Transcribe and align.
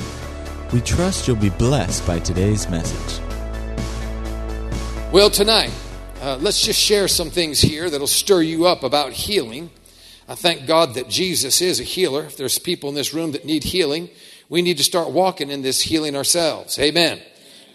We 0.70 0.82
trust 0.82 1.26
you'll 1.26 1.36
be 1.36 1.48
blessed 1.48 2.06
by 2.06 2.18
today's 2.18 2.68
message. 2.68 3.22
Well, 5.10 5.30
tonight, 5.30 5.72
uh, 6.20 6.36
let's 6.42 6.62
just 6.62 6.78
share 6.78 7.08
some 7.08 7.30
things 7.30 7.62
here 7.62 7.88
that'll 7.88 8.06
stir 8.06 8.42
you 8.42 8.66
up 8.66 8.82
about 8.82 9.12
healing. 9.12 9.70
I 10.28 10.34
thank 10.34 10.66
God 10.66 10.92
that 10.92 11.08
Jesus 11.08 11.62
is 11.62 11.80
a 11.80 11.84
healer. 11.84 12.24
If 12.24 12.36
there's 12.36 12.58
people 12.58 12.90
in 12.90 12.94
this 12.94 13.14
room 13.14 13.32
that 13.32 13.46
need 13.46 13.64
healing, 13.64 14.10
we 14.50 14.62
need 14.62 14.76
to 14.78 14.84
start 14.84 15.12
walking 15.12 15.48
in 15.48 15.62
this 15.62 15.80
healing 15.80 16.16
ourselves. 16.16 16.78
Amen. 16.78 17.22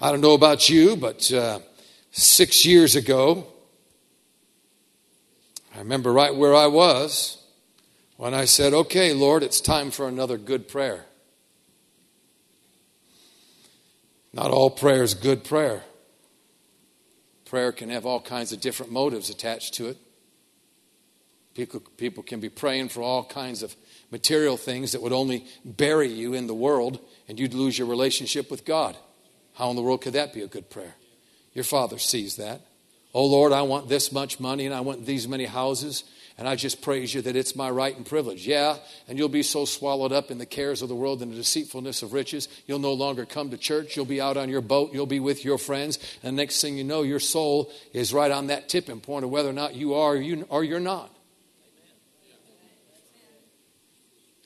I 0.02 0.12
don't 0.12 0.20
know 0.20 0.34
about 0.34 0.70
you, 0.70 0.98
but 0.98 1.32
uh, 1.32 1.60
six 2.12 2.66
years 2.66 2.98
ago, 2.98 3.48
I 5.74 5.80
remember 5.80 6.12
right 6.12 6.36
where 6.36 6.54
I 6.54 6.68
was 6.68 7.42
when 8.18 8.34
I 8.34 8.44
said, 8.44 8.74
Okay, 8.74 9.14
Lord, 9.14 9.42
it's 9.42 9.62
time 9.62 9.90
for 9.90 10.08
another 10.08 10.38
good 10.38 10.68
prayer. 10.68 11.06
Not 14.34 14.52
all 14.52 14.70
prayer 14.70 15.02
is 15.02 15.14
good 15.14 15.46
prayer. 15.46 15.82
Prayer 17.46 17.72
can 17.72 17.90
have 17.90 18.06
all 18.06 18.20
kinds 18.20 18.52
of 18.52 18.60
different 18.60 18.92
motives 18.92 19.30
attached 19.30 19.76
to 19.76 19.88
it. 19.88 19.98
People, 21.54 21.80
people 21.96 22.22
can 22.22 22.42
be 22.42 22.50
praying 22.50 22.90
for 22.90 23.02
all 23.02 23.24
kinds 23.24 23.64
of 23.64 23.74
material 24.12 24.58
things 24.58 24.92
that 24.92 25.02
would 25.02 25.14
only 25.14 25.46
bury 25.64 26.10
you 26.10 26.34
in 26.34 26.48
the 26.48 26.54
world 26.54 27.00
and 27.28 27.40
you'd 27.40 27.54
lose 27.54 27.78
your 27.78 27.88
relationship 27.88 28.52
with 28.52 28.66
God. 28.66 28.96
How 29.56 29.70
in 29.70 29.76
the 29.76 29.82
world 29.82 30.02
could 30.02 30.14
that 30.14 30.34
be 30.34 30.42
a 30.42 30.48
good 30.48 30.70
prayer? 30.70 30.96
Your 31.54 31.64
Father 31.64 31.98
sees 31.98 32.36
that. 32.36 32.62
Oh 33.14 33.26
Lord, 33.26 33.54
I 33.54 33.62
want 33.62 33.88
this 33.88 34.12
much 34.12 34.40
money 34.40 34.66
and 34.66 34.76
I 34.76 34.82
want 34.82 35.06
these 35.06 35.28
many 35.28 35.46
houses. 35.46 36.04
And 36.38 36.50
I 36.50 36.56
just 36.58 36.82
praise 36.82 37.14
you 37.14 37.22
that 37.22 37.38
it's 37.38 37.56
my 37.56 37.70
right 37.70 37.96
and 37.96 38.06
privilege. 38.06 38.46
Yeah, 38.46 38.76
and 39.08 39.18
you'll 39.18 39.30
be 39.30 39.42
so 39.42 39.64
swallowed 39.64 40.12
up 40.12 40.32
in 40.32 40.38
the 40.38 40.46
cares 40.46 40.82
of 40.82 40.90
the 40.90 40.96
world 40.96 41.22
and 41.22 41.32
the 41.32 41.38
deceitfulness 41.38 42.04
of 42.04 42.12
riches, 42.12 42.50
you'll 42.68 42.80
no 42.80 42.92
longer 42.92 43.26
come 43.26 43.52
to 43.52 43.58
church. 43.58 43.96
You'll 43.96 44.04
be 44.04 44.20
out 44.20 44.36
on 44.36 44.50
your 44.50 44.60
boat. 44.60 44.92
You'll 44.94 45.06
be 45.06 45.22
with 45.22 45.46
your 45.46 45.58
friends. 45.58 45.98
And 46.24 46.36
next 46.36 46.60
thing 46.60 46.78
you 46.78 46.84
know, 46.84 47.04
your 47.04 47.22
soul 47.22 47.72
is 47.94 48.14
right 48.14 48.32
on 48.32 48.48
that 48.48 48.68
tipping 48.68 49.00
point 49.00 49.24
of 49.24 49.32
whether 49.32 49.50
or 49.50 49.54
not 49.54 49.76
you 49.76 49.94
are 49.94 50.12
or, 50.12 50.16
you, 50.18 50.46
or 50.50 50.66
you're 50.66 50.82
not. 50.82 51.15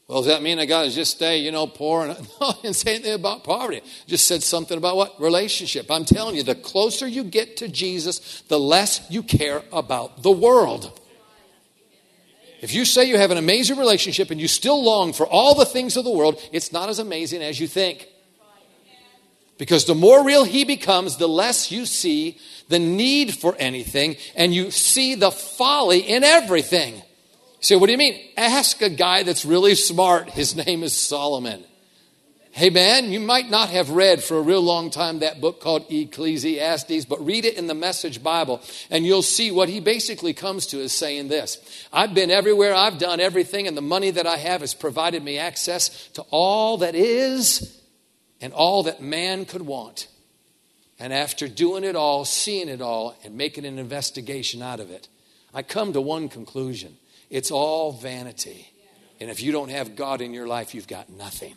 Well, 0.10 0.24
does 0.24 0.34
that 0.34 0.42
mean 0.42 0.58
I 0.58 0.66
got 0.66 0.86
to 0.86 0.90
just 0.90 1.12
stay, 1.12 1.38
you 1.38 1.52
know, 1.52 1.68
poor? 1.68 2.08
And, 2.08 2.18
no, 2.42 2.48
I 2.48 2.54
didn't 2.64 2.78
say 2.78 2.96
anything 2.96 3.14
about 3.14 3.44
poverty. 3.44 3.82
just 4.08 4.26
said 4.26 4.42
something 4.42 4.76
about 4.76 4.96
what? 4.96 5.22
Relationship. 5.22 5.92
I'm 5.92 6.04
telling 6.04 6.36
you, 6.36 6.42
the 6.42 6.56
closer 6.56 7.08
you 7.08 7.24
get 7.24 7.58
to 7.58 7.68
Jesus, 7.68 8.42
the 8.48 8.60
less 8.60 9.06
you 9.12 9.22
care 9.22 9.62
about 9.72 10.24
the 10.24 10.32
world. 10.32 11.00
If 12.60 12.74
you 12.74 12.86
say 12.86 13.06
you 13.06 13.18
have 13.18 13.30
an 13.30 13.38
amazing 13.38 13.78
relationship 13.78 14.32
and 14.32 14.42
you 14.42 14.48
still 14.48 14.84
long 14.84 15.14
for 15.14 15.28
all 15.28 15.54
the 15.54 15.64
things 15.64 15.96
of 15.96 16.06
the 16.06 16.12
world, 16.12 16.42
it's 16.52 16.74
not 16.74 16.90
as 16.90 16.98
amazing 16.98 17.44
as 17.44 17.60
you 17.60 17.68
think. 17.68 18.08
Because 19.60 19.86
the 19.86 19.94
more 19.94 20.26
real 20.26 20.44
he 20.44 20.64
becomes, 20.66 21.18
the 21.18 21.28
less 21.28 21.72
you 21.72 21.86
see 21.86 22.40
the 22.68 22.80
need 22.80 23.36
for 23.36 23.56
anything 23.60 24.18
and 24.36 24.56
you 24.56 24.72
see 24.72 25.14
the 25.14 25.30
folly 25.30 26.00
in 26.00 26.24
everything. 26.24 27.04
Say, 27.62 27.76
what 27.76 27.88
do 27.88 27.92
you 27.92 27.98
mean? 27.98 28.20
Ask 28.38 28.82
a 28.82 28.90
guy 28.90 29.24
that's 29.24 29.44
really 29.44 29.76
smart. 29.76 30.30
His 30.30 30.56
name 30.56 30.84
is 30.84 30.94
Solomon. 30.94 31.64
Hey 32.52 32.72
man, 32.72 33.12
you 33.12 33.20
might 33.20 33.50
not 33.50 33.70
have 33.70 33.92
read 33.92 34.24
for 34.24 34.38
a 34.38 34.42
real 34.42 34.62
long 34.62 34.90
time 34.90 35.20
that 35.20 35.40
book 35.40 35.62
called 35.62 35.86
Ecclesiastes, 35.90 37.06
but 37.06 37.24
read 37.24 37.46
it 37.46 37.58
in 37.58 37.68
the 37.68 37.76
Message 37.76 38.24
Bible 38.24 38.62
and 38.90 39.06
you'll 39.06 39.22
see 39.22 39.52
what 39.52 39.70
he 39.70 39.80
basically 39.80 40.34
comes 40.34 40.66
to 40.68 40.80
is 40.80 40.92
saying 40.92 41.28
this 41.28 41.60
I've 41.94 42.14
been 42.14 42.32
everywhere, 42.32 42.74
I've 42.74 42.98
done 42.98 43.20
everything, 43.20 43.68
and 43.68 43.78
the 43.78 43.82
money 43.82 44.10
that 44.12 44.26
I 44.26 44.38
have 44.38 44.62
has 44.62 44.74
provided 44.74 45.24
me 45.24 45.38
access 45.38 46.08
to 46.10 46.24
all 46.32 46.78
that 46.78 46.96
is 46.96 47.80
and 48.42 48.52
all 48.52 48.84
that 48.84 49.02
man 49.02 49.46
could 49.46 49.62
want. 49.62 50.08
And 50.98 51.14
after 51.14 51.48
doing 51.48 51.84
it 51.84 51.96
all, 51.96 52.26
seeing 52.26 52.68
it 52.68 52.82
all, 52.82 53.16
and 53.24 53.36
making 53.38 53.64
an 53.64 53.80
investigation 53.80 54.62
out 54.62 54.80
of 54.80 54.90
it, 54.90 55.08
I 55.54 55.62
come 55.62 55.94
to 55.94 56.02
one 56.02 56.28
conclusion 56.30 56.98
it's 57.30 57.52
all 57.52 57.92
vanity. 57.92 58.72
And 59.20 59.30
if 59.30 59.42
you 59.42 59.52
don't 59.52 59.70
have 59.70 59.96
God 59.96 60.22
in 60.22 60.34
your 60.34 60.48
life, 60.48 60.74
you've 60.74 60.88
got 60.88 61.10
nothing. 61.10 61.56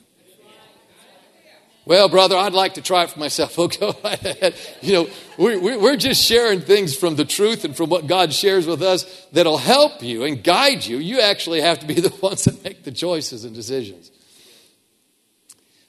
Well, 1.85 2.09
brother, 2.09 2.37
I'd 2.37 2.53
like 2.53 2.75
to 2.75 2.83
try 2.83 3.03
it 3.03 3.11
for 3.11 3.19
myself. 3.19 3.59
Ahead. 4.05 4.55
You 4.83 4.93
know, 4.93 5.09
we're, 5.37 5.81
we're 5.81 5.97
just 5.97 6.25
sharing 6.25 6.61
things 6.61 6.97
from 6.97 7.17
the 7.17 7.25
truth 7.25 7.65
and 7.65 7.77
from 7.77 7.91
what 7.91 8.07
God 8.07 8.33
shares 8.33 8.69
with 8.69 8.83
us 8.83 9.27
that'll 9.33 9.59
help 9.59 10.01
you 10.01 10.23
and 10.23 10.45
guide 10.45 10.85
you. 10.85 10.99
You 10.99 11.21
actually 11.21 11.61
have 11.61 11.81
to 11.81 11.87
be 11.87 11.95
the 12.01 12.15
ones 12.23 12.45
that 12.45 12.63
make 12.63 12.85
the 12.85 12.93
choices 12.93 13.45
and 13.45 13.55
decisions. 13.55 14.13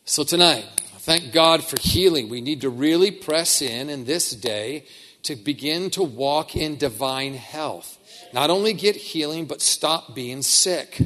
So, 0.06 0.24
tonight, 0.24 0.66
thank 1.00 1.32
God 1.32 1.64
for 1.64 1.80
healing. 1.80 2.28
We 2.28 2.42
need 2.42 2.62
to 2.62 2.70
really 2.70 3.12
press 3.12 3.62
in 3.62 3.90
in 3.90 4.06
this 4.06 4.32
day 4.32 4.86
to 5.24 5.36
begin 5.36 5.92
to 5.92 6.04
walk 6.04 6.56
in 6.56 6.76
divine 6.76 7.36
health. 7.36 8.00
Not 8.34 8.50
only 8.50 8.74
get 8.74 8.96
healing, 8.96 9.46
but 9.46 9.62
stop 9.62 10.16
being 10.16 10.42
sick. 10.42 11.00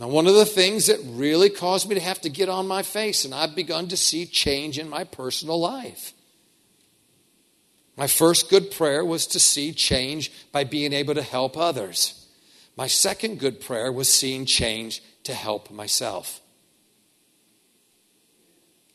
Now, 0.00 0.08
one 0.08 0.26
of 0.26 0.34
the 0.34 0.46
things 0.46 0.86
that 0.86 0.98
really 1.04 1.50
caused 1.50 1.88
me 1.88 1.94
to 1.94 2.00
have 2.00 2.20
to 2.22 2.30
get 2.30 2.48
on 2.48 2.66
my 2.66 2.82
face, 2.82 3.24
and 3.24 3.34
I've 3.34 3.54
begun 3.54 3.86
to 3.88 3.96
see 3.96 4.26
change 4.26 4.78
in 4.78 4.88
my 4.88 5.04
personal 5.04 5.60
life. 5.60 6.14
My 7.96 8.06
first 8.06 8.48
good 8.48 8.70
prayer 8.70 9.04
was 9.04 9.26
to 9.28 9.38
see 9.38 9.72
change 9.72 10.32
by 10.52 10.64
being 10.64 10.94
able 10.94 11.14
to 11.14 11.22
help 11.22 11.56
others. 11.56 12.26
My 12.76 12.86
second 12.86 13.38
good 13.38 13.60
prayer 13.60 13.92
was 13.92 14.10
seeing 14.10 14.46
change 14.46 15.02
to 15.24 15.34
help 15.34 15.70
myself. 15.70 16.40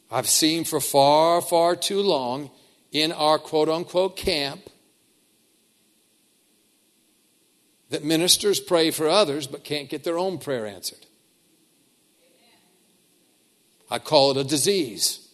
I've 0.09 0.27
seen 0.27 0.63
for 0.63 0.79
far, 0.81 1.39
far 1.39 1.75
too 1.75 2.01
long 2.01 2.49
in 2.95 3.11
our 3.11 3.37
quote 3.37 3.67
unquote 3.67 4.15
camp 4.15 4.69
that 7.89 8.05
ministers 8.05 8.61
pray 8.61 8.89
for 8.89 9.09
others 9.09 9.47
but 9.47 9.65
can't 9.65 9.89
get 9.89 10.05
their 10.05 10.17
own 10.17 10.37
prayer 10.37 10.65
answered. 10.65 11.05
I 13.91 13.99
call 13.99 14.31
it 14.31 14.37
a 14.37 14.45
disease. 14.45 15.27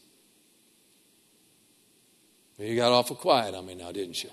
You 2.58 2.76
got 2.76 2.92
awful 2.92 3.16
quiet 3.16 3.54
on 3.54 3.68
me 3.68 3.76
now, 3.76 3.92
didn't 3.92 4.24
you? 4.24 4.32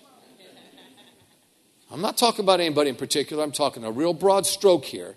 I'm 1.91 2.00
not 2.00 2.17
talking 2.17 2.47
about 2.47 2.61
anybody 2.61 2.88
in 2.88 2.97
particular. 2.97 3.44
I'm 3.44 3.53
talking 3.53 3.84
a 3.84 3.91
real 3.91 4.15
broad 4.15 4.47
stroke 4.47 4.87
here. 4.87 5.17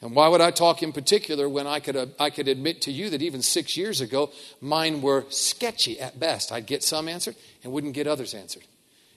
And 0.00 0.14
why 0.14 0.28
would 0.28 0.40
I 0.40 0.52
talk 0.52 0.82
in 0.82 0.92
particular 0.92 1.48
when 1.48 1.66
I 1.66 1.80
could, 1.80 1.96
uh, 1.96 2.06
I 2.20 2.30
could 2.30 2.46
admit 2.46 2.82
to 2.82 2.92
you 2.92 3.10
that 3.10 3.20
even 3.20 3.42
six 3.42 3.76
years 3.76 4.00
ago, 4.00 4.30
mine 4.60 5.02
were 5.02 5.24
sketchy 5.28 5.98
at 5.98 6.20
best? 6.20 6.52
I'd 6.52 6.66
get 6.66 6.84
some 6.84 7.08
answered 7.08 7.34
and 7.64 7.72
wouldn't 7.72 7.94
get 7.94 8.06
others 8.06 8.32
answered. 8.32 8.62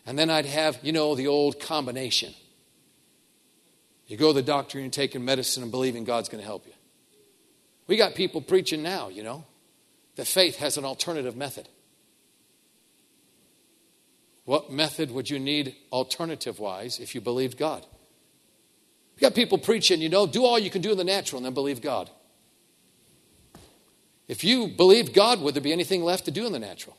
And 0.07 0.17
then 0.17 0.31
I'd 0.31 0.47
have, 0.47 0.79
you 0.81 0.91
know, 0.91 1.13
the 1.13 1.27
old 1.27 1.59
combination. 1.59 2.33
You 4.07 4.17
go 4.17 4.29
to 4.29 4.33
the 4.33 4.41
doctor 4.41 4.79
and 4.79 4.85
you're 4.85 4.91
taking 4.91 5.23
medicine 5.23 5.61
and 5.61 5.71
believing 5.71 6.03
God's 6.03 6.29
going 6.29 6.41
to 6.41 6.47
help 6.47 6.65
you. 6.65 6.73
We 7.85 7.95
got 7.95 8.15
people 8.15 8.41
preaching 8.41 8.81
now, 8.81 9.09
you 9.09 9.21
know, 9.21 9.45
that 10.15 10.25
faith 10.25 10.57
has 10.57 10.77
an 10.77 10.85
alternative 10.85 11.35
method. 11.35 11.69
What 14.45 14.71
method 14.71 15.11
would 15.11 15.29
you 15.29 15.39
need 15.39 15.75
alternative 15.91 16.59
wise 16.59 16.99
if 16.99 17.13
you 17.13 17.21
believed 17.21 17.57
God? 17.57 17.85
You 19.21 19.29
got 19.29 19.35
people 19.35 19.59
preaching, 19.59 20.01
you 20.01 20.09
know, 20.09 20.25
do 20.25 20.43
all 20.43 20.57
you 20.57 20.71
can 20.71 20.81
do 20.81 20.91
in 20.91 20.97
the 20.97 21.03
natural 21.03 21.37
and 21.37 21.45
then 21.45 21.53
believe 21.53 21.79
God. 21.79 22.09
If 24.27 24.43
you 24.43 24.67
believed 24.67 25.13
God, 25.13 25.41
would 25.41 25.53
there 25.53 25.61
be 25.61 25.71
anything 25.71 26.03
left 26.03 26.25
to 26.25 26.31
do 26.31 26.47
in 26.47 26.53
the 26.53 26.57
natural? 26.57 26.97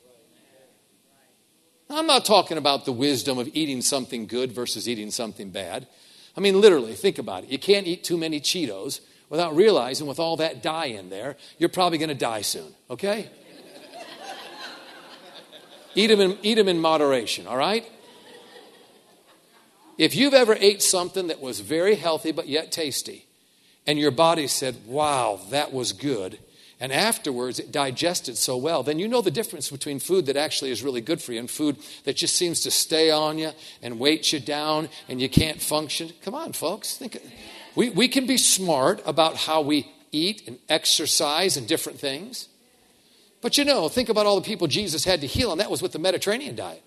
I'm 1.90 2.06
not 2.06 2.24
talking 2.24 2.58
about 2.58 2.84
the 2.84 2.92
wisdom 2.92 3.38
of 3.38 3.48
eating 3.54 3.82
something 3.82 4.28
good 4.28 4.52
versus 4.52 4.88
eating 4.88 5.10
something 5.10 5.50
bad. 5.50 5.88
I 6.36 6.40
mean, 6.40 6.60
literally, 6.60 6.94
think 6.94 7.18
about 7.18 7.42
it. 7.42 7.50
You 7.50 7.58
can't 7.58 7.88
eat 7.88 8.04
too 8.04 8.16
many 8.16 8.40
Cheetos 8.40 9.00
without 9.28 9.56
realizing, 9.56 10.06
with 10.06 10.20
all 10.20 10.36
that 10.36 10.62
dye 10.62 10.86
in 10.86 11.10
there, 11.10 11.36
you're 11.58 11.68
probably 11.68 11.98
going 11.98 12.08
to 12.08 12.14
die 12.14 12.42
soon, 12.42 12.72
okay? 12.88 13.28
eat, 15.96 16.06
them 16.06 16.20
in, 16.20 16.38
eat 16.42 16.54
them 16.54 16.68
in 16.68 16.78
moderation, 16.78 17.48
all 17.48 17.56
right? 17.56 17.84
If 19.98 20.14
you've 20.14 20.34
ever 20.34 20.54
ate 20.58 20.82
something 20.82 21.26
that 21.28 21.40
was 21.40 21.60
very 21.60 21.96
healthy 21.96 22.32
but 22.32 22.48
yet 22.48 22.72
tasty, 22.72 23.26
and 23.86 23.98
your 23.98 24.10
body 24.10 24.46
said, 24.46 24.86
wow, 24.86 25.40
that 25.50 25.72
was 25.72 25.92
good, 25.92 26.38
and 26.80 26.92
afterwards 26.92 27.58
it 27.58 27.70
digested 27.70 28.36
so 28.36 28.56
well, 28.56 28.82
then 28.82 28.98
you 28.98 29.06
know 29.06 29.22
the 29.22 29.30
difference 29.30 29.70
between 29.70 30.00
food 30.00 30.26
that 30.26 30.36
actually 30.36 30.70
is 30.70 30.82
really 30.82 31.00
good 31.00 31.22
for 31.22 31.32
you 31.32 31.38
and 31.38 31.50
food 31.50 31.76
that 32.04 32.16
just 32.16 32.34
seems 32.34 32.60
to 32.60 32.70
stay 32.70 33.10
on 33.10 33.38
you 33.38 33.52
and 33.82 34.00
weight 34.00 34.32
you 34.32 34.40
down 34.40 34.88
and 35.08 35.20
you 35.20 35.28
can't 35.28 35.62
function. 35.62 36.10
Come 36.22 36.34
on, 36.34 36.52
folks. 36.52 36.96
Think, 36.96 37.18
we, 37.76 37.90
we 37.90 38.08
can 38.08 38.26
be 38.26 38.36
smart 38.36 39.00
about 39.06 39.36
how 39.36 39.60
we 39.60 39.92
eat 40.10 40.46
and 40.48 40.58
exercise 40.68 41.56
and 41.56 41.68
different 41.68 41.98
things. 42.00 42.48
But 43.40 43.58
you 43.58 43.64
know, 43.64 43.88
think 43.88 44.08
about 44.08 44.26
all 44.26 44.36
the 44.36 44.46
people 44.46 44.66
Jesus 44.66 45.04
had 45.04 45.20
to 45.20 45.26
heal, 45.26 45.50
and 45.52 45.60
that 45.60 45.70
was 45.70 45.82
with 45.82 45.92
the 45.92 45.98
Mediterranean 45.98 46.54
diet. 46.54 46.82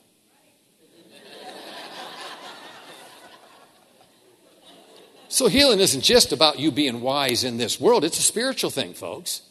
So 5.35 5.47
healing 5.47 5.81
isn't 5.81 5.99
just 5.99 6.31
about 6.31 6.59
you 6.59 6.71
being 6.71 7.01
wise 7.01 7.43
in 7.43 7.57
this 7.57 7.77
world, 7.77 8.05
it's 8.05 8.17
a 8.17 8.21
spiritual 8.21 8.69
thing, 8.69 8.93
folks. 8.93 9.41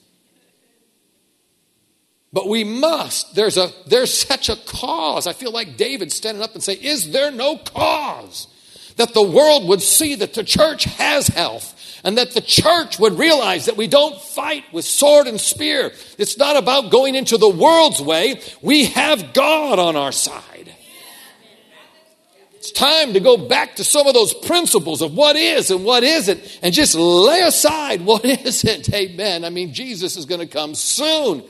But 2.32 2.48
we 2.48 2.64
must. 2.64 3.34
There's 3.34 3.58
a 3.58 3.70
there's 3.86 4.12
such 4.12 4.48
a 4.48 4.56
cause. 4.56 5.26
I 5.26 5.34
feel 5.34 5.52
like 5.52 5.76
David 5.76 6.10
standing 6.10 6.42
up 6.42 6.54
and 6.54 6.62
saying, 6.62 6.78
"Is 6.80 7.12
there 7.12 7.30
no 7.30 7.58
cause 7.58 8.46
that 8.96 9.12
the 9.12 9.22
world 9.22 9.68
would 9.68 9.82
see 9.82 10.14
that 10.14 10.32
the 10.32 10.42
church 10.42 10.84
has 10.84 11.26
health 11.28 12.00
and 12.02 12.16
that 12.16 12.32
the 12.32 12.40
church 12.40 12.98
would 12.98 13.18
realize 13.18 13.66
that 13.66 13.76
we 13.76 13.86
don't 13.86 14.18
fight 14.18 14.64
with 14.72 14.86
sword 14.86 15.26
and 15.26 15.38
spear. 15.38 15.92
It's 16.16 16.38
not 16.38 16.56
about 16.56 16.90
going 16.90 17.14
into 17.14 17.36
the 17.36 17.48
world's 17.48 18.00
way. 18.00 18.40
We 18.62 18.86
have 18.86 19.34
God 19.34 19.78
on 19.78 19.96
our 19.96 20.12
side. 20.12 20.53
It's 22.64 22.72
time 22.72 23.12
to 23.12 23.20
go 23.20 23.36
back 23.36 23.76
to 23.76 23.84
some 23.84 24.06
of 24.06 24.14
those 24.14 24.32
principles 24.32 25.02
of 25.02 25.12
what 25.12 25.36
is 25.36 25.70
and 25.70 25.84
what 25.84 26.02
isn't 26.02 26.60
and 26.62 26.72
just 26.72 26.94
lay 26.94 27.42
aside 27.42 28.00
what 28.06 28.24
isn't. 28.24 28.90
Amen. 28.94 29.44
I 29.44 29.50
mean, 29.50 29.74
Jesus 29.74 30.16
is 30.16 30.24
going 30.24 30.40
to 30.40 30.46
come 30.46 30.74
soon. 30.74 31.44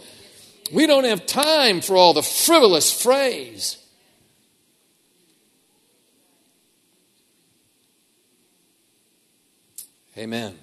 We 0.73 0.89
don't 0.89 1.05
have 1.05 1.25
time 1.25 1.83
for 1.83 1.95
all 1.95 2.15
the 2.15 2.23
frivolous 2.25 2.91
phrase. 3.01 3.77
Amen. 10.19 10.59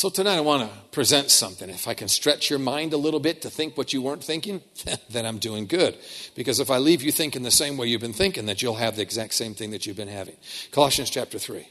So 0.00 0.08
tonight 0.08 0.38
I 0.38 0.40
want 0.40 0.62
to 0.62 0.78
present 0.92 1.30
something. 1.30 1.68
If 1.68 1.86
I 1.86 1.92
can 1.92 2.08
stretch 2.08 2.48
your 2.48 2.58
mind 2.58 2.94
a 2.94 2.96
little 2.96 3.20
bit 3.20 3.42
to 3.42 3.50
think 3.50 3.76
what 3.76 3.92
you 3.92 4.00
weren't 4.00 4.24
thinking, 4.24 4.62
then 5.10 5.26
I'm 5.26 5.36
doing 5.36 5.66
good. 5.66 5.94
Because 6.34 6.58
if 6.58 6.70
I 6.70 6.78
leave 6.78 7.02
you 7.02 7.12
thinking 7.12 7.42
the 7.42 7.50
same 7.50 7.76
way 7.76 7.88
you've 7.88 8.00
been 8.00 8.14
thinking, 8.14 8.46
that 8.46 8.62
you'll 8.62 8.76
have 8.76 8.96
the 8.96 9.02
exact 9.02 9.34
same 9.34 9.52
thing 9.52 9.72
that 9.72 9.84
you've 9.84 9.98
been 9.98 10.08
having. 10.08 10.36
Colossians 10.70 11.10
chapter 11.10 11.38
3. 11.38 11.68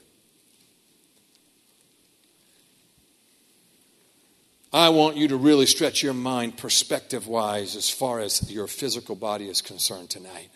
I 4.72 4.90
want 4.90 5.18
you 5.18 5.30
to 5.30 5.36
really 5.36 5.66
stretch 5.66 6.04
your 6.04 6.14
mind 6.14 6.56
perspective 6.56 7.26
wise 7.26 7.76
as 7.76 7.90
far 7.90 8.20
as 8.20 8.52
your 8.52 8.68
physical 8.68 9.16
body 9.16 9.50
is 9.50 9.64
concerned 9.64 10.12
tonight. 10.12 10.52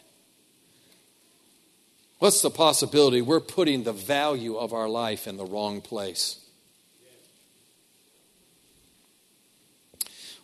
What's 2.20 2.44
the 2.44 2.52
possibility 2.52 3.24
we're 3.24 3.40
putting 3.40 3.82
the 3.82 3.94
value 3.94 4.58
of 4.58 4.74
our 4.74 4.88
life 4.88 5.26
in 5.26 5.38
the 5.38 5.46
wrong 5.46 5.82
place? 5.82 6.43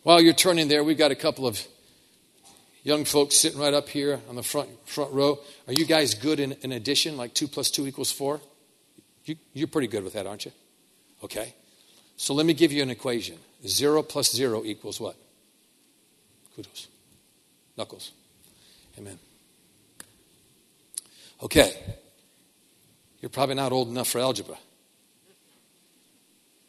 While 0.02 0.22
you're 0.22 0.32
turning 0.32 0.68
there, 0.68 0.82
we've 0.82 0.96
got 0.96 1.10
a 1.10 1.14
couple 1.14 1.46
of 1.46 1.60
young 2.82 3.04
folks 3.04 3.36
sitting 3.36 3.60
right 3.60 3.74
up 3.74 3.88
here 3.88 4.20
on 4.30 4.36
the 4.36 4.42
front, 4.42 4.70
front 4.88 5.12
row. 5.12 5.38
Are 5.66 5.74
you 5.74 5.84
guys 5.84 6.14
good 6.14 6.40
in, 6.40 6.52
in 6.62 6.72
addition, 6.72 7.18
like 7.18 7.34
2 7.34 7.46
plus 7.46 7.70
2 7.70 7.86
equals 7.86 8.10
4? 8.10 8.40
You, 9.26 9.36
you're 9.52 9.68
pretty 9.68 9.88
good 9.88 10.02
with 10.02 10.14
that, 10.14 10.26
aren't 10.26 10.46
you? 10.46 10.52
Okay. 11.22 11.54
So 12.16 12.32
let 12.32 12.46
me 12.46 12.54
give 12.54 12.72
you 12.72 12.82
an 12.82 12.90
equation 12.90 13.36
0 13.66 14.02
plus 14.02 14.34
0 14.34 14.62
equals 14.64 14.98
what? 14.98 15.16
Kudos. 16.56 16.88
Knuckles. 17.76 18.12
Amen. 18.98 19.18
Okay. 21.42 21.74
You're 23.20 23.28
probably 23.28 23.54
not 23.54 23.72
old 23.72 23.88
enough 23.88 24.08
for 24.08 24.18
algebra. 24.18 24.56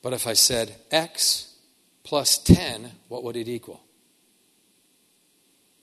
But 0.01 0.11
if 0.11 0.27
I 0.27 0.33
said 0.33 0.75
x 0.91 1.50
plus 2.03 2.37
10, 2.37 2.91
what 3.07 3.23
would 3.23 3.35
it 3.35 3.47
equal? 3.47 3.81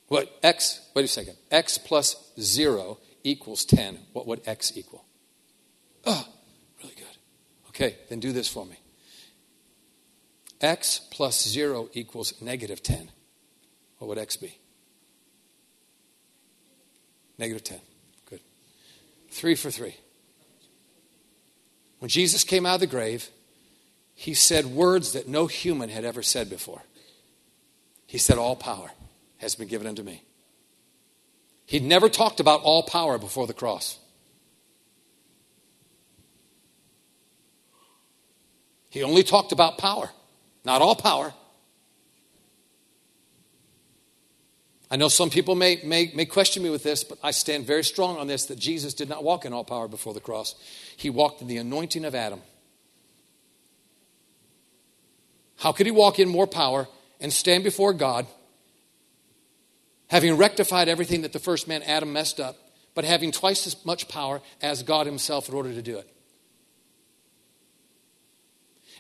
What 0.09 0.31
x, 0.43 0.81
wait 0.95 1.05
a 1.05 1.09
second, 1.09 1.37
x 1.51 1.79
plus 1.79 2.17
0 2.41 2.99
equals 3.25 3.65
10. 3.65 3.99
What 4.13 4.27
would 4.27 4.41
x 4.47 4.73
equal? 4.77 5.05
Oh, 6.05 6.27
really 6.83 6.95
good. 6.95 7.05
Okay, 7.69 7.97
then 8.09 8.21
do 8.21 8.33
this 8.33 8.49
for 8.49 8.65
me. 8.65 8.79
x 10.61 11.01
plus 11.11 11.47
0 11.47 11.91
equals 11.93 12.41
negative 12.41 12.83
10. 12.83 13.11
What 13.99 14.09
would 14.09 14.19
x 14.19 14.37
be? 14.37 14.59
Negative 17.37 17.63
10. 17.63 17.81
Good. 18.31 18.41
Three 19.31 19.55
for 19.55 19.71
three. 19.71 19.97
When 21.99 22.09
Jesus 22.09 22.45
came 22.45 22.65
out 22.65 22.75
of 22.75 22.81
the 22.81 22.87
grave, 22.87 23.29
he 24.21 24.35
said 24.35 24.67
words 24.67 25.13
that 25.13 25.29
no 25.29 25.47
human 25.47 25.89
had 25.91 26.05
ever 26.05 26.25
said 26.25 26.51
before. 26.51 26.83
He 28.05 28.19
said, 28.19 28.37
All 28.37 28.57
power 28.57 28.91
has 29.37 29.55
been 29.55 29.69
given 29.69 29.87
unto 29.87 30.03
me. 30.03 30.25
He'd 31.67 31.85
never 31.85 32.09
talked 32.09 32.41
about 32.41 32.63
all 32.63 32.83
power 32.83 33.17
before 33.17 33.47
the 33.47 33.55
cross. 33.55 33.97
He 38.91 39.05
only 39.05 39.23
talked 39.23 39.53
about 39.53 39.79
power, 39.79 40.11
not 40.65 40.83
all 40.83 40.97
power. 40.97 41.33
I 44.91 44.97
know 44.97 45.07
some 45.07 45.31
people 45.31 45.55
may, 45.55 45.81
may, 45.85 46.11
may 46.13 46.25
question 46.25 46.65
me 46.65 46.71
with 46.71 46.83
this, 46.83 47.05
but 47.05 47.19
I 47.23 47.31
stand 47.31 47.69
very 47.69 47.85
strong 47.85 48.17
on 48.17 48.27
this 48.27 48.47
that 48.47 48.59
Jesus 48.59 48.95
did 48.95 49.09
not 49.09 49.23
walk 49.23 49.45
in 49.45 49.53
all 49.53 49.63
power 49.63 49.87
before 49.87 50.13
the 50.13 50.19
cross. 50.19 50.57
He 50.97 51.09
walked 51.09 51.41
in 51.41 51.47
the 51.47 51.59
anointing 51.59 52.05
of 52.05 52.17
Adam. 52.17 52.43
How 55.59 55.73
could 55.73 55.87
he 55.87 55.93
walk 55.93 56.19
in 56.19 56.29
more 56.29 56.47
power 56.47 56.89
and 57.21 57.33
stand 57.33 57.65
before 57.65 57.93
God, 57.93 58.27
having 60.09 60.37
rectified 60.37 60.89
everything 60.89 61.23
that 61.23 61.33
the 61.33 61.39
first 61.39 61.69
man, 61.69 61.83
Adam, 61.83 62.13
messed 62.13 62.41
up, 62.41 62.57
but 62.95 63.05
having 63.05 63.33
twice 63.33 63.67
as 63.67 63.85
much 63.85 64.09
power 64.09 64.41
as 64.63 64.83
God 64.83 65.07
himself 65.07 65.49
in 65.49 65.55
order 65.55 65.73
to 65.73 65.83
do 65.83 65.99
it? 65.99 66.09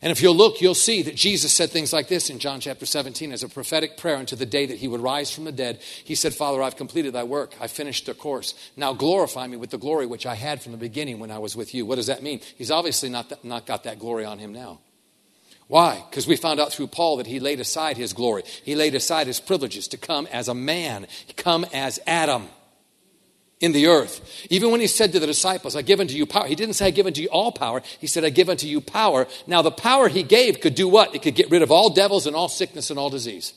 And 0.01 0.13
if 0.13 0.23
you'll 0.23 0.37
look, 0.37 0.61
you'll 0.61 0.75
see 0.75 1.03
that 1.03 1.17
Jesus 1.17 1.53
said 1.53 1.71
things 1.71 1.93
like 1.93 2.07
this 2.07 2.31
in 2.31 2.39
John 2.39 2.61
chapter 2.61 2.87
17 2.87 3.33
as 3.33 3.43
a 3.43 3.49
prophetic 3.49 3.97
prayer 3.97 4.17
unto 4.17 4.37
the 4.37 4.47
day 4.47 4.67
that 4.67 4.79
he 4.79 4.87
would 4.87 5.01
rise 5.01 5.33
from 5.33 5.45
the 5.45 5.51
dead. 5.51 5.81
He 6.05 6.15
said, 6.15 6.35
Father, 6.35 6.63
I've 6.63 6.77
completed 6.77 7.15
thy 7.15 7.25
work. 7.25 7.55
I 7.61 7.67
finished 7.67 8.07
the 8.07 8.15
course. 8.15 8.55
Now 8.77 8.93
glorify 8.93 9.49
me 9.49 9.57
with 9.57 9.71
the 9.71 9.79
glory 9.79 10.07
which 10.07 10.25
I 10.25 10.37
had 10.37 10.63
from 10.63 10.71
the 10.71 10.79
beginning 10.79 11.19
when 11.19 11.33
I 11.33 11.39
was 11.39 11.57
with 11.57 11.75
you. 11.75 11.85
What 11.85 11.97
does 11.97 12.07
that 12.07 12.23
mean? 12.23 12.41
He's 12.57 12.71
obviously 12.71 13.09
not, 13.09 13.29
that, 13.31 13.45
not 13.45 13.67
got 13.67 13.85
that 13.85 13.99
glory 13.99 14.25
on 14.25 14.39
him 14.39 14.53
now. 14.53 14.79
Why? 15.69 16.03
Because 16.09 16.27
we 16.27 16.37
found 16.37 16.61
out 16.61 16.73
through 16.73 16.89
Paul 16.89 17.19
that 17.19 17.27
he 17.27 17.41
laid 17.41 17.61
aside 17.61 17.99
his 17.99 18.15
glory. 18.15 18.43
He 18.65 18.75
laid 18.75 18.95
aside 18.95 19.27
his 19.27 19.39
privileges 19.39 19.87
to 19.89 19.99
come 19.99 20.27
as 20.33 20.49
a 20.49 20.55
man, 20.55 21.07
come 21.37 21.67
as 21.73 22.01
Adam 22.07 22.49
in 23.61 23.73
the 23.73 23.87
earth. 23.87 24.47
Even 24.49 24.71
when 24.71 24.81
he 24.81 24.87
said 24.87 25.13
to 25.13 25.21
the 25.21 25.27
disciples, 25.27 25.77
I 25.77 25.83
give 25.83 26.01
unto 26.01 26.15
you 26.15 26.25
power, 26.25 26.47
he 26.47 26.55
didn't 26.55 26.75
say, 26.75 26.87
I 26.87 26.91
give 26.91 27.07
unto 27.07 27.21
you 27.21 27.29
all 27.29 27.53
power. 27.53 27.83
He 28.01 28.07
said, 28.07 28.25
I 28.25 28.31
give 28.31 28.49
unto 28.49 28.67
you 28.67 28.81
power. 28.81 29.27
Now, 29.47 29.61
the 29.61 29.71
power 29.71 30.09
he 30.09 30.23
gave 30.23 30.61
could 30.61 30.75
do 30.75 30.89
what? 30.89 31.15
It 31.15 31.23
could 31.23 31.35
get 31.35 31.51
rid 31.51 31.63
of 31.63 31.71
all 31.71 31.91
devils 31.91 32.27
and 32.27 32.35
all 32.35 32.49
sickness 32.49 32.89
and 32.89 32.99
all 32.99 33.11
disease. 33.11 33.53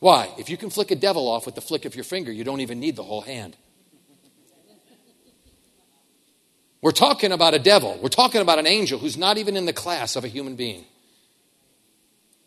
Why? 0.00 0.30
If 0.38 0.50
you 0.50 0.56
can 0.56 0.70
flick 0.70 0.90
a 0.90 0.96
devil 0.96 1.28
off 1.28 1.46
with 1.46 1.54
the 1.54 1.60
flick 1.60 1.86
of 1.86 1.94
your 1.94 2.04
finger, 2.04 2.32
you 2.32 2.44
don't 2.44 2.60
even 2.60 2.78
need 2.80 2.96
the 2.96 3.02
whole 3.02 3.20
hand. 3.22 3.56
We're 6.82 6.92
talking 6.92 7.32
about 7.32 7.54
a 7.54 7.58
devil. 7.58 7.98
We're 8.02 8.08
talking 8.08 8.40
about 8.40 8.58
an 8.58 8.66
angel 8.66 8.98
who's 8.98 9.16
not 9.16 9.38
even 9.38 9.56
in 9.56 9.66
the 9.66 9.72
class 9.72 10.16
of 10.16 10.24
a 10.24 10.28
human 10.28 10.56
being. 10.56 10.84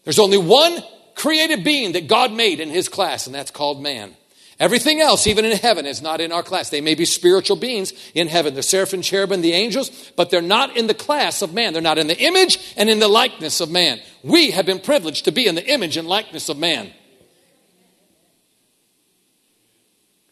There's 0.03 0.19
only 0.19 0.37
one 0.37 0.83
created 1.15 1.63
being 1.63 1.93
that 1.93 2.07
God 2.07 2.31
made 2.31 2.59
in 2.59 2.69
his 2.69 2.89
class, 2.89 3.27
and 3.27 3.35
that's 3.35 3.51
called 3.51 3.81
man. 3.81 4.15
Everything 4.59 5.01
else, 5.01 5.27
even 5.27 5.45
in 5.45 5.57
heaven, 5.57 5.85
is 5.85 6.01
not 6.01 6.21
in 6.21 6.31
our 6.31 6.43
class. 6.43 6.69
They 6.69 6.81
may 6.81 6.95
be 6.95 7.05
spiritual 7.05 7.57
beings 7.57 7.91
in 8.13 8.27
heaven, 8.27 8.53
the 8.53 8.63
seraphim, 8.63 9.01
cherubim, 9.01 9.41
the 9.41 9.53
angels, 9.53 10.11
but 10.15 10.29
they're 10.29 10.41
not 10.41 10.77
in 10.77 10.87
the 10.87 10.93
class 10.93 11.41
of 11.41 11.53
man. 11.53 11.73
They're 11.73 11.81
not 11.81 11.97
in 11.97 12.07
the 12.07 12.19
image 12.19 12.73
and 12.77 12.89
in 12.89 12.99
the 12.99 13.07
likeness 13.07 13.61
of 13.61 13.71
man. 13.71 13.99
We 14.23 14.51
have 14.51 14.65
been 14.65 14.79
privileged 14.79 15.25
to 15.25 15.31
be 15.31 15.47
in 15.47 15.55
the 15.55 15.67
image 15.67 15.97
and 15.97 16.07
likeness 16.07 16.49
of 16.49 16.57
man. 16.57 16.91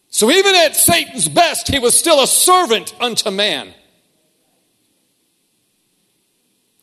So 0.10 0.30
even 0.30 0.56
at 0.56 0.76
Satan's 0.76 1.28
best, 1.28 1.68
he 1.68 1.80
was 1.80 1.98
still 1.98 2.22
a 2.22 2.28
servant 2.28 2.94
unto 3.00 3.32
man. 3.32 3.74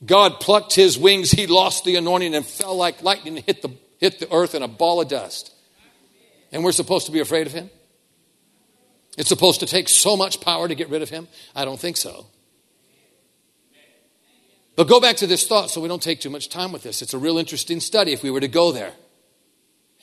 God 0.04 0.40
plucked 0.40 0.74
his 0.74 0.96
wings, 0.96 1.30
he 1.30 1.46
lost 1.46 1.84
the 1.84 1.96
anointing 1.96 2.34
and 2.34 2.46
fell 2.46 2.76
like 2.76 3.02
lightning 3.02 3.36
and 3.36 3.44
hit 3.44 3.62
the, 3.62 3.70
hit 3.98 4.20
the 4.20 4.32
earth 4.32 4.54
in 4.54 4.62
a 4.62 4.68
ball 4.68 5.00
of 5.00 5.08
dust. 5.08 5.52
And 6.52 6.64
we're 6.64 6.72
supposed 6.72 7.06
to 7.06 7.12
be 7.12 7.20
afraid 7.20 7.46
of 7.46 7.52
him? 7.52 7.68
It's 9.16 9.28
supposed 9.28 9.60
to 9.60 9.66
take 9.66 9.88
so 9.88 10.16
much 10.16 10.40
power 10.40 10.68
to 10.68 10.74
get 10.74 10.88
rid 10.88 11.02
of 11.02 11.10
him? 11.10 11.26
I 11.54 11.64
don't 11.64 11.80
think 11.80 11.96
so. 11.96 12.26
But 14.76 14.86
go 14.86 15.00
back 15.00 15.16
to 15.16 15.26
this 15.26 15.44
thought 15.44 15.70
so 15.70 15.80
we 15.80 15.88
don't 15.88 16.02
take 16.02 16.20
too 16.20 16.30
much 16.30 16.48
time 16.48 16.70
with 16.70 16.84
this. 16.84 17.02
It's 17.02 17.12
a 17.12 17.18
real 17.18 17.36
interesting 17.36 17.80
study 17.80 18.12
if 18.12 18.22
we 18.22 18.30
were 18.30 18.38
to 18.38 18.48
go 18.48 18.70
there. 18.70 18.92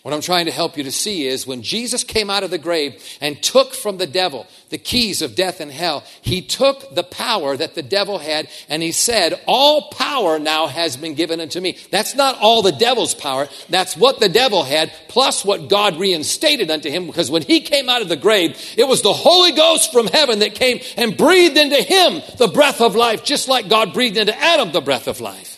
What 0.05 0.13
I'm 0.13 0.21
trying 0.21 0.45
to 0.45 0.51
help 0.51 0.77
you 0.77 0.83
to 0.83 0.91
see 0.91 1.25
is 1.25 1.47
when 1.47 1.63
Jesus 1.63 2.03
came 2.03 2.29
out 2.29 2.43
of 2.43 2.51
the 2.51 2.59
grave 2.59 3.03
and 3.21 3.41
took 3.41 3.73
from 3.73 3.97
the 3.97 4.05
devil 4.05 4.45
the 4.69 4.77
keys 4.77 5.23
of 5.23 5.33
death 5.33 5.59
and 5.59 5.71
hell, 5.71 6.03
he 6.21 6.43
took 6.43 6.93
the 6.93 7.01
power 7.01 7.57
that 7.57 7.73
the 7.73 7.81
devil 7.81 8.19
had 8.19 8.47
and 8.69 8.83
he 8.83 8.91
said, 8.91 9.41
All 9.47 9.89
power 9.89 10.37
now 10.37 10.67
has 10.67 10.95
been 10.95 11.15
given 11.15 11.41
unto 11.41 11.59
me. 11.59 11.79
That's 11.89 12.13
not 12.13 12.37
all 12.39 12.61
the 12.61 12.71
devil's 12.71 13.15
power. 13.15 13.47
That's 13.69 13.97
what 13.97 14.19
the 14.19 14.29
devil 14.29 14.63
had, 14.63 14.93
plus 15.07 15.43
what 15.43 15.69
God 15.69 15.97
reinstated 15.97 16.69
unto 16.69 16.91
him. 16.91 17.07
Because 17.07 17.31
when 17.31 17.41
he 17.41 17.61
came 17.61 17.89
out 17.89 18.03
of 18.03 18.07
the 18.07 18.15
grave, 18.15 18.75
it 18.77 18.87
was 18.87 19.01
the 19.01 19.11
Holy 19.11 19.53
Ghost 19.53 19.91
from 19.91 20.05
heaven 20.05 20.37
that 20.37 20.53
came 20.53 20.81
and 20.97 21.17
breathed 21.17 21.57
into 21.57 21.81
him 21.81 22.21
the 22.37 22.49
breath 22.53 22.79
of 22.79 22.95
life, 22.95 23.23
just 23.23 23.47
like 23.47 23.69
God 23.69 23.91
breathed 23.91 24.17
into 24.17 24.39
Adam 24.39 24.71
the 24.71 24.81
breath 24.81 25.07
of 25.07 25.19
life. 25.19 25.54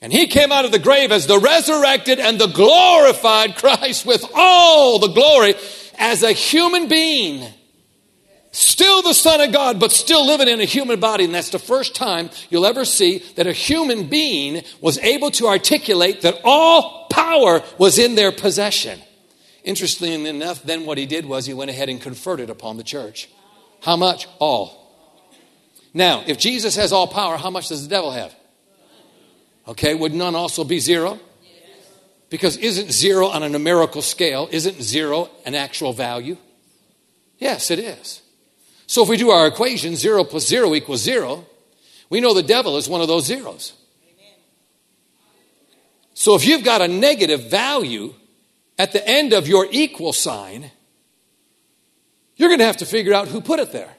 And 0.00 0.12
he 0.12 0.28
came 0.28 0.52
out 0.52 0.64
of 0.64 0.72
the 0.72 0.78
grave 0.78 1.10
as 1.10 1.26
the 1.26 1.38
resurrected 1.40 2.20
and 2.20 2.38
the 2.38 2.46
glorified 2.46 3.56
Christ 3.56 4.06
with 4.06 4.24
all 4.34 4.98
the 4.98 5.08
glory 5.08 5.54
as 5.98 6.22
a 6.22 6.32
human 6.32 6.88
being. 6.88 7.52
Still 8.52 9.02
the 9.02 9.12
Son 9.12 9.40
of 9.40 9.52
God, 9.52 9.78
but 9.78 9.92
still 9.92 10.26
living 10.26 10.48
in 10.48 10.60
a 10.60 10.64
human 10.64 11.00
body. 11.00 11.24
And 11.24 11.34
that's 11.34 11.50
the 11.50 11.58
first 11.58 11.94
time 11.94 12.30
you'll 12.48 12.66
ever 12.66 12.84
see 12.84 13.18
that 13.36 13.46
a 13.46 13.52
human 13.52 14.08
being 14.08 14.62
was 14.80 14.98
able 14.98 15.30
to 15.32 15.46
articulate 15.46 16.22
that 16.22 16.40
all 16.44 17.06
power 17.10 17.62
was 17.76 17.98
in 17.98 18.14
their 18.14 18.32
possession. 18.32 19.00
Interestingly 19.64 20.30
enough, 20.30 20.62
then 20.62 20.86
what 20.86 20.96
he 20.96 21.06
did 21.06 21.26
was 21.26 21.44
he 21.44 21.54
went 21.54 21.70
ahead 21.70 21.88
and 21.88 22.00
conferred 22.00 22.40
it 22.40 22.48
upon 22.48 22.78
the 22.78 22.84
church. 22.84 23.28
How 23.82 23.96
much? 23.96 24.26
All. 24.38 24.78
Now, 25.92 26.22
if 26.26 26.38
Jesus 26.38 26.76
has 26.76 26.92
all 26.92 27.06
power, 27.06 27.36
how 27.36 27.50
much 27.50 27.68
does 27.68 27.82
the 27.82 27.90
devil 27.90 28.12
have? 28.12 28.34
Okay, 29.68 29.94
would 29.94 30.14
none 30.14 30.34
also 30.34 30.64
be 30.64 30.80
zero? 30.80 31.20
Because 32.30 32.56
isn't 32.56 32.90
zero 32.90 33.26
on 33.28 33.42
a 33.42 33.48
numerical 33.48 34.00
scale, 34.00 34.48
isn't 34.50 34.82
zero 34.82 35.30
an 35.44 35.54
actual 35.54 35.92
value? 35.92 36.38
Yes, 37.38 37.70
it 37.70 37.78
is. 37.78 38.22
So 38.86 39.02
if 39.02 39.08
we 39.10 39.18
do 39.18 39.30
our 39.30 39.46
equation, 39.46 39.94
zero 39.96 40.24
plus 40.24 40.46
zero 40.46 40.74
equals 40.74 41.02
zero, 41.02 41.46
we 42.08 42.20
know 42.20 42.32
the 42.32 42.42
devil 42.42 42.78
is 42.78 42.88
one 42.88 43.02
of 43.02 43.08
those 43.08 43.26
zeros. 43.26 43.74
So 46.14 46.34
if 46.34 46.46
you've 46.46 46.64
got 46.64 46.80
a 46.80 46.88
negative 46.88 47.50
value 47.50 48.14
at 48.78 48.92
the 48.92 49.06
end 49.06 49.34
of 49.34 49.46
your 49.46 49.68
equal 49.70 50.14
sign, 50.14 50.70
you're 52.36 52.48
going 52.48 52.60
to 52.60 52.64
have 52.64 52.78
to 52.78 52.86
figure 52.86 53.12
out 53.12 53.28
who 53.28 53.42
put 53.42 53.60
it 53.60 53.72
there. 53.72 53.94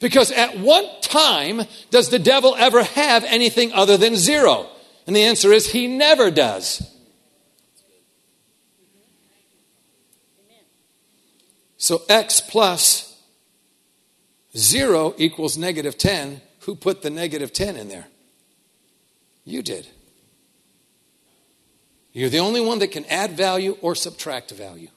Because 0.00 0.32
at 0.32 0.58
what 0.58 1.02
time 1.02 1.62
does 1.90 2.08
the 2.08 2.18
devil 2.18 2.56
ever 2.58 2.82
have 2.82 3.22
anything 3.24 3.72
other 3.72 3.96
than 3.96 4.16
zero? 4.16 4.66
And 5.06 5.14
the 5.14 5.22
answer 5.22 5.52
is 5.52 5.70
he 5.70 5.86
never 5.86 6.30
does. 6.30 6.82
So 11.76 12.02
x 12.08 12.40
plus 12.40 13.06
0 14.56 15.14
equals 15.18 15.56
negative 15.56 15.96
10. 15.96 16.40
Who 16.60 16.74
put 16.74 17.02
the 17.02 17.10
negative 17.10 17.52
10 17.52 17.76
in 17.76 17.88
there? 17.88 18.08
You 19.44 19.62
did. 19.62 19.86
You're 22.12 22.28
the 22.28 22.38
only 22.38 22.60
one 22.60 22.80
that 22.80 22.90
can 22.90 23.04
add 23.06 23.32
value 23.32 23.76
or 23.80 23.94
subtract 23.94 24.50
value 24.50 24.88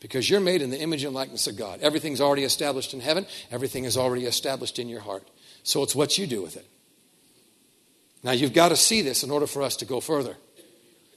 because 0.00 0.28
you're 0.28 0.40
made 0.40 0.62
in 0.62 0.70
the 0.70 0.80
image 0.80 1.04
and 1.04 1.14
likeness 1.14 1.46
of 1.46 1.56
God. 1.56 1.80
Everything's 1.80 2.20
already 2.20 2.44
established 2.44 2.94
in 2.94 3.00
heaven, 3.00 3.26
everything 3.50 3.84
is 3.84 3.96
already 3.96 4.26
established 4.26 4.78
in 4.78 4.88
your 4.88 5.00
heart. 5.00 5.28
So 5.62 5.82
it's 5.82 5.94
what 5.94 6.18
you 6.18 6.26
do 6.26 6.42
with 6.42 6.56
it. 6.56 6.66
Now, 8.22 8.32
you've 8.32 8.52
got 8.52 8.70
to 8.70 8.76
see 8.76 9.02
this 9.02 9.22
in 9.22 9.30
order 9.30 9.46
for 9.46 9.62
us 9.62 9.76
to 9.76 9.84
go 9.84 10.00
further. 10.00 10.36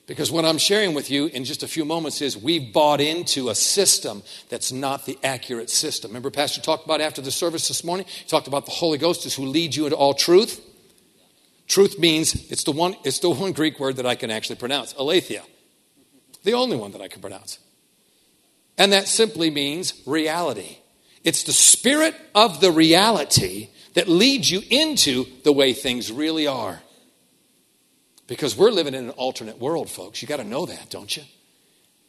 Because 0.05 0.31
what 0.31 0.43
I'm 0.43 0.57
sharing 0.57 0.93
with 0.93 1.09
you 1.09 1.27
in 1.27 1.45
just 1.45 1.63
a 1.63 1.67
few 1.67 1.85
moments 1.85 2.21
is 2.21 2.37
we've 2.37 2.73
bought 2.73 2.99
into 2.99 3.49
a 3.49 3.55
system 3.55 4.21
that's 4.49 4.71
not 4.71 5.05
the 5.05 5.17
accurate 5.23 5.69
system. 5.69 6.11
Remember, 6.11 6.29
Pastor 6.29 6.59
talked 6.59 6.83
about 6.83 6.99
after 6.99 7.21
the 7.21 7.31
service 7.31 7.69
this 7.69 7.85
morning? 7.85 8.05
He 8.05 8.27
talked 8.27 8.47
about 8.47 8.65
the 8.65 8.71
Holy 8.71 8.97
Ghost 8.97 9.25
is 9.25 9.33
who 9.33 9.45
leads 9.45 9.77
you 9.77 9.85
into 9.85 9.95
all 9.95 10.13
truth. 10.13 10.61
Truth 11.67 11.99
means 11.99 12.51
it's 12.51 12.65
the 12.65 12.73
one, 12.73 12.95
it's 13.05 13.19
the 13.19 13.29
one 13.29 13.53
Greek 13.53 13.79
word 13.79 13.95
that 13.95 14.05
I 14.05 14.15
can 14.15 14.29
actually 14.29 14.57
pronounce, 14.57 14.93
aletheia. 14.95 15.43
The 16.43 16.53
only 16.53 16.75
one 16.75 16.91
that 16.91 17.01
I 17.01 17.07
can 17.07 17.21
pronounce. 17.21 17.59
And 18.77 18.94
that 18.94 19.08
simply 19.08 19.50
means 19.50 19.94
reality. 20.06 20.77
It's 21.24 21.44
the 21.44 21.53
spirit 21.53 22.15
of 22.36 22.60
the 22.60 22.72
reality 22.72 23.70
that 23.94 24.08
leads 24.08 24.50
you 24.50 24.62
into 24.70 25.25
the 25.44 25.53
way 25.53 25.74
things 25.74 26.12
really 26.12 26.48
are. 26.48 26.82
Because 28.27 28.58
we're 28.58 28.72
living 28.72 28.94
in 28.94 29.06
an 29.06 29.10
alternate 29.12 29.60
world, 29.60 29.89
folks. 29.89 30.22
You 30.22 30.27
got 30.27 30.38
to 30.38 30.44
know 30.44 30.65
that, 30.65 30.89
don't 30.89 31.15
you? 31.15 31.24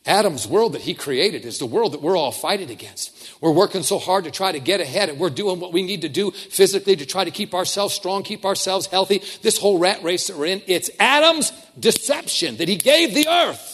Adam's 0.07 0.47
world 0.47 0.75
that 0.75 0.83
he 0.83 0.93
created 0.93 1.47
is 1.47 1.59
the 1.59 1.67
world 1.67 1.93
that 1.93 2.03
we're 2.03 2.17
all 2.17 2.31
fighting 2.31 2.71
against. 2.71 3.33
We're 3.41 3.53
working 3.53 3.83
so 3.83 3.99
hard 3.99 4.25
to 4.25 4.31
try 4.31 4.53
to 4.53 4.61
get 4.61 4.81
ahead, 4.81 5.09
and 5.09 5.19
we're 5.19 5.31
doing 5.31 5.61
what 5.61 5.73
we 5.73 5.83
need 5.83 6.03
to 6.03 6.11
do 6.11 6.31
physically 6.31 6.95
to 6.97 7.07
try 7.07 7.25
to 7.25 7.31
keep 7.31 7.55
ourselves 7.55 7.95
strong, 7.95 8.23
keep 8.23 8.45
ourselves 8.45 8.87
healthy. 8.87 9.23
This 9.41 9.57
whole 9.57 9.79
rat 9.79 10.03
race 10.03 10.27
that 10.27 10.37
we're 10.37 10.47
in, 10.47 10.63
it's 10.67 10.91
Adam's 11.01 11.53
deception 11.79 12.59
that 12.59 12.69
he 12.69 12.77
gave 12.77 13.15
the 13.15 13.27
earth. 13.29 13.74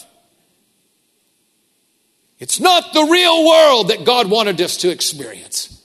It's 2.41 2.59
not 2.59 2.91
the 2.91 3.03
real 3.03 3.47
world 3.47 3.89
that 3.89 4.03
God 4.03 4.27
wanted 4.27 4.59
us 4.61 4.77
to 4.77 4.89
experience. 4.89 5.79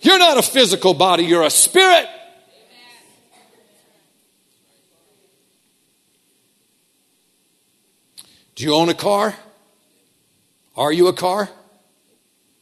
You're 0.00 0.18
not 0.18 0.38
a 0.38 0.42
physical 0.42 0.94
body, 0.94 1.24
you're 1.24 1.42
a 1.42 1.50
spirit. 1.50 2.08
Do 8.54 8.64
you 8.64 8.72
own 8.74 8.88
a 8.88 8.94
car? 8.94 9.34
Are 10.76 10.92
you 10.92 11.08
a 11.08 11.12
car? 11.12 11.50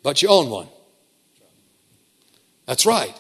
But 0.02 0.20
you 0.20 0.28
own 0.28 0.50
one. 0.50 0.66
That's 2.66 2.84
right. 2.84 3.14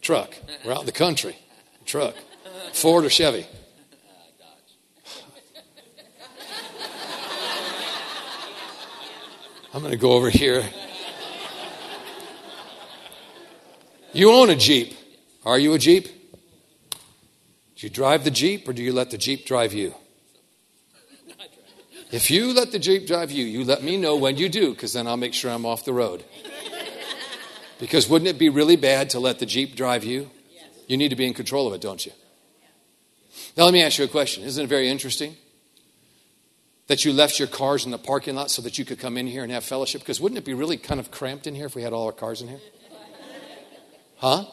Truck. 0.00 0.34
We're 0.64 0.72
out 0.72 0.80
in 0.80 0.86
the 0.86 0.92
country. 0.92 1.36
Truck. 1.84 2.16
Ford 2.72 3.04
or 3.04 3.10
Chevy? 3.10 3.46
I'm 9.76 9.82
going 9.82 9.92
to 9.92 9.98
go 9.98 10.12
over 10.12 10.30
here. 10.30 10.64
You 14.14 14.32
own 14.32 14.48
a 14.48 14.56
Jeep. 14.56 14.96
Are 15.44 15.58
you 15.58 15.74
a 15.74 15.78
Jeep? 15.78 16.06
Do 16.06 17.86
you 17.86 17.90
drive 17.90 18.24
the 18.24 18.30
Jeep 18.30 18.66
or 18.66 18.72
do 18.72 18.82
you 18.82 18.94
let 18.94 19.10
the 19.10 19.18
Jeep 19.18 19.44
drive 19.44 19.74
you? 19.74 19.94
If 22.10 22.30
you 22.30 22.54
let 22.54 22.72
the 22.72 22.78
Jeep 22.78 23.06
drive 23.06 23.30
you, 23.30 23.44
you 23.44 23.64
let 23.64 23.82
me 23.82 23.98
know 23.98 24.16
when 24.16 24.38
you 24.38 24.48
do, 24.48 24.70
because 24.70 24.94
then 24.94 25.06
I'll 25.06 25.18
make 25.18 25.34
sure 25.34 25.50
I'm 25.50 25.66
off 25.66 25.84
the 25.84 25.92
road. 25.92 26.24
Because 27.78 28.08
wouldn't 28.08 28.30
it 28.30 28.38
be 28.38 28.48
really 28.48 28.76
bad 28.76 29.10
to 29.10 29.20
let 29.20 29.40
the 29.40 29.46
Jeep 29.46 29.76
drive 29.76 30.04
you? 30.04 30.30
You 30.86 30.96
need 30.96 31.10
to 31.10 31.16
be 31.16 31.26
in 31.26 31.34
control 31.34 31.66
of 31.66 31.74
it, 31.74 31.82
don't 31.82 32.06
you? 32.06 32.12
Now, 33.58 33.64
let 33.64 33.74
me 33.74 33.82
ask 33.82 33.98
you 33.98 34.06
a 34.06 34.08
question. 34.08 34.42
Isn't 34.44 34.64
it 34.64 34.68
very 34.68 34.88
interesting? 34.88 35.36
That 36.86 37.04
you 37.04 37.12
left 37.12 37.38
your 37.38 37.48
cars 37.48 37.84
in 37.84 37.90
the 37.90 37.98
parking 37.98 38.34
lot 38.34 38.50
so 38.50 38.62
that 38.62 38.78
you 38.78 38.84
could 38.84 38.98
come 38.98 39.16
in 39.16 39.26
here 39.26 39.42
and 39.42 39.52
have 39.52 39.64
fellowship? 39.64 40.00
Because 40.00 40.20
wouldn't 40.20 40.38
it 40.38 40.44
be 40.44 40.54
really 40.54 40.76
kind 40.76 41.00
of 41.00 41.10
cramped 41.10 41.46
in 41.46 41.54
here 41.54 41.66
if 41.66 41.74
we 41.74 41.82
had 41.82 41.92
all 41.92 42.06
our 42.06 42.12
cars 42.12 42.42
in 42.42 42.48
here? 42.48 42.60
Huh? 44.18 44.44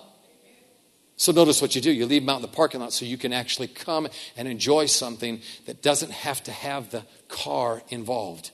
So 1.15 1.31
notice 1.31 1.61
what 1.61 1.75
you 1.75 1.81
do. 1.81 1.91
You 1.91 2.05
leave 2.05 2.23
them 2.23 2.29
out 2.29 2.37
in 2.37 2.41
the 2.41 2.47
parking 2.47 2.81
lot 2.81 2.91
so 2.91 3.05
you 3.05 3.17
can 3.17 3.33
actually 3.33 3.67
come 3.67 4.07
and 4.35 4.47
enjoy 4.47 4.87
something 4.87 5.41
that 5.67 5.81
doesn't 5.81 6.11
have 6.11 6.43
to 6.43 6.51
have 6.51 6.89
the 6.89 7.03
car 7.29 7.83
involved. 7.89 8.51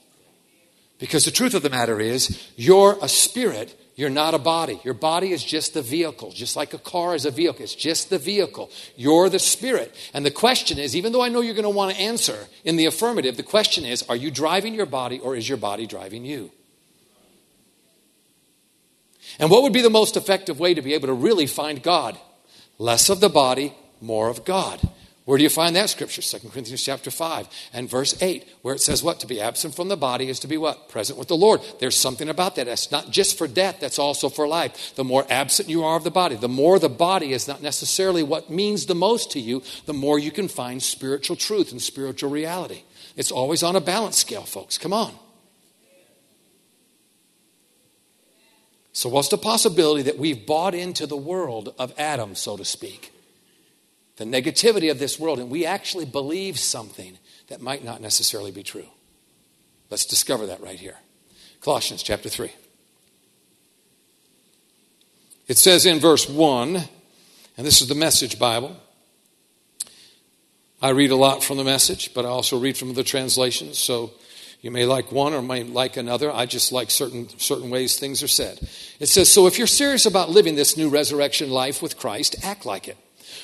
Because 0.98 1.24
the 1.24 1.30
truth 1.30 1.54
of 1.54 1.62
the 1.62 1.70
matter 1.70 1.98
is, 1.98 2.50
you're 2.56 2.98
a 3.00 3.08
spirit 3.08 3.79
you're 4.00 4.08
not 4.08 4.32
a 4.32 4.38
body. 4.38 4.80
Your 4.82 4.94
body 4.94 5.30
is 5.30 5.44
just 5.44 5.74
the 5.74 5.82
vehicle, 5.82 6.32
just 6.32 6.56
like 6.56 6.72
a 6.72 6.78
car 6.78 7.14
is 7.14 7.26
a 7.26 7.30
vehicle. 7.30 7.62
It's 7.62 7.74
just 7.74 8.08
the 8.08 8.18
vehicle. 8.18 8.70
You're 8.96 9.28
the 9.28 9.38
spirit. 9.38 9.94
And 10.14 10.24
the 10.24 10.30
question 10.30 10.78
is 10.78 10.96
even 10.96 11.12
though 11.12 11.20
I 11.20 11.28
know 11.28 11.42
you're 11.42 11.52
going 11.52 11.64
to 11.64 11.68
want 11.68 11.94
to 11.94 12.00
answer 12.00 12.48
in 12.64 12.76
the 12.76 12.86
affirmative, 12.86 13.36
the 13.36 13.42
question 13.42 13.84
is 13.84 14.02
are 14.04 14.16
you 14.16 14.30
driving 14.30 14.72
your 14.72 14.86
body 14.86 15.18
or 15.18 15.36
is 15.36 15.46
your 15.46 15.58
body 15.58 15.86
driving 15.86 16.24
you? 16.24 16.50
And 19.38 19.50
what 19.50 19.62
would 19.64 19.74
be 19.74 19.82
the 19.82 19.90
most 19.90 20.16
effective 20.16 20.58
way 20.58 20.72
to 20.72 20.80
be 20.80 20.94
able 20.94 21.08
to 21.08 21.12
really 21.12 21.46
find 21.46 21.82
God? 21.82 22.18
Less 22.78 23.10
of 23.10 23.20
the 23.20 23.28
body, 23.28 23.74
more 24.00 24.30
of 24.30 24.46
God. 24.46 24.80
Where 25.30 25.38
do 25.38 25.44
you 25.44 25.48
find 25.48 25.76
that 25.76 25.88
scripture? 25.88 26.22
2 26.22 26.48
Corinthians 26.48 26.82
chapter 26.82 27.08
5 27.08 27.46
and 27.72 27.88
verse 27.88 28.20
8, 28.20 28.48
where 28.62 28.74
it 28.74 28.80
says 28.80 29.00
what? 29.00 29.20
To 29.20 29.28
be 29.28 29.40
absent 29.40 29.76
from 29.76 29.86
the 29.86 29.96
body 29.96 30.28
is 30.28 30.40
to 30.40 30.48
be 30.48 30.56
what? 30.56 30.88
Present 30.88 31.20
with 31.20 31.28
the 31.28 31.36
Lord. 31.36 31.60
There's 31.78 31.96
something 31.96 32.28
about 32.28 32.56
that. 32.56 32.66
That's 32.66 32.90
not 32.90 33.12
just 33.12 33.38
for 33.38 33.46
death, 33.46 33.78
that's 33.78 34.00
also 34.00 34.28
for 34.28 34.48
life. 34.48 34.96
The 34.96 35.04
more 35.04 35.24
absent 35.30 35.68
you 35.68 35.84
are 35.84 35.96
of 35.96 36.02
the 36.02 36.10
body, 36.10 36.34
the 36.34 36.48
more 36.48 36.80
the 36.80 36.88
body 36.88 37.32
is 37.32 37.46
not 37.46 37.62
necessarily 37.62 38.24
what 38.24 38.50
means 38.50 38.86
the 38.86 38.96
most 38.96 39.30
to 39.30 39.38
you, 39.38 39.62
the 39.86 39.92
more 39.92 40.18
you 40.18 40.32
can 40.32 40.48
find 40.48 40.82
spiritual 40.82 41.36
truth 41.36 41.70
and 41.70 41.80
spiritual 41.80 42.30
reality. 42.30 42.82
It's 43.14 43.30
always 43.30 43.62
on 43.62 43.76
a 43.76 43.80
balance 43.80 44.18
scale, 44.18 44.42
folks. 44.42 44.78
Come 44.78 44.92
on. 44.92 45.14
So, 48.92 49.08
what's 49.08 49.28
the 49.28 49.38
possibility 49.38 50.02
that 50.02 50.18
we've 50.18 50.44
bought 50.44 50.74
into 50.74 51.06
the 51.06 51.16
world 51.16 51.72
of 51.78 51.94
Adam, 51.96 52.34
so 52.34 52.56
to 52.56 52.64
speak? 52.64 53.12
The 54.20 54.26
negativity 54.26 54.90
of 54.90 54.98
this 54.98 55.18
world, 55.18 55.38
and 55.38 55.48
we 55.48 55.64
actually 55.64 56.04
believe 56.04 56.58
something 56.58 57.16
that 57.48 57.62
might 57.62 57.82
not 57.82 58.02
necessarily 58.02 58.50
be 58.50 58.62
true. 58.62 58.84
Let's 59.88 60.04
discover 60.04 60.44
that 60.48 60.60
right 60.60 60.78
here. 60.78 60.96
Colossians 61.62 62.02
chapter 62.02 62.28
3. 62.28 62.52
It 65.48 65.56
says 65.56 65.86
in 65.86 66.00
verse 66.00 66.28
1, 66.28 66.76
and 66.76 67.66
this 67.66 67.80
is 67.80 67.88
the 67.88 67.94
Message 67.94 68.38
Bible. 68.38 68.76
I 70.82 70.90
read 70.90 71.12
a 71.12 71.16
lot 71.16 71.42
from 71.42 71.56
the 71.56 71.64
Message, 71.64 72.12
but 72.12 72.26
I 72.26 72.28
also 72.28 72.60
read 72.60 72.76
from 72.76 72.92
the 72.92 73.02
translations, 73.02 73.78
so 73.78 74.12
you 74.60 74.70
may 74.70 74.84
like 74.84 75.10
one 75.10 75.32
or 75.32 75.40
may 75.40 75.62
like 75.62 75.96
another. 75.96 76.30
I 76.30 76.44
just 76.44 76.72
like 76.72 76.90
certain, 76.90 77.30
certain 77.38 77.70
ways 77.70 77.96
things 77.96 78.22
are 78.22 78.28
said. 78.28 78.60
It 78.98 79.06
says, 79.06 79.32
So 79.32 79.46
if 79.46 79.56
you're 79.56 79.66
serious 79.66 80.04
about 80.04 80.28
living 80.28 80.56
this 80.56 80.76
new 80.76 80.90
resurrection 80.90 81.48
life 81.48 81.80
with 81.80 81.96
Christ, 81.96 82.36
act 82.44 82.66
like 82.66 82.86
it. 82.86 82.98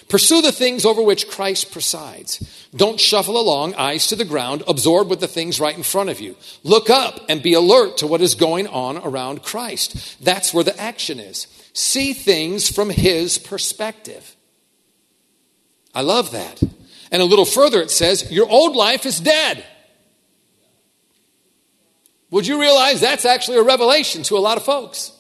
Pursue 0.08 0.40
the 0.40 0.52
things 0.52 0.84
over 0.84 1.02
which 1.02 1.28
Christ 1.28 1.72
presides. 1.72 2.68
Don't 2.74 3.00
shuffle 3.00 3.38
along, 3.38 3.74
eyes 3.74 4.06
to 4.06 4.16
the 4.16 4.24
ground, 4.24 4.62
absorbed 4.68 5.10
with 5.10 5.18
the 5.18 5.26
things 5.26 5.58
right 5.58 5.76
in 5.76 5.82
front 5.82 6.10
of 6.10 6.20
you. 6.20 6.36
Look 6.62 6.90
up 6.90 7.20
and 7.28 7.42
be 7.42 7.54
alert 7.54 7.98
to 7.98 8.06
what 8.06 8.20
is 8.20 8.36
going 8.36 8.68
on 8.68 8.98
around 8.98 9.42
Christ. 9.42 10.22
That's 10.24 10.54
where 10.54 10.62
the 10.62 10.78
action 10.80 11.18
is. 11.18 11.48
See 11.72 12.12
things 12.12 12.70
from 12.70 12.90
his 12.90 13.36
perspective. 13.38 14.36
I 15.92 16.02
love 16.02 16.30
that. 16.30 16.62
And 17.10 17.22
a 17.22 17.24
little 17.24 17.44
further, 17.44 17.82
it 17.82 17.90
says, 17.90 18.30
Your 18.30 18.48
old 18.48 18.76
life 18.76 19.06
is 19.06 19.18
dead. 19.18 19.64
Would 22.30 22.46
you 22.46 22.60
realize 22.60 23.00
that's 23.00 23.24
actually 23.24 23.58
a 23.58 23.62
revelation 23.62 24.22
to 24.24 24.36
a 24.36 24.40
lot 24.40 24.56
of 24.56 24.64
folks? 24.64 25.12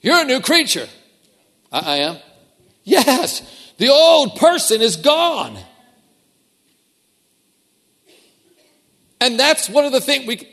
You're 0.00 0.22
a 0.22 0.24
new 0.24 0.40
creature. 0.40 0.88
I, 1.72 1.78
I 1.78 1.96
am. 1.98 2.16
Yes, 2.88 3.42
the 3.76 3.90
old 3.90 4.36
person 4.36 4.80
is 4.80 4.96
gone. 4.96 5.58
And 9.20 9.38
that's 9.38 9.68
one 9.68 9.84
of 9.84 9.92
the 9.92 10.00
things 10.00 10.26
we, 10.26 10.48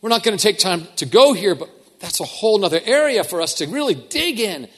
we're 0.00 0.10
not 0.10 0.22
going 0.22 0.36
to 0.36 0.42
take 0.42 0.58
time 0.58 0.86
to 0.96 1.06
go 1.06 1.32
here, 1.32 1.56
but 1.56 1.68
that's 1.98 2.20
a 2.20 2.24
whole 2.24 2.64
other 2.64 2.80
area 2.84 3.24
for 3.24 3.40
us 3.40 3.54
to 3.54 3.66
really 3.66 3.94
dig 3.94 4.38
in 4.38 4.68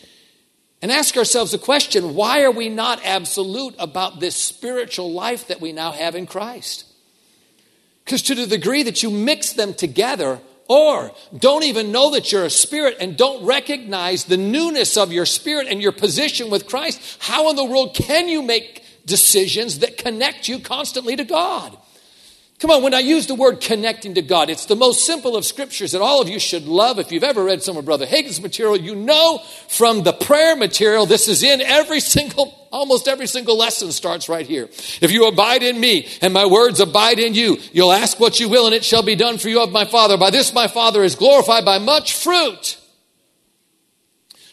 and 0.81 0.91
ask 0.91 1.19
ourselves 1.19 1.53
the 1.53 1.59
question 1.59 2.15
why 2.15 2.43
are 2.43 2.51
we 2.51 2.71
not 2.71 3.05
absolute 3.05 3.75
about 3.79 4.19
this 4.19 4.35
spiritual 4.35 5.13
life 5.13 5.49
that 5.49 5.61
we 5.61 5.73
now 5.73 5.93
have 5.93 6.15
in 6.15 6.27
Christ? 6.27 6.87
Because 8.05 8.23
to 8.23 8.35
the 8.35 8.47
degree 8.47 8.83
that 8.85 9.03
you 9.03 9.11
mix 9.11 9.53
them 9.53 9.75
together, 9.75 10.41
or 10.69 11.13
don't 11.37 11.65
even 11.65 11.91
know 11.91 12.11
that 12.13 12.31
you're 12.31 12.45
a 12.45 12.51
spirit 12.51 12.99
and 13.01 13.17
don't 13.17 13.45
recognize 13.45 14.25
the 14.25 14.37
newness 14.37 14.97
of 14.97 15.13
your 15.13 15.27
spirit 15.27 15.67
and 15.69 15.81
your 15.81 15.93
position 15.93 16.51
with 16.51 16.67
Christ, 16.67 17.01
how 17.21 17.49
in 17.51 17.57
the 17.57 17.65
world 17.65 17.95
can 17.95 18.29
you 18.29 18.43
make 18.43 18.85
decisions 19.07 19.79
that 19.79 19.97
connect 19.97 20.47
you 20.49 20.59
constantly 20.59 21.17
to 21.17 21.25
God? 21.25 21.77
Come 22.59 22.73
on, 22.73 22.83
when 22.83 22.93
I 22.93 22.99
use 22.99 23.29
the 23.29 23.37
word 23.37 23.61
connecting 23.61 24.15
to 24.15 24.23
God, 24.23 24.51
it's 24.51 24.67
the 24.67 24.75
most 24.75 25.07
simple 25.07 25.37
of 25.37 25.45
scriptures 25.45 25.93
that 25.93 26.01
all 26.01 26.21
of 26.21 26.29
you 26.29 26.41
should 26.41 26.67
love. 26.67 26.99
If 26.99 27.13
you've 27.13 27.23
ever 27.23 27.45
read 27.45 27.63
some 27.63 27.77
of 27.77 27.85
Brother 27.85 28.05
Hagin's 28.05 28.41
material, 28.41 28.77
you 28.77 28.97
know 28.97 29.41
from 29.69 30.03
the 30.03 30.13
prayer 30.13 30.57
material, 30.57 31.07
this 31.07 31.29
is 31.29 31.45
in 31.45 31.61
every 31.61 32.01
single, 32.01 32.67
almost 32.73 33.07
every 33.07 33.29
single 33.29 33.57
lesson 33.57 33.93
starts 33.93 34.29
right 34.29 34.45
here. 34.45 34.65
If 35.01 35.13
you 35.13 35.29
abide 35.29 35.63
in 35.63 35.79
me 35.79 36.09
and 36.21 36.35
my 36.35 36.47
words 36.47 36.81
abide 36.81 37.21
in 37.21 37.35
you, 37.35 37.59
you'll 37.73 37.93
ask 37.93 38.19
what 38.19 38.41
you 38.41 38.49
will 38.49 38.67
and 38.67 38.75
it 38.75 38.85
shall 38.85 39.05
be 39.05 39.15
done 39.15 39.39
for 39.39 39.49
you 39.49 39.63
of 39.63 39.71
my 39.71 39.85
Father. 39.85 40.17
By 40.17 40.31
this 40.31 40.53
my 40.53 40.67
Father 40.67 41.05
is 41.05 41.15
glorified 41.15 41.65
by 41.65 41.79
much 41.79 42.15
fruit. 42.15 42.77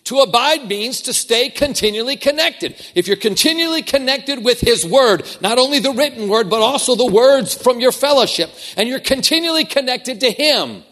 To 0.05 0.19
abide 0.19 0.67
means 0.67 1.01
to 1.01 1.13
stay 1.13 1.49
continually 1.49 2.15
connected. 2.15 2.75
If 2.93 3.07
you're 3.07 3.17
continually 3.17 3.81
connected 3.81 4.45
with 4.45 4.61
His 4.61 4.85
Word, 4.85 5.27
not 5.41 5.57
only 5.57 5.79
the 5.79 5.91
written 5.91 6.29
Word, 6.29 6.47
but 6.47 6.61
also 6.61 6.95
the 6.95 7.11
words 7.11 7.55
from 7.55 7.79
your 7.79 7.91
fellowship, 7.91 8.51
and 8.77 8.87
you're 8.87 8.99
continually 8.99 9.65
connected 9.65 10.19
to 10.19 10.31
Him, 10.31 10.83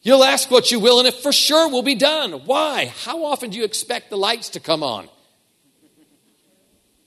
you'll 0.00 0.24
ask 0.24 0.50
what 0.50 0.70
you 0.70 0.80
will, 0.80 1.00
and 1.00 1.08
it 1.08 1.14
for 1.14 1.32
sure 1.32 1.68
will 1.68 1.82
be 1.82 1.94
done. 1.94 2.32
Why? 2.46 2.86
How 3.04 3.24
often 3.26 3.50
do 3.50 3.58
you 3.58 3.64
expect 3.64 4.08
the 4.08 4.16
lights 4.16 4.48
to 4.50 4.60
come 4.60 4.82
on? 4.82 5.10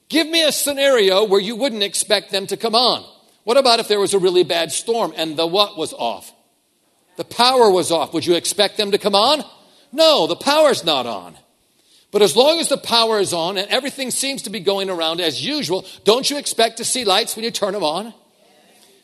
Give 0.08 0.28
me 0.28 0.44
a 0.44 0.52
scenario 0.52 1.24
where 1.24 1.42
you 1.42 1.56
wouldn't 1.56 1.82
expect 1.82 2.32
them 2.32 2.46
to 2.46 2.58
come 2.58 2.76
on. 2.76 3.04
What 3.44 3.58
about 3.58 3.80
if 3.80 3.88
there 3.88 4.00
was 4.00 4.13
a 4.13 4.20
really 4.20 4.44
bad 4.44 4.72
storm 4.72 5.13
and 5.18 5.36
the 5.36 5.48
what 5.48 5.76
was 5.78 5.94
off? 5.94 6.32
The 7.18 7.24
power 7.24 7.72
was 7.72 7.92
off. 7.92 8.13
Would 8.13 8.28
you 8.28 8.36
expect 8.36 8.78
them 8.78 8.92
to 8.92 9.00
come 9.00 9.16
on? 9.16 9.44
No, 9.94 10.28
the 10.28 10.36
power's 10.36 10.84
not 10.84 11.06
on. 11.06 11.38
But 12.12 12.22
as 12.22 12.36
long 12.36 12.60
as 12.60 12.68
the 12.68 12.78
power 12.78 13.20
is 13.20 13.32
on 13.32 13.58
and 13.58 13.70
everything 13.70 14.12
seems 14.12 14.42
to 14.44 14.50
be 14.50 14.60
going 14.60 14.90
around 14.90 15.22
as 15.22 15.46
usual, 15.46 15.86
don't 16.04 16.30
you 16.30 16.38
expect 16.38 16.78
to 16.78 16.86
see 16.86 17.06
lights 17.06 17.36
when 17.36 17.46
you 17.46 17.52
turn 17.52 17.74
them 17.74 17.84
on? 17.84 18.14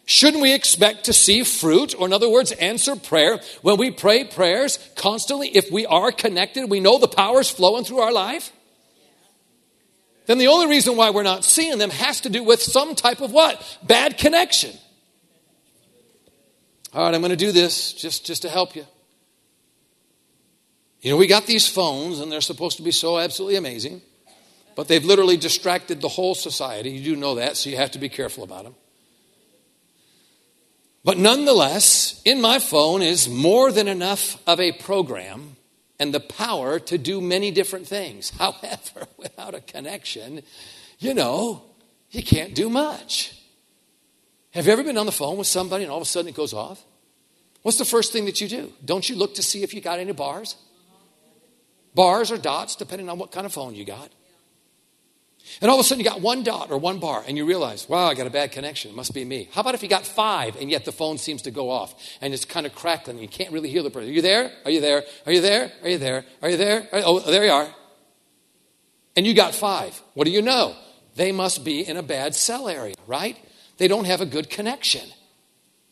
Shouldn't 0.06 0.42
we 0.42 0.54
expect 0.54 1.06
to 1.06 1.14
see 1.14 1.44
fruit, 1.44 1.94
or 1.98 2.08
in 2.08 2.14
other 2.14 2.30
words, 2.30 2.52
answer 2.54 2.96
prayer 2.96 3.40
when 3.62 3.78
we 3.78 3.92
pray 3.92 4.24
prayers 4.24 4.80
constantly? 4.96 5.50
If 5.50 5.72
we 5.72 5.86
are 5.86 6.12
connected, 6.12 6.68
we 6.68 6.80
know 6.80 6.98
the 6.98 7.08
power's 7.08 7.50
flowing 7.50 7.84
through 7.84 8.00
our 8.00 8.12
life. 8.12 8.52
Then 10.26 10.40
the 10.40 10.48
only 10.48 10.68
reason 10.68 10.96
why 10.96 11.12
we're 11.12 11.24
not 11.24 11.44
seeing 11.44 11.78
them 11.78 11.92
has 11.92 12.22
to 12.22 12.30
do 12.30 12.44
with 12.44 12.62
some 12.62 12.96
type 12.96 13.22
of 13.22 13.32
what? 13.32 13.80
Bad 13.84 14.18
connection. 14.18 14.76
All 16.92 17.06
right, 17.06 17.14
I'm 17.14 17.22
going 17.22 17.30
to 17.30 17.36
do 17.36 17.52
this 17.52 17.94
just, 17.94 18.26
just 18.26 18.42
to 18.42 18.50
help 18.50 18.76
you. 18.76 18.86
You 21.02 21.12
know, 21.12 21.18
we 21.18 21.28
got 21.28 21.46
these 21.46 21.68
phones, 21.68 22.20
and 22.20 22.32
they're 22.32 22.42
supposed 22.42 22.78
to 22.78 22.84
be 22.84 22.92
so 22.92 23.20
absolutely 23.20 23.56
amazing, 23.56 24.02
but 24.76 24.88
they've 24.88 25.04
literally 25.04 25.38
distracted 25.38 26.02
the 26.02 26.10
whole 26.10 26.36
society. 26.36 26.92
You 26.92 27.04
do 27.04 27.16
know 27.16 27.36
that, 27.36 27.56
so 27.56 27.70
you 27.70 27.78
have 27.78 27.92
to 27.92 28.00
be 28.00 28.10
careful 28.10 28.44
about 28.44 28.66
them. 28.66 28.76
But 31.04 31.18
nonetheless, 31.18 32.22
in 32.26 32.42
my 32.42 32.60
phone 32.60 33.02
is 33.02 33.30
more 33.30 33.72
than 33.72 33.88
enough 33.88 34.42
of 34.46 34.60
a 34.60 34.74
program 34.74 35.56
and 35.98 36.14
the 36.14 36.20
power 36.20 36.80
to 36.80 36.98
do 36.98 37.22
many 37.22 37.52
different 37.52 37.88
things. 37.88 38.30
However, 38.38 39.08
without 39.18 39.56
a 39.56 39.62
connection, 39.62 40.42
you 41.00 41.14
know, 41.14 41.64
you 42.12 42.24
can't 42.24 42.54
do 42.54 42.70
much. 42.70 43.36
Have 44.52 44.66
you 44.66 44.74
ever 44.74 44.84
been 44.84 44.98
on 44.98 45.06
the 45.06 45.12
phone 45.12 45.38
with 45.38 45.48
somebody 45.48 45.84
and 45.84 45.92
all 45.92 45.98
of 45.98 46.04
a 46.04 46.06
sudden 46.06 46.28
it 46.28 46.36
goes 46.36 46.54
off? 46.54 46.84
What's 47.62 47.78
the 47.78 47.86
first 47.86 48.12
thing 48.12 48.26
that 48.26 48.42
you 48.42 48.48
do? 48.48 48.74
Don't 48.84 49.08
you 49.10 49.16
look 49.16 49.36
to 49.36 49.44
see 49.44 49.64
if 49.64 49.74
you 49.74 49.82
got 49.82 50.00
any 50.00 50.12
bars? 50.12 50.56
Bars 51.96 52.32
or 52.32 52.38
dots, 52.38 52.76
depending 52.76 53.10
on 53.10 53.18
what 53.18 53.32
kind 53.32 53.46
of 53.46 53.54
phone 53.54 53.76
you 53.76 53.86
got. 53.86 54.10
And 55.62 55.70
all 55.70 55.80
of 55.80 55.82
a 55.82 55.84
sudden 55.84 56.04
you 56.04 56.10
got 56.10 56.22
one 56.22 56.44
dot 56.44 56.70
or 56.70 56.78
one 56.78 57.00
bar 57.00 57.24
and 57.28 57.36
you 57.36 57.46
realize, 57.46 57.90
wow, 57.90 58.08
I 58.08 58.14
got 58.14 58.28
a 58.28 58.30
bad 58.30 58.52
connection. 58.52 58.92
It 58.92 58.96
must 58.96 59.14
be 59.14 59.26
me. 59.26 59.50
How 59.52 59.62
about 59.62 59.74
if 59.74 59.82
you 59.82 59.90
got 59.90 60.06
five 60.06 60.56
and 60.58 60.70
yet 60.70 60.86
the 60.86 60.92
phone 60.92 61.18
seems 61.18 61.42
to 61.44 61.52
go 61.52 61.70
off 61.70 61.96
and 62.22 62.34
it's 62.34 62.46
kind 62.46 62.66
of 62.66 62.76
crackling 62.76 63.18
and 63.18 63.22
you 63.24 63.28
can't 63.28 63.52
really 63.52 63.70
hear 63.70 63.82
the 63.82 63.90
person? 63.90 64.10
Are 64.10 64.14
you 64.14 64.22
there? 64.22 64.52
Are 64.66 64.72
you 64.72 64.80
there? 64.80 65.04
Are 65.26 65.32
you 65.32 65.42
there? 65.42 65.72
Are 65.84 65.90
you 65.90 65.98
there? 65.98 66.26
Are 66.42 66.50
you 66.50 66.58
there? 66.58 66.88
Oh, 66.94 67.20
there 67.20 67.46
you 67.46 67.52
are. 67.52 67.68
And 69.16 69.26
you 69.26 69.34
got 69.34 69.56
five. 69.56 70.00
What 70.14 70.26
do 70.26 70.32
you 70.32 70.42
know? 70.42 70.76
They 71.16 71.32
must 71.32 71.66
be 71.66 71.82
in 71.82 71.98
a 71.98 72.04
bad 72.04 72.36
cell 72.36 72.70
area, 72.70 72.96
right? 73.08 73.38
They 73.78 73.88
don't 73.88 74.06
have 74.06 74.22
a 74.22 74.26
good 74.26 74.50
connection. 74.50 75.10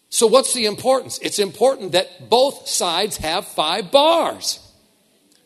So, 0.09 0.27
what's 0.27 0.53
the 0.53 0.65
importance? 0.65 1.19
It's 1.21 1.39
important 1.39 1.91
that 1.91 2.29
both 2.29 2.67
sides 2.67 3.17
have 3.17 3.45
five 3.45 3.91
bars. 3.91 4.59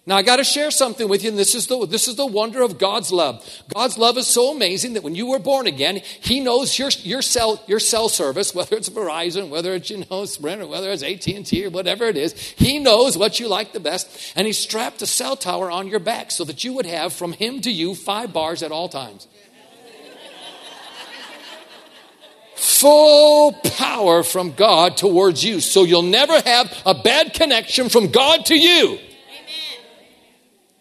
Now, 0.07 0.17
I 0.17 0.23
got 0.23 0.37
to 0.37 0.43
share 0.43 0.71
something 0.71 1.07
with 1.07 1.23
you, 1.23 1.29
and 1.29 1.37
this 1.37 1.53
is, 1.53 1.67
the, 1.67 1.85
this 1.85 2.07
is 2.07 2.15
the 2.15 2.25
wonder 2.25 2.63
of 2.63 2.79
God's 2.79 3.11
love. 3.11 3.45
God's 3.71 3.99
love 3.99 4.17
is 4.17 4.25
so 4.25 4.51
amazing 4.51 4.93
that 4.93 5.03
when 5.03 5.13
you 5.13 5.27
were 5.27 5.37
born 5.37 5.67
again, 5.67 5.97
He 6.21 6.39
knows 6.39 6.79
your, 6.79 6.89
your, 7.03 7.21
cell, 7.21 7.61
your 7.67 7.79
cell 7.79 8.09
service, 8.09 8.55
whether 8.55 8.75
it's 8.75 8.89
Verizon, 8.89 9.49
whether 9.49 9.75
it's, 9.75 9.91
you 9.91 10.03
know, 10.09 10.25
Sprint, 10.25 10.63
or 10.63 10.67
whether 10.67 10.89
it's 10.89 11.03
AT&T, 11.03 11.65
or 11.65 11.69
whatever 11.69 12.05
it 12.05 12.17
is. 12.17 12.33
He 12.33 12.79
knows 12.79 13.15
what 13.15 13.39
you 13.39 13.47
like 13.47 13.73
the 13.73 13.79
best, 13.79 14.33
and 14.35 14.47
He 14.47 14.53
strapped 14.53 15.03
a 15.03 15.05
cell 15.05 15.35
tower 15.35 15.69
on 15.69 15.87
your 15.87 15.99
back 15.99 16.31
so 16.31 16.45
that 16.45 16.63
you 16.63 16.73
would 16.73 16.87
have 16.87 17.13
from 17.13 17.33
Him 17.33 17.61
to 17.61 17.71
you 17.71 17.93
five 17.93 18.33
bars 18.33 18.63
at 18.63 18.71
all 18.71 18.89
times. 18.89 19.27
Full 22.55 23.53
power 23.53 24.23
from 24.23 24.53
God 24.53 24.97
towards 24.97 25.43
you, 25.43 25.59
so 25.59 25.83
you'll 25.83 26.01
never 26.01 26.41
have 26.41 26.75
a 26.87 26.95
bad 26.95 27.35
connection 27.35 27.89
from 27.89 28.07
God 28.07 28.47
to 28.47 28.57
you. 28.57 28.97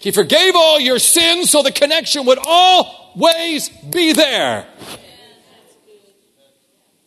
He 0.00 0.10
forgave 0.10 0.56
all 0.56 0.80
your 0.80 0.98
sins 0.98 1.50
so 1.50 1.62
the 1.62 1.70
connection 1.70 2.24
would 2.24 2.38
always 2.42 3.68
be 3.68 4.14
there. 4.14 4.66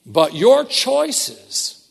But 0.06 0.36
your 0.36 0.63
choices 0.63 1.89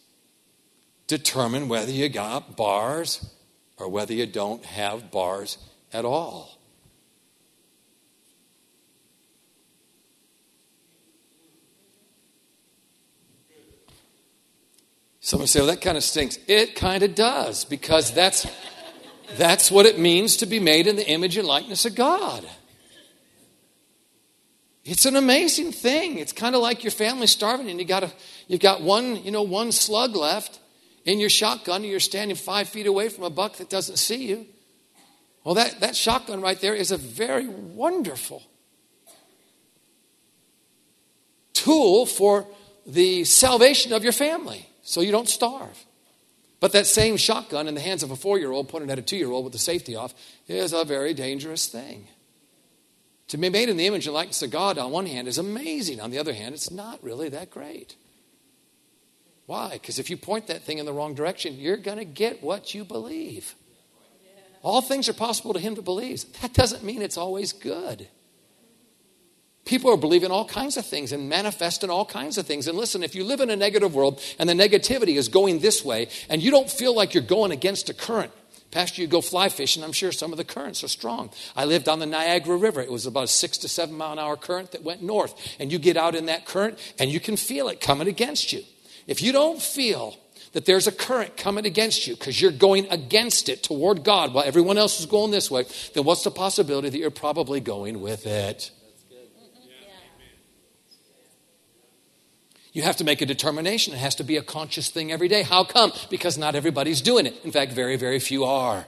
determine 1.08 1.68
whether 1.68 1.90
you 1.90 2.08
got 2.08 2.56
bars 2.56 3.34
or 3.78 3.88
whether 3.88 4.14
you 4.14 4.26
don't 4.26 4.64
have 4.64 5.10
bars 5.10 5.58
at 5.92 6.04
all. 6.04 6.56
Someone 15.20 15.48
say, 15.48 15.60
well, 15.60 15.68
that 15.68 15.80
kind 15.80 15.96
of 15.96 16.04
stinks. 16.04 16.38
It 16.46 16.76
kind 16.76 17.02
of 17.02 17.14
does, 17.14 17.64
because 17.64 18.12
that's, 18.12 18.46
that's 19.36 19.70
what 19.70 19.86
it 19.86 19.98
means 19.98 20.36
to 20.38 20.46
be 20.46 20.58
made 20.58 20.86
in 20.86 20.96
the 20.96 21.08
image 21.08 21.36
and 21.36 21.46
likeness 21.46 21.84
of 21.84 21.94
God. 21.94 22.46
It's 24.84 25.06
an 25.06 25.14
amazing 25.14 25.72
thing. 25.72 26.18
It's 26.18 26.32
kind 26.32 26.54
of 26.54 26.60
like 26.60 26.82
your 26.82 26.90
family 26.90 27.28
starving 27.28 27.70
and 27.70 27.78
you 27.78 27.86
got 27.86 28.02
a, 28.02 28.12
you've 28.48 28.60
got 28.60 28.82
one, 28.82 29.22
you 29.24 29.30
know, 29.30 29.42
one 29.42 29.70
slug 29.70 30.16
left 30.16 30.58
in 31.04 31.20
your 31.20 31.30
shotgun 31.30 31.82
and 31.82 31.90
you're 31.90 32.00
standing 32.00 32.36
five 32.36 32.68
feet 32.68 32.86
away 32.86 33.08
from 33.08 33.24
a 33.24 33.30
buck 33.30 33.56
that 33.56 33.70
doesn't 33.70 33.96
see 33.96 34.26
you. 34.26 34.46
Well, 35.44 35.54
that, 35.54 35.80
that 35.80 35.94
shotgun 35.94 36.40
right 36.40 36.60
there 36.60 36.74
is 36.74 36.90
a 36.90 36.96
very 36.96 37.46
wonderful 37.46 38.42
tool 41.52 42.06
for 42.06 42.46
the 42.86 43.24
salvation 43.24 43.92
of 43.92 44.02
your 44.02 44.12
family 44.12 44.68
so 44.82 45.00
you 45.00 45.12
don't 45.12 45.28
starve. 45.28 45.84
But 46.62 46.70
that 46.74 46.86
same 46.86 47.16
shotgun 47.16 47.66
in 47.66 47.74
the 47.74 47.80
hands 47.80 48.04
of 48.04 48.12
a 48.12 48.16
four 48.16 48.38
year 48.38 48.52
old 48.52 48.68
pointed 48.68 48.88
at 48.88 48.98
a 48.98 49.02
two 49.02 49.16
year 49.16 49.32
old 49.32 49.42
with 49.42 49.52
the 49.52 49.58
safety 49.58 49.96
off 49.96 50.14
is 50.46 50.72
a 50.72 50.84
very 50.84 51.12
dangerous 51.12 51.66
thing. 51.66 52.06
To 53.28 53.36
be 53.36 53.48
made 53.48 53.68
in 53.68 53.76
the 53.76 53.88
image 53.88 54.06
and 54.06 54.14
likeness 54.14 54.42
of 54.42 54.52
God, 54.52 54.78
on 54.78 54.92
one 54.92 55.06
hand, 55.06 55.26
is 55.26 55.38
amazing. 55.38 56.00
On 56.00 56.12
the 56.12 56.18
other 56.20 56.32
hand, 56.32 56.54
it's 56.54 56.70
not 56.70 57.02
really 57.02 57.28
that 57.30 57.50
great. 57.50 57.96
Why? 59.46 59.70
Because 59.72 59.98
if 59.98 60.08
you 60.08 60.16
point 60.16 60.46
that 60.46 60.62
thing 60.62 60.78
in 60.78 60.86
the 60.86 60.92
wrong 60.92 61.14
direction, 61.14 61.58
you're 61.58 61.76
going 61.76 61.98
to 61.98 62.04
get 62.04 62.44
what 62.44 62.72
you 62.74 62.84
believe. 62.84 63.56
All 64.62 64.82
things 64.82 65.08
are 65.08 65.14
possible 65.14 65.54
to 65.54 65.58
him 65.58 65.74
that 65.74 65.82
believes. 65.82 66.22
That 66.42 66.54
doesn't 66.54 66.84
mean 66.84 67.02
it's 67.02 67.18
always 67.18 67.52
good. 67.52 68.06
People 69.64 69.92
are 69.92 69.96
believing 69.96 70.30
all 70.30 70.44
kinds 70.44 70.76
of 70.76 70.84
things 70.84 71.12
and 71.12 71.28
manifesting 71.28 71.88
all 71.88 72.04
kinds 72.04 72.36
of 72.36 72.46
things. 72.46 72.66
And 72.66 72.76
listen, 72.76 73.02
if 73.02 73.14
you 73.14 73.22
live 73.22 73.40
in 73.40 73.48
a 73.48 73.56
negative 73.56 73.94
world 73.94 74.20
and 74.38 74.48
the 74.48 74.54
negativity 74.54 75.16
is 75.16 75.28
going 75.28 75.60
this 75.60 75.84
way 75.84 76.08
and 76.28 76.42
you 76.42 76.50
don't 76.50 76.68
feel 76.68 76.94
like 76.94 77.14
you're 77.14 77.22
going 77.22 77.52
against 77.52 77.88
a 77.88 77.94
current, 77.94 78.32
Pastor, 78.72 79.02
you 79.02 79.06
go 79.06 79.20
fly 79.20 79.50
fishing, 79.50 79.84
I'm 79.84 79.92
sure 79.92 80.12
some 80.12 80.32
of 80.32 80.38
the 80.38 80.44
currents 80.44 80.82
are 80.82 80.88
strong. 80.88 81.30
I 81.54 81.66
lived 81.66 81.88
on 81.88 81.98
the 81.98 82.06
Niagara 82.06 82.56
River. 82.56 82.80
It 82.80 82.90
was 82.90 83.04
about 83.04 83.24
a 83.24 83.28
six 83.28 83.58
to 83.58 83.68
seven 83.68 83.96
mile 83.96 84.12
an 84.12 84.18
hour 84.18 84.36
current 84.36 84.72
that 84.72 84.82
went 84.82 85.02
north. 85.02 85.34
And 85.60 85.70
you 85.70 85.78
get 85.78 85.98
out 85.98 86.14
in 86.14 86.26
that 86.26 86.46
current 86.46 86.78
and 86.98 87.10
you 87.10 87.20
can 87.20 87.36
feel 87.36 87.68
it 87.68 87.80
coming 87.80 88.08
against 88.08 88.52
you. 88.52 88.62
If 89.06 89.22
you 89.22 89.30
don't 89.30 89.60
feel 89.60 90.16
that 90.54 90.64
there's 90.64 90.86
a 90.86 90.92
current 90.92 91.36
coming 91.36 91.66
against 91.66 92.06
you 92.06 92.14
because 92.14 92.40
you're 92.40 92.50
going 92.50 92.86
against 92.90 93.48
it 93.48 93.62
toward 93.62 94.04
God 94.04 94.32
while 94.32 94.44
everyone 94.44 94.78
else 94.78 95.00
is 95.00 95.06
going 95.06 95.30
this 95.30 95.50
way, 95.50 95.66
then 95.94 96.04
what's 96.04 96.24
the 96.24 96.30
possibility 96.30 96.88
that 96.88 96.98
you're 96.98 97.10
probably 97.10 97.60
going 97.60 98.00
with 98.00 98.26
it? 98.26 98.70
You 102.72 102.82
have 102.82 102.96
to 102.96 103.04
make 103.04 103.20
a 103.20 103.26
determination. 103.26 103.92
It 103.92 103.98
has 103.98 104.14
to 104.16 104.24
be 104.24 104.38
a 104.38 104.42
conscious 104.42 104.88
thing 104.88 105.12
every 105.12 105.28
day. 105.28 105.42
How 105.42 105.62
come? 105.62 105.92
Because 106.08 106.38
not 106.38 106.54
everybody's 106.54 107.02
doing 107.02 107.26
it. 107.26 107.34
In 107.44 107.52
fact, 107.52 107.72
very, 107.72 107.96
very 107.96 108.18
few 108.18 108.44
are. 108.44 108.86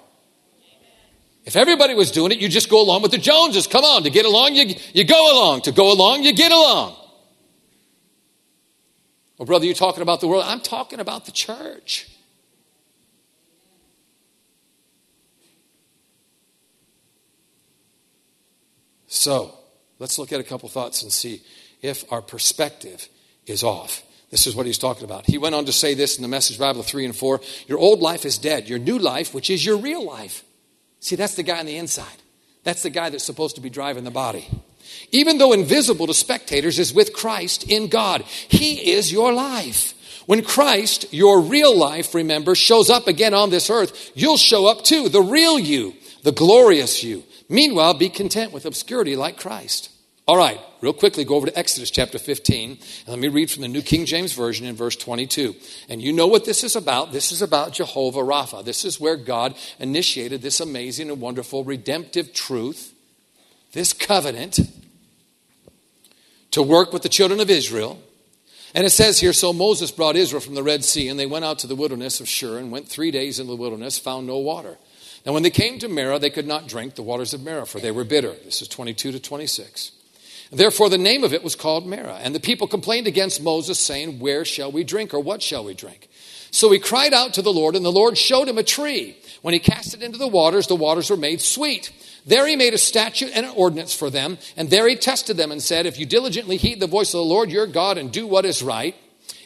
If 1.45 1.57
everybody 1.57 1.95
was 1.95 2.11
doing 2.11 2.33
it, 2.33 2.39
you 2.39 2.49
just 2.49 2.71
go 2.71 2.83
along 2.83 3.03
with 3.03 3.11
the 3.11 3.19
Joneses. 3.19 3.67
Come 3.67 3.85
on, 3.85 4.05
to 4.05 4.11
get 4.11 4.25
along, 4.25 4.55
you, 4.55 4.75
you 4.95 5.05
go 5.05 5.33
along. 5.33 5.61
To 5.63 5.73
go 5.73 5.93
along, 5.93 6.23
you 6.23 6.33
get 6.33 6.51
along. 6.51 6.97
Well, 9.37 9.47
brother, 9.47 9.67
you're 9.67 9.75
talking 9.75 10.03
about 10.03 10.23
the 10.23 10.29
world. 10.29 10.45
I'm 10.47 10.61
talking 10.61 11.01
about 11.01 11.27
the 11.27 11.33
church. 11.33 12.09
So, 19.07 19.55
let's 19.99 20.19
look 20.19 20.33
at 20.33 20.41
a 20.41 20.45
couple 20.45 20.69
thoughts 20.71 21.03
and 21.03 21.13
see 21.13 21.43
if 21.83 22.11
our 22.11 22.23
perspective 22.23 23.09
is 23.47 23.63
off. 23.63 24.03
This 24.31 24.47
is 24.47 24.57
what 24.57 24.67
he's 24.67 24.79
talking 24.79 25.05
about. 25.05 25.27
He 25.27 25.39
went 25.39 25.55
on 25.55 25.65
to 25.67 25.73
say 25.73 25.95
this 25.95 26.17
in 26.17 26.23
the 26.23 26.29
Message 26.29 26.59
Bible 26.59 26.83
3 26.83 27.05
and 27.05 27.17
4 27.17 27.41
Your 27.69 27.79
old 27.79 28.01
life 28.01 28.25
is 28.25 28.37
dead. 28.39 28.69
Your 28.69 28.79
new 28.79 28.99
life, 28.99 29.33
which 29.33 29.49
is 29.49 29.65
your 29.65 29.77
real 29.77 30.05
life. 30.05 30.45
See, 31.01 31.17
that's 31.17 31.35
the 31.35 31.43
guy 31.43 31.61
on 31.61 31.67
the 31.67 31.77
inside. 31.77 32.17
That's 32.65 32.83
the 32.83 32.91
guy 32.91 33.11
that's 33.11 33.25
supposed 33.25 33.57
to 33.57 33.61
be 33.61 33.71
driving 33.71 34.05
the 34.05 34.11
body. 34.11 34.49
Even 35.13 35.39
though 35.39 35.53
invisible 35.53 36.07
to 36.07 36.15
spectators, 36.15 36.79
is 36.79 36.93
with 36.93 37.13
Christ 37.13 37.71
in 37.71 37.89
God. 37.89 38.23
He 38.23 38.93
is 38.93 39.13
your 39.13 39.33
life. 39.33 39.95
When 40.27 40.43
Christ, 40.43 41.13
your 41.13 41.41
real 41.41 41.77
life, 41.77 42.15
remember, 42.15 42.55
shows 42.55 42.91
up 42.91 43.07
again 43.07 43.35
on 43.35 43.51
this 43.51 43.69
earth, 43.69 44.13
you'll 44.15 44.39
show 44.39 44.67
up 44.67 44.83
too, 44.83 45.09
the 45.09 45.23
real 45.23 45.59
you, 45.59 45.95
the 46.23 46.33
glorious 46.33 47.05
you. 47.05 47.23
Meanwhile, 47.49 47.95
be 47.95 48.09
content 48.09 48.53
with 48.53 48.65
obscurity 48.65 49.17
like 49.17 49.39
Christ. 49.39 49.91
All 50.27 50.39
right, 50.39 50.59
real 50.81 50.95
quickly, 50.95 51.27
go 51.27 51.35
over 51.35 51.49
to 51.49 51.59
Exodus 51.59 51.91
chapter 51.91 52.19
15, 52.19 52.71
and 52.71 53.09
let 53.09 53.19
me 53.19 53.29
read 53.29 53.51
from 53.51 53.61
the 53.61 53.69
New 53.69 53.83
King 53.83 54.07
James 54.07 54.33
Version 54.33 54.67
in 54.67 54.75
verse 54.75 54.97
22. 54.97 55.55
And 55.91 56.01
you 56.01 56.15
know 56.15 56.27
what 56.27 56.47
this 56.47 56.65
is 56.65 56.77
about. 56.77 57.13
This 57.13 57.31
is 57.31 57.43
about 57.43 57.75
Jehovah 57.75 58.21
Rapha. 58.21 58.65
This 58.65 58.87
is 58.87 58.99
where 58.99 59.17
God 59.19 59.55
initiated 59.79 60.41
this 60.41 60.61
amazing 60.61 61.11
and 61.11 61.21
wonderful 61.21 61.63
redemptive 61.63 62.33
truth, 62.33 62.95
this 63.73 63.93
covenant, 63.93 64.61
to 66.53 66.63
work 66.63 66.95
with 66.95 67.03
the 67.03 67.11
children 67.11 67.39
of 67.39 67.51
Israel. 67.51 68.01
And 68.75 68.87
it 68.87 68.91
says 68.91 69.21
here 69.21 69.35
So 69.35 69.53
Moses 69.53 69.91
brought 69.91 70.17
Israel 70.17 70.41
from 70.41 70.55
the 70.55 70.63
Red 70.63 70.85
Sea, 70.85 71.09
and 71.09 71.21
they 71.21 71.27
went 71.27 71.45
out 71.45 71.59
to 71.59 71.67
the 71.67 71.77
wilderness 71.77 72.21
of 72.21 72.31
Shur, 72.31 72.57
and 72.57 72.73
went 72.73 72.89
three 72.89 73.11
days 73.11 73.39
in 73.39 73.47
the 73.47 73.57
wilderness, 73.57 73.99
found 73.99 74.27
no 74.27 74.39
water. 74.39 74.79
Now, 75.27 75.35
when 75.35 75.43
they 75.43 75.51
came 75.51 75.79
to 75.81 75.89
Marah, 75.89 76.19
they 76.19 76.31
could 76.31 76.47
not 76.47 76.67
drink 76.67 76.95
the 76.95 77.03
waters 77.03 77.35
of 77.35 77.45
Marah, 77.45 77.67
for 77.67 77.79
they 77.79 77.91
were 77.91 78.05
bitter. 78.05 78.33
This 78.43 78.63
is 78.63 78.69
22 78.69 79.13
to 79.13 79.21
26. 79.21 79.93
Therefore, 80.55 80.89
the 80.89 80.99
name 80.99 81.25
of 81.25 81.35
it 81.35 81.43
was 81.43 81.57
called 81.57 81.87
Marah. 81.87 82.21
And 82.23 82.35
the 82.35 82.41
people 82.41 82.67
complained 82.67 83.07
against 83.07 83.43
Moses, 83.43 83.79
saying, 83.79 84.19
Where 84.19 84.45
shall 84.45 84.71
we 84.71 84.85
drink, 84.85 85.13
or 85.13 85.21
what 85.21 85.43
shall 85.43 85.65
we 85.65 85.75
drink? 85.75 86.09
So 86.51 86.71
he 86.71 86.79
cried 86.79 87.13
out 87.13 87.35
to 87.35 87.43
the 87.43 87.53
Lord, 87.53 87.75
and 87.75 87.85
the 87.85 87.91
Lord 87.91 88.17
showed 88.17 88.49
him 88.49 88.59
a 88.59 88.63
tree. 88.63 89.17
When 89.43 89.55
he 89.55 89.61
cast 89.61 89.93
it 89.93 90.03
into 90.03 90.19
the 90.19 90.29
waters, 90.29 90.69
the 90.69 90.77
waters 90.77 91.11
were 91.11 91.17
made 91.17 91.41
sweet. 91.41 91.91
There 92.27 92.47
he 92.47 92.57
made 92.57 92.75
a 92.75 92.79
statute 92.79 93.33
and 93.35 93.45
an 93.45 93.53
ordinance 93.57 93.93
for 93.93 94.09
them, 94.09 94.39
and 94.57 94.71
there 94.71 94.89
he 94.89 94.97
tested 94.97 95.37
them 95.37 95.51
and 95.51 95.61
said, 95.63 95.85
If 95.85 95.99
you 95.99 96.07
diligently 96.07 96.57
heed 96.57 96.81
the 96.81 96.87
voice 96.87 97.13
of 97.13 97.19
the 97.19 97.25
Lord 97.25 97.51
your 97.51 97.67
God 97.67 97.99
and 97.99 98.13
do 98.13 98.27
what 98.27 98.45
is 98.45 98.63
right, 98.63 98.95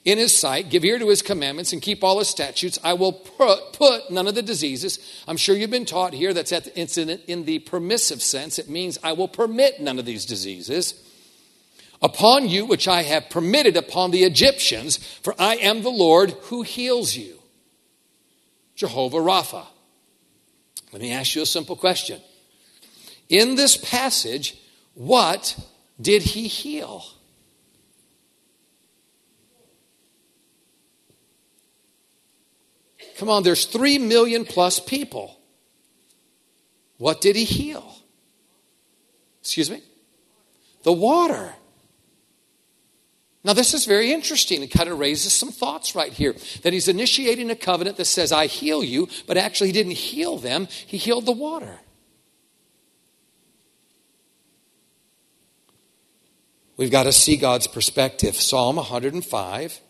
in 0.08 0.16
his 0.16 0.34
sight, 0.34 0.70
give 0.70 0.86
ear 0.86 0.98
to 0.98 1.10
his 1.10 1.20
commandments, 1.20 1.74
and 1.74 1.82
keep 1.82 2.02
all 2.02 2.18
his 2.18 2.28
statutes. 2.28 2.78
I 2.82 2.94
will 2.94 3.12
put, 3.12 4.10
none 4.10 4.26
of 4.26 4.34
the 4.34 4.40
diseases. 4.40 4.98
I'm 5.28 5.36
sure 5.36 5.54
you've 5.54 5.70
been 5.70 5.84
taught 5.84 6.14
here 6.14 6.32
that's 6.32 6.50
at 6.50 6.64
the, 6.64 6.80
it's 6.80 6.96
in, 6.96 7.10
in 7.26 7.44
the 7.44 7.58
permissive 7.58 8.22
sense. 8.22 8.58
It 8.58 8.70
means 8.70 8.96
I 9.04 9.12
will 9.12 9.28
permit 9.28 9.82
none 9.82 9.98
of 9.98 10.06
these 10.06 10.24
diseases 10.24 10.94
upon 12.00 12.48
you, 12.48 12.64
which 12.64 12.88
I 12.88 13.02
have 13.02 13.28
permitted 13.28 13.76
upon 13.76 14.10
the 14.10 14.24
Egyptians, 14.24 14.96
for 14.96 15.34
I 15.38 15.56
am 15.56 15.82
the 15.82 15.90
Lord 15.90 16.30
who 16.44 16.62
heals 16.62 17.14
you. 17.14 17.40
Jehovah 18.76 19.18
Rapha. 19.18 19.66
Let 20.90 21.02
me 21.02 21.12
ask 21.12 21.34
you 21.34 21.42
a 21.42 21.46
simple 21.46 21.76
question. 21.76 22.18
In 23.28 23.56
this 23.56 23.76
passage, 23.76 24.56
what 24.94 25.54
did 26.00 26.22
he 26.22 26.48
heal? 26.48 27.04
Come 33.18 33.28
on, 33.28 33.42
there's 33.42 33.64
three 33.64 33.98
million 33.98 34.44
plus 34.44 34.78
people. 34.78 35.38
What 36.98 37.20
did 37.20 37.34
he 37.34 37.44
heal? 37.44 37.96
Excuse 39.40 39.70
me? 39.70 39.82
The 40.84 40.92
water. 40.92 41.52
Now, 43.42 43.54
this 43.54 43.74
is 43.74 43.86
very 43.86 44.12
interesting. 44.12 44.62
It 44.62 44.68
kind 44.68 44.88
of 44.88 44.98
raises 44.98 45.32
some 45.32 45.50
thoughts 45.50 45.94
right 45.94 46.12
here 46.12 46.34
that 46.62 46.72
he's 46.72 46.86
initiating 46.86 47.50
a 47.50 47.56
covenant 47.56 47.96
that 47.96 48.04
says, 48.04 48.30
I 48.30 48.46
heal 48.46 48.84
you, 48.84 49.08
but 49.26 49.36
actually, 49.36 49.68
he 49.68 49.72
didn't 49.72 49.92
heal 49.92 50.38
them, 50.38 50.68
he 50.86 50.96
healed 50.96 51.26
the 51.26 51.32
water. 51.32 51.78
We've 56.76 56.90
got 56.90 57.04
to 57.04 57.12
see 57.12 57.36
God's 57.36 57.66
perspective. 57.66 58.36
Psalm 58.36 58.76
105, 58.76 59.80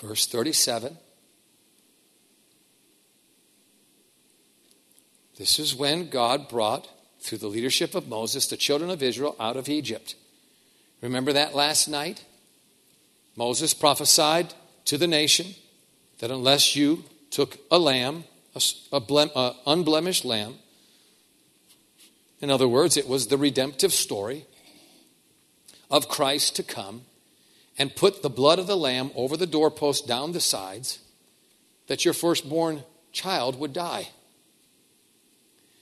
verse 0.00 0.26
37. 0.26 0.98
This 5.40 5.58
is 5.58 5.74
when 5.74 6.10
God 6.10 6.50
brought, 6.50 6.86
through 7.22 7.38
the 7.38 7.46
leadership 7.46 7.94
of 7.94 8.06
Moses, 8.06 8.46
the 8.46 8.58
children 8.58 8.90
of 8.90 9.02
Israel 9.02 9.36
out 9.40 9.56
of 9.56 9.70
Egypt. 9.70 10.14
Remember 11.00 11.32
that 11.32 11.54
last 11.54 11.88
night? 11.88 12.22
Moses 13.36 13.72
prophesied 13.72 14.52
to 14.84 14.98
the 14.98 15.06
nation 15.06 15.54
that 16.18 16.30
unless 16.30 16.76
you 16.76 17.04
took 17.30 17.56
a 17.70 17.78
lamb, 17.78 18.24
a, 18.54 18.60
a, 18.92 19.00
a 19.34 19.56
unblemished 19.66 20.26
lamb, 20.26 20.56
in 22.42 22.50
other 22.50 22.68
words, 22.68 22.98
it 22.98 23.08
was 23.08 23.28
the 23.28 23.38
redemptive 23.38 23.94
story 23.94 24.44
of 25.90 26.06
Christ 26.06 26.54
to 26.56 26.62
come, 26.62 27.06
and 27.78 27.96
put 27.96 28.22
the 28.22 28.28
blood 28.28 28.58
of 28.58 28.66
the 28.66 28.76
lamb 28.76 29.10
over 29.14 29.38
the 29.38 29.46
doorpost 29.46 30.06
down 30.06 30.32
the 30.32 30.40
sides, 30.40 30.98
that 31.86 32.04
your 32.04 32.12
firstborn 32.12 32.82
child 33.10 33.58
would 33.58 33.72
die. 33.72 34.10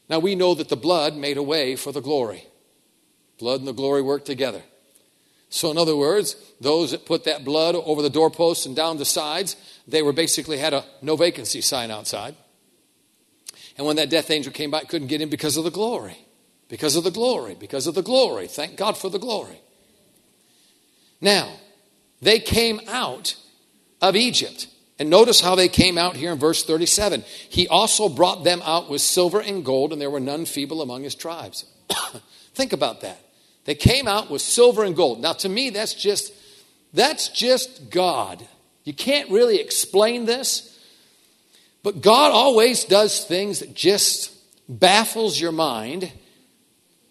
Now 0.08 0.18
we 0.18 0.34
know 0.34 0.54
that 0.54 0.68
the 0.68 0.76
blood 0.76 1.16
made 1.16 1.36
a 1.36 1.42
way 1.42 1.76
for 1.76 1.92
the 1.92 2.00
glory. 2.00 2.46
Blood 3.38 3.60
and 3.60 3.68
the 3.68 3.72
glory 3.72 4.02
work 4.02 4.24
together. 4.24 4.62
So, 5.50 5.70
in 5.70 5.78
other 5.78 5.96
words, 5.96 6.36
those 6.60 6.90
that 6.90 7.06
put 7.06 7.24
that 7.24 7.44
blood 7.44 7.74
over 7.74 8.02
the 8.02 8.10
doorposts 8.10 8.66
and 8.66 8.76
down 8.76 8.98
the 8.98 9.04
sides, 9.04 9.56
they 9.86 10.02
were 10.02 10.12
basically 10.12 10.58
had 10.58 10.74
a 10.74 10.84
no 11.00 11.16
vacancy 11.16 11.62
sign 11.62 11.90
outside. 11.90 12.34
And 13.76 13.86
when 13.86 13.96
that 13.96 14.10
death 14.10 14.30
angel 14.30 14.52
came 14.52 14.70
by, 14.70 14.80
couldn't 14.80 15.08
get 15.08 15.20
in 15.20 15.30
because 15.30 15.56
of 15.56 15.64
the 15.64 15.70
glory. 15.70 16.18
Because 16.68 16.96
of 16.96 17.04
the 17.04 17.10
glory. 17.10 17.54
Because 17.54 17.86
of 17.86 17.94
the 17.94 18.02
glory. 18.02 18.46
Thank 18.46 18.76
God 18.76 18.98
for 18.98 19.08
the 19.08 19.18
glory. 19.18 19.60
Now, 21.20 21.54
they 22.20 22.40
came 22.40 22.80
out 22.88 23.36
of 24.02 24.16
Egypt. 24.16 24.66
And 24.98 25.10
notice 25.10 25.40
how 25.40 25.54
they 25.54 25.68
came 25.68 25.96
out 25.96 26.16
here 26.16 26.32
in 26.32 26.38
verse 26.38 26.64
37. 26.64 27.24
He 27.48 27.68
also 27.68 28.08
brought 28.08 28.42
them 28.42 28.60
out 28.64 28.90
with 28.90 29.00
silver 29.00 29.40
and 29.40 29.64
gold, 29.64 29.92
and 29.92 30.02
there 30.02 30.10
were 30.10 30.20
none 30.20 30.44
feeble 30.44 30.82
among 30.82 31.04
his 31.04 31.14
tribes. 31.14 31.64
Think 32.54 32.72
about 32.72 33.02
that. 33.02 33.20
They 33.64 33.76
came 33.76 34.08
out 34.08 34.30
with 34.30 34.42
silver 34.42 34.82
and 34.82 34.96
gold. 34.96 35.20
Now, 35.20 35.34
to 35.34 35.48
me, 35.48 35.70
that's 35.70 35.94
just 35.94 36.32
that's 36.92 37.28
just 37.28 37.90
God. 37.90 38.44
You 38.84 38.94
can't 38.94 39.30
really 39.30 39.60
explain 39.60 40.24
this, 40.24 40.78
but 41.82 42.00
God 42.00 42.32
always 42.32 42.84
does 42.84 43.24
things 43.24 43.60
that 43.60 43.74
just 43.74 44.34
baffles 44.68 45.38
your 45.38 45.52
mind 45.52 46.10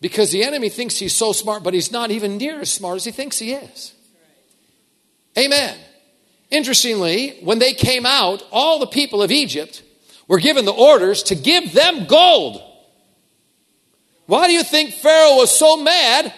because 0.01 0.31
the 0.31 0.43
enemy 0.43 0.69
thinks 0.69 0.97
he's 0.97 1.15
so 1.15 1.31
smart, 1.31 1.63
but 1.63 1.73
he's 1.73 1.91
not 1.91 2.11
even 2.11 2.37
near 2.37 2.59
as 2.59 2.71
smart 2.71 2.97
as 2.97 3.05
he 3.05 3.11
thinks 3.11 3.37
he 3.37 3.53
is. 3.53 3.93
Amen. 5.37 5.77
Interestingly, 6.49 7.37
when 7.41 7.59
they 7.59 7.73
came 7.73 8.05
out, 8.05 8.43
all 8.51 8.79
the 8.79 8.87
people 8.87 9.21
of 9.21 9.31
Egypt 9.31 9.83
were 10.27 10.39
given 10.39 10.65
the 10.65 10.71
orders 10.71 11.23
to 11.23 11.35
give 11.35 11.73
them 11.73 12.05
gold. 12.05 12.61
Why 14.27 14.47
do 14.47 14.53
you 14.53 14.63
think 14.63 14.93
Pharaoh 14.93 15.37
was 15.37 15.57
so 15.57 15.77
mad 15.77 16.33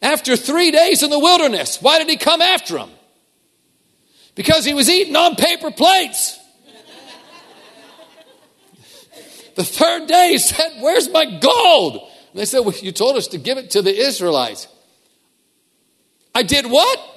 after 0.00 0.36
three 0.36 0.70
days 0.70 1.02
in 1.02 1.10
the 1.10 1.18
wilderness? 1.18 1.78
Why 1.80 1.98
did 1.98 2.08
he 2.08 2.16
come 2.16 2.40
after 2.40 2.74
them? 2.74 2.90
Because 4.34 4.64
he 4.64 4.74
was 4.74 4.88
eating 4.88 5.16
on 5.16 5.36
paper 5.36 5.70
plates. 5.70 6.38
the 9.56 9.64
third 9.64 10.06
day 10.06 10.30
he 10.30 10.38
said, 10.38 10.80
Where's 10.80 11.08
my 11.08 11.38
gold? 11.40 12.08
And 12.32 12.40
they 12.40 12.44
said, 12.44 12.60
well, 12.60 12.74
You 12.80 12.92
told 12.92 13.16
us 13.16 13.28
to 13.28 13.38
give 13.38 13.58
it 13.58 13.72
to 13.72 13.82
the 13.82 13.94
Israelites. 13.94 14.68
I 16.32 16.44
did 16.44 16.66
what? 16.66 17.09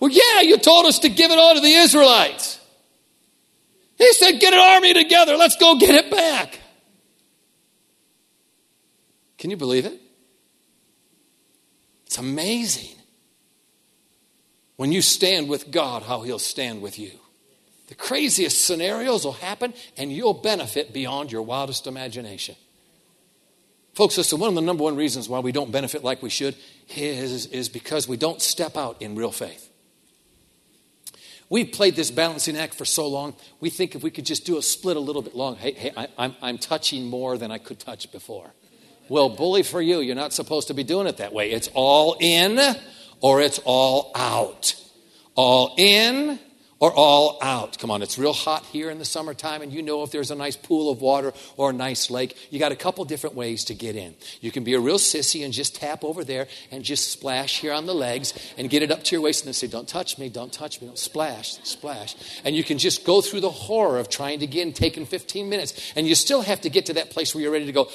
Well, 0.00 0.10
yeah, 0.10 0.42
you 0.42 0.58
told 0.58 0.86
us 0.86 1.00
to 1.00 1.08
give 1.08 1.30
it 1.30 1.38
all 1.38 1.54
to 1.54 1.60
the 1.60 1.72
Israelites. 1.72 2.60
He 3.96 4.12
said, 4.12 4.38
Get 4.38 4.54
an 4.54 4.60
army 4.60 4.94
together. 4.94 5.36
Let's 5.36 5.56
go 5.56 5.78
get 5.78 5.94
it 5.94 6.10
back. 6.10 6.60
Can 9.38 9.50
you 9.50 9.56
believe 9.56 9.86
it? 9.86 10.00
It's 12.06 12.18
amazing 12.18 12.96
when 14.76 14.92
you 14.92 15.02
stand 15.02 15.48
with 15.48 15.70
God, 15.70 16.02
how 16.02 16.22
He'll 16.22 16.38
stand 16.38 16.80
with 16.80 16.98
you. 16.98 17.10
The 17.88 17.94
craziest 17.94 18.64
scenarios 18.64 19.24
will 19.24 19.32
happen, 19.32 19.74
and 19.96 20.12
you'll 20.12 20.34
benefit 20.34 20.92
beyond 20.92 21.32
your 21.32 21.42
wildest 21.42 21.86
imagination. 21.86 22.54
Folks, 23.94 24.16
listen, 24.16 24.38
one 24.38 24.50
of 24.50 24.54
the 24.54 24.60
number 24.60 24.84
one 24.84 24.94
reasons 24.94 25.28
why 25.28 25.40
we 25.40 25.50
don't 25.50 25.72
benefit 25.72 26.04
like 26.04 26.22
we 26.22 26.30
should 26.30 26.54
is, 26.94 27.46
is 27.46 27.68
because 27.68 28.06
we 28.06 28.16
don't 28.16 28.40
step 28.40 28.76
out 28.76 29.02
in 29.02 29.16
real 29.16 29.32
faith. 29.32 29.67
We've 31.50 31.70
played 31.72 31.96
this 31.96 32.10
balancing 32.10 32.56
act 32.56 32.74
for 32.74 32.84
so 32.84 33.08
long, 33.08 33.34
we 33.60 33.70
think 33.70 33.94
if 33.94 34.02
we 34.02 34.10
could 34.10 34.26
just 34.26 34.44
do 34.44 34.58
a 34.58 34.62
split 34.62 34.96
a 34.96 35.00
little 35.00 35.22
bit 35.22 35.34
long, 35.34 35.56
hey, 35.56 35.72
hey, 35.72 35.92
I, 35.96 36.08
I'm, 36.18 36.36
I'm 36.42 36.58
touching 36.58 37.06
more 37.06 37.38
than 37.38 37.50
I 37.50 37.58
could 37.58 37.78
touch 37.78 38.12
before. 38.12 38.52
Well, 39.08 39.30
bully 39.30 39.62
for 39.62 39.80
you. 39.80 40.00
You're 40.00 40.14
not 40.14 40.34
supposed 40.34 40.68
to 40.68 40.74
be 40.74 40.84
doing 40.84 41.06
it 41.06 41.16
that 41.16 41.32
way. 41.32 41.50
It's 41.50 41.70
all 41.72 42.16
in 42.20 42.58
or 43.20 43.40
it's 43.40 43.58
all 43.64 44.12
out. 44.14 44.74
All 45.34 45.74
in 45.78 46.38
or 46.80 46.92
all 46.92 47.38
out. 47.42 47.78
Come 47.78 47.90
on, 47.90 48.02
it's 48.02 48.18
real 48.18 48.32
hot 48.32 48.64
here 48.66 48.90
in 48.90 48.98
the 48.98 49.04
summertime, 49.04 49.62
and 49.62 49.72
you 49.72 49.82
know 49.82 50.02
if 50.02 50.10
there's 50.10 50.30
a 50.30 50.36
nice 50.36 50.56
pool 50.56 50.90
of 50.90 51.00
water 51.00 51.32
or 51.56 51.70
a 51.70 51.72
nice 51.72 52.10
lake, 52.10 52.36
you 52.50 52.58
got 52.58 52.72
a 52.72 52.76
couple 52.76 53.04
different 53.04 53.34
ways 53.34 53.64
to 53.64 53.74
get 53.74 53.96
in. 53.96 54.14
You 54.40 54.52
can 54.52 54.64
be 54.64 54.74
a 54.74 54.80
real 54.80 54.98
sissy 54.98 55.44
and 55.44 55.52
just 55.52 55.74
tap 55.74 56.04
over 56.04 56.22
there 56.22 56.46
and 56.70 56.84
just 56.84 57.10
splash 57.10 57.60
here 57.60 57.72
on 57.72 57.86
the 57.86 57.94
legs 57.94 58.32
and 58.56 58.70
get 58.70 58.82
it 58.82 58.90
up 58.90 59.02
to 59.04 59.16
your 59.16 59.22
waist 59.22 59.42
and 59.42 59.48
then 59.48 59.54
say, 59.54 59.66
Don't 59.66 59.88
touch 59.88 60.18
me, 60.18 60.28
don't 60.28 60.52
touch 60.52 60.80
me, 60.80 60.86
don't 60.86 60.98
splash, 60.98 61.58
splash. 61.64 62.14
And 62.44 62.54
you 62.54 62.62
can 62.62 62.78
just 62.78 63.04
go 63.04 63.20
through 63.20 63.40
the 63.40 63.50
horror 63.50 63.98
of 63.98 64.08
trying 64.08 64.40
to 64.40 64.46
get 64.46 64.66
in, 64.66 64.72
taking 64.72 65.06
15 65.06 65.48
minutes, 65.48 65.92
and 65.96 66.06
you 66.06 66.14
still 66.14 66.42
have 66.42 66.60
to 66.60 66.70
get 66.70 66.86
to 66.86 66.94
that 66.94 67.10
place 67.10 67.34
where 67.34 67.42
you're 67.42 67.52
ready 67.52 67.66
to 67.66 67.72
go. 67.72 67.88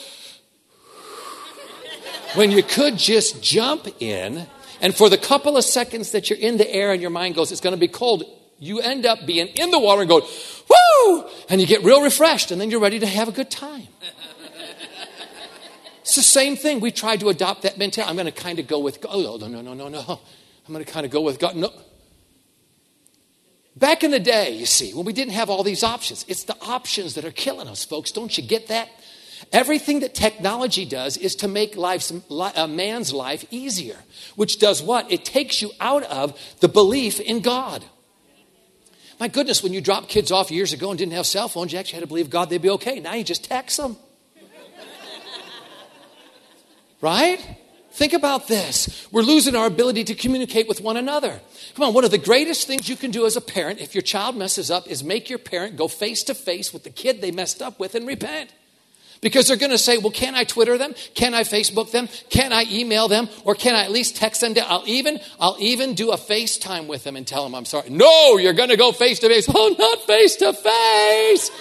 when 2.36 2.52
you 2.52 2.64
could 2.64 2.98
just 2.98 3.42
jump 3.42 3.88
in. 4.02 4.46
And 4.82 4.94
for 4.94 5.10
the 5.10 5.18
couple 5.18 5.56
of 5.56 5.64
seconds 5.64 6.12
that 6.12 6.30
you're 6.30 6.40
in 6.40 6.58
the 6.58 6.70
air 6.70 6.92
and 6.92 7.02
your 7.02 7.12
mind 7.12 7.36
goes, 7.36 7.54
it's 7.54 7.62
going 7.62 7.76
to 7.76 7.80
be 7.80 7.88
cold, 7.88 8.26
you 8.64 8.80
end 8.80 9.06
up 9.06 9.26
being 9.26 9.48
in 9.48 9.72
the 9.72 9.80
water 9.80 10.02
and 10.02 10.10
go, 10.10 10.22
woo! 10.22 11.26
And 11.50 11.60
you 11.60 11.68
get 11.68 11.84
real 11.84 12.02
refreshed, 12.02 12.52
and 12.52 12.60
then 12.60 12.72
you're 12.72 12.80
ready 12.80 13.00
to 13.00 13.08
have 13.08 13.28
a 13.28 13.32
good 13.32 13.52
time. 13.52 13.88
it's 16.02 16.16
the 16.16 16.22
same 16.22 16.56
thing. 16.56 16.80
We 16.80 16.92
tried 16.92 17.20
to 17.20 17.30
adopt 17.30 17.64
that 17.64 17.78
mentality. 17.78 18.10
I'm 18.10 18.16
going 18.16 18.26
to 18.26 18.32
kind 18.32 18.60
of 18.60 18.68
go 18.68 18.80
with 18.80 19.02
God. 19.02 19.12
Oh, 19.14 19.38
no, 19.38 19.48
no, 19.48 19.62
no, 19.62 19.74
no, 19.74 19.90
no. 19.90 20.20
I'm 20.66 20.74
going 20.74 20.84
to 20.84 20.92
kind 20.92 21.06
of 21.06 21.12
go 21.12 21.22
with 21.22 21.40
God. 21.40 21.56
No. 21.56 21.72
Back 23.76 24.04
in 24.04 24.12
the 24.12 24.20
day, 24.20 24.52
you 24.52 24.66
see, 24.66 24.94
when 24.94 25.06
we 25.06 25.14
didn't 25.14 25.34
have 25.34 25.50
all 25.50 25.64
these 25.64 25.84
options, 25.84 26.26
it's 26.28 26.44
the 26.44 26.56
options 26.62 27.16
that 27.16 27.26
are 27.26 27.32
killing 27.32 27.68
us, 27.68 27.84
folks. 27.84 28.12
Don't 28.12 28.36
you 28.38 28.44
get 28.44 28.68
that? 28.68 28.90
Everything 29.52 30.00
that 30.02 30.14
technology 30.14 30.86
does 30.86 31.18
is 31.18 31.36
to 31.38 31.48
make 31.48 31.76
life, 31.76 32.12
a 32.56 32.68
man's 32.68 33.14
life 33.14 33.46
easier, 33.52 33.98
which 34.36 34.60
does 34.60 34.82
what? 34.82 35.12
It 35.12 35.26
takes 35.26 35.62
you 35.62 35.72
out 35.82 36.04
of 36.04 36.40
the 36.62 36.70
belief 36.70 37.20
in 37.20 37.42
God. 37.42 37.84
My 39.20 39.28
goodness, 39.28 39.64
when 39.64 39.74
you 39.74 39.82
dropped 39.82 40.10
kids 40.10 40.32
off 40.32 40.52
years 40.52 40.74
ago 40.74 40.90
and 40.90 40.98
didn't 40.98 41.14
have 41.14 41.26
cell 41.26 41.48
phones, 41.48 41.72
you 41.72 41.80
actually 41.80 41.96
had 41.96 42.02
to 42.02 42.08
believe 42.08 42.30
God 42.30 42.50
they'd 42.50 42.62
be 42.62 42.70
okay. 42.72 43.00
Now 43.00 43.14
you 43.14 43.24
just 43.24 43.46
text 43.46 43.78
them. 43.78 43.98
right? 47.02 47.40
Think 47.94 48.14
about 48.14 48.48
this. 48.48 49.08
We're 49.12 49.22
losing 49.22 49.56
our 49.56 49.68
ability 49.68 50.06
to 50.06 50.16
communicate 50.16 50.68
with 50.68 50.82
one 50.82 50.98
another. 50.98 51.40
Come 51.76 51.88
on, 51.88 51.94
one 51.94 52.04
of 52.04 52.10
the 52.10 52.18
greatest 52.18 52.66
things 52.66 52.90
you 52.90 52.96
can 52.96 53.12
do 53.12 53.28
as 53.28 53.36
a 53.36 53.42
parent 53.42 53.80
if 53.80 53.94
your 53.94 54.02
child 54.02 54.36
messes 54.36 54.72
up 54.72 54.88
is 54.88 55.04
make 55.04 55.30
your 55.30 55.38
parent 55.38 55.78
go 55.78 55.88
face 55.88 56.24
to 56.24 56.34
face 56.34 56.74
with 56.74 56.84
the 56.84 56.90
kid 56.90 57.22
they 57.22 57.30
messed 57.30 57.62
up 57.62 57.80
with 57.80 57.94
and 57.94 58.08
repent. 58.08 58.52
Because 59.24 59.48
they're 59.48 59.58
going 59.58 59.72
to 59.72 59.78
say, 59.78 59.98
well, 59.98 60.12
can 60.12 60.36
I 60.36 60.44
Twitter 60.44 60.78
them? 60.78 60.94
Can 61.16 61.34
I 61.34 61.44
Facebook 61.44 61.92
them? 61.92 62.10
Can 62.30 62.54
I 62.54 62.66
email 62.70 63.08
them? 63.08 63.30
Or 63.46 63.56
can 63.56 63.74
I 63.74 63.86
at 63.86 63.92
least 63.92 64.18
text 64.18 64.42
them? 64.42 64.54
To, 64.54 64.70
I'll 64.70 64.84
even, 64.86 65.20
I'll 65.40 65.58
even 65.60 65.96
do 65.96 66.12
a 66.12 66.18
FaceTime 66.18 66.88
with 66.88 67.04
them 67.04 67.16
and 67.16 67.26
tell 67.26 67.44
them 67.44 67.56
I'm 67.56 67.66
sorry. 67.66 67.90
No, 67.90 68.38
you're 68.38 68.54
going 68.54 68.70
to 68.70 68.78
go 68.78 68.92
face 68.92 69.20
to 69.20 69.30
face. 69.30 69.48
Oh, 69.50 69.76
not 69.80 70.02
face 70.06 70.36
to 70.38 70.54
face. 70.54 71.52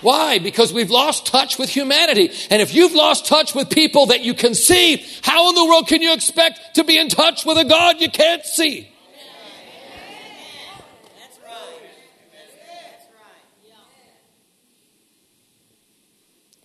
Why? 0.00 0.38
Because 0.38 0.72
we've 0.72 0.90
lost 0.90 1.26
touch 1.26 1.58
with 1.58 1.70
humanity. 1.70 2.30
And 2.50 2.62
if 2.62 2.74
you've 2.74 2.94
lost 2.94 3.26
touch 3.26 3.54
with 3.54 3.70
people 3.70 4.06
that 4.06 4.22
you 4.22 4.34
can 4.34 4.54
see, 4.54 5.04
how 5.22 5.48
in 5.48 5.54
the 5.54 5.64
world 5.64 5.88
can 5.88 6.02
you 6.02 6.12
expect 6.12 6.74
to 6.74 6.84
be 6.84 6.98
in 6.98 7.08
touch 7.08 7.44
with 7.44 7.58
a 7.58 7.64
God 7.64 8.00
you 8.00 8.10
can't 8.10 8.44
see? 8.44 8.88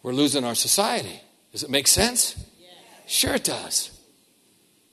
We're 0.03 0.13
losing 0.13 0.43
our 0.43 0.55
society. 0.55 1.21
Does 1.51 1.63
it 1.63 1.69
make 1.69 1.87
sense? 1.87 2.35
Sure, 3.07 3.35
it 3.35 3.43
does. 3.43 3.89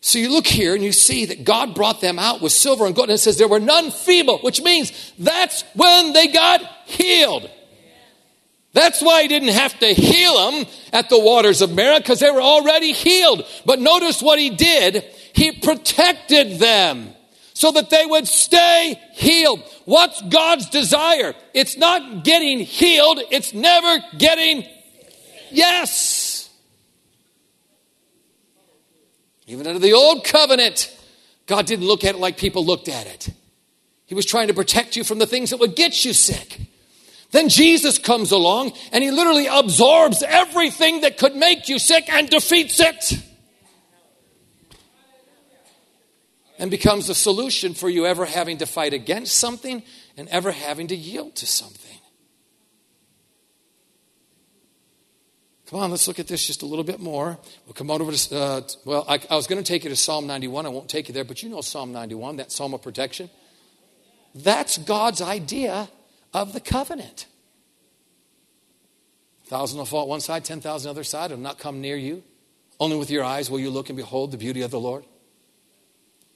So 0.01 0.19
you 0.19 0.31
look 0.31 0.47
here 0.47 0.75
and 0.75 0.83
you 0.83 0.93
see 0.93 1.27
that 1.27 1.45
God 1.45 1.75
brought 1.75 2.01
them 2.01 2.19
out 2.19 2.41
with 2.41 2.53
silver 2.53 2.87
and 2.87 2.95
gold, 2.95 3.11
and 3.11 3.17
it 3.17 3.19
says 3.19 3.37
there 3.37 3.49
were 3.49 3.61
none 3.61 3.91
feeble, 3.91 4.39
which 4.39 4.63
means 4.63 5.13
that's 5.19 5.63
when 5.75 6.13
they 6.13 6.29
got 6.29 6.63
healed. 6.87 7.51
That's 8.73 9.03
why 9.03 9.23
he 9.23 9.29
didn't 9.29 9.49
have 9.49 9.79
to 9.81 9.89
heal 9.89 10.51
them 10.51 10.67
at 10.93 11.11
the 11.11 11.19
waters 11.19 11.61
of 11.61 11.75
Marah 11.75 11.99
because 11.99 12.21
they 12.21 12.31
were 12.31 12.41
already 12.41 12.93
healed. 12.93 13.45
But 13.67 13.81
notice 13.81 14.23
what 14.23 14.39
he 14.39 14.51
did. 14.51 15.05
He 15.35 15.53
protected 15.53 16.61
them 16.61 17.11
so 17.53 17.73
that 17.73 17.91
they 17.91 18.07
would 18.07 18.29
stay 18.29 18.99
healed. 19.15 19.61
What's 19.87 20.23
God's 20.23 20.71
desire? 20.71 21.35
It's 21.53 21.77
not 21.77 22.25
getting 22.25 22.61
healed. 22.61 23.21
It's 23.31 23.53
never 23.53 24.05
getting 24.17 24.65
Yes. 25.51 26.49
Even 29.47 29.67
under 29.67 29.81
the 29.81 29.93
old 29.93 30.25
covenant, 30.25 30.97
God 31.47 31.67
didn't 31.67 31.87
look 31.87 32.05
at 32.05 32.15
it 32.15 32.19
like 32.19 32.37
people 32.37 32.65
looked 32.65 32.89
at 32.89 33.07
it. 33.07 33.29
He 34.07 34.15
was 34.15 34.27
trying 34.27 34.49
to 34.49 34.55
protect 34.55 34.97
you 34.97 35.05
from 35.05 35.19
the 35.19 35.27
things 35.27 35.51
that 35.51 35.59
would 35.59 35.77
get 35.77 36.05
you 36.05 36.13
sick. 36.13 36.61
Then 37.31 37.49
Jesus 37.49 37.99
comes 37.99 38.33
along 38.33 38.73
and 38.93 39.05
he 39.05 39.11
literally 39.11 39.47
absorbs 39.47 40.23
everything 40.23 41.03
that 41.03 41.17
could 41.17 41.37
make 41.37 41.69
you 41.69 41.79
sick 41.79 42.09
and 42.13 42.29
defeats 42.29 42.81
it. 42.81 43.23
And 46.59 46.71
becomes 46.71 47.07
the 47.07 47.15
solution 47.15 47.73
for 47.75 47.89
you 47.89 48.05
ever 48.05 48.27
having 48.27 48.59
to 48.59 48.67
fight 48.67 48.93
against 48.93 49.37
something 49.37 49.83
and 50.17 50.29
ever 50.29 50.51
having 50.51 50.89
to 50.89 50.97
yield 50.97 51.37
to 51.37 51.47
something. 51.47 52.00
Come 55.71 55.79
on, 55.79 55.91
let's 55.93 56.09
look 56.09 56.19
at 56.19 56.27
this 56.27 56.45
just 56.45 56.63
a 56.63 56.67
little 56.67 56.85
bit 56.85 56.99
more. 56.99 57.39
We'll 57.65 57.75
come 57.75 57.93
on 57.93 58.03
over 58.03 58.11
to, 58.11 58.37
uh, 58.37 58.61
well, 58.85 59.05
I, 59.09 59.21
I 59.31 59.37
was 59.37 59.47
going 59.47 59.63
to 59.63 59.67
take 59.67 59.85
you 59.85 59.91
to 59.91 59.97
Psalm 59.97 60.27
91. 60.27 60.67
I 60.67 60.69
won't 60.69 60.89
take 60.89 61.07
you 61.07 61.15
there, 61.15 61.23
but 61.23 61.45
you 61.45 61.49
know 61.49 61.61
Psalm 61.61 61.93
91, 61.93 62.37
that 62.37 62.51
Psalm 62.51 62.75
of 62.75 62.83
protection. 62.83 63.31
That's 64.35 64.79
God's 64.79 65.23
idea 65.23 65.89
of 66.35 66.55
the 66.55 66.61
covenant. 66.61 67.27
Thousand 69.47 69.79
will 69.79 69.87
fall 69.87 70.03
at 70.03 70.09
one 70.09 70.21
side, 70.21 70.45
10,000 70.45 70.89
the 70.89 70.91
other 70.91 71.05
side, 71.05 71.31
will 71.31 71.39
not 71.39 71.61
come 71.61 71.81
near 71.81 71.97
you. 71.97 72.25
Only 72.81 72.97
with 72.97 73.11
your 73.11 73.23
eyes 73.23 73.49
will 73.49 73.61
you 73.61 73.71
look 73.71 73.91
and 73.91 73.97
behold 73.97 74.33
the 74.33 74.39
beauty 74.39 74.63
of 74.63 74.73
the 74.73 74.81
Lord. 74.81 75.05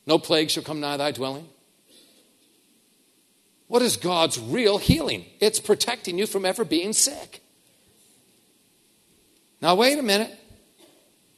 No 0.06 0.16
plague 0.16 0.50
shall 0.50 0.62
come 0.62 0.78
nigh 0.78 0.96
thy 0.96 1.10
dwelling. 1.10 1.48
What 3.66 3.82
is 3.82 3.96
God's 3.96 4.38
real 4.38 4.78
healing? 4.78 5.24
It's 5.40 5.58
protecting 5.58 6.18
you 6.18 6.26
from 6.26 6.44
ever 6.44 6.64
being 6.64 6.92
sick. 6.92 7.40
Now, 9.64 9.76
wait 9.76 9.98
a 9.98 10.02
minute. 10.02 10.30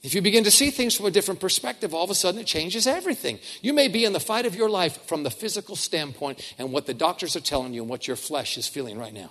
If 0.02 0.12
you 0.12 0.20
begin 0.20 0.42
to 0.42 0.50
see 0.50 0.70
things 0.70 0.96
from 0.96 1.06
a 1.06 1.12
different 1.12 1.38
perspective, 1.38 1.94
all 1.94 2.02
of 2.02 2.10
a 2.10 2.14
sudden 2.16 2.40
it 2.40 2.46
changes 2.48 2.84
everything. 2.84 3.38
You 3.62 3.72
may 3.72 3.86
be 3.86 4.04
in 4.04 4.12
the 4.12 4.18
fight 4.18 4.46
of 4.46 4.56
your 4.56 4.68
life 4.68 5.00
from 5.06 5.22
the 5.22 5.30
physical 5.30 5.76
standpoint 5.76 6.54
and 6.58 6.72
what 6.72 6.86
the 6.86 6.92
doctors 6.92 7.36
are 7.36 7.40
telling 7.40 7.72
you 7.72 7.82
and 7.82 7.88
what 7.88 8.08
your 8.08 8.16
flesh 8.16 8.58
is 8.58 8.66
feeling 8.66 8.98
right 8.98 9.14
now. 9.14 9.30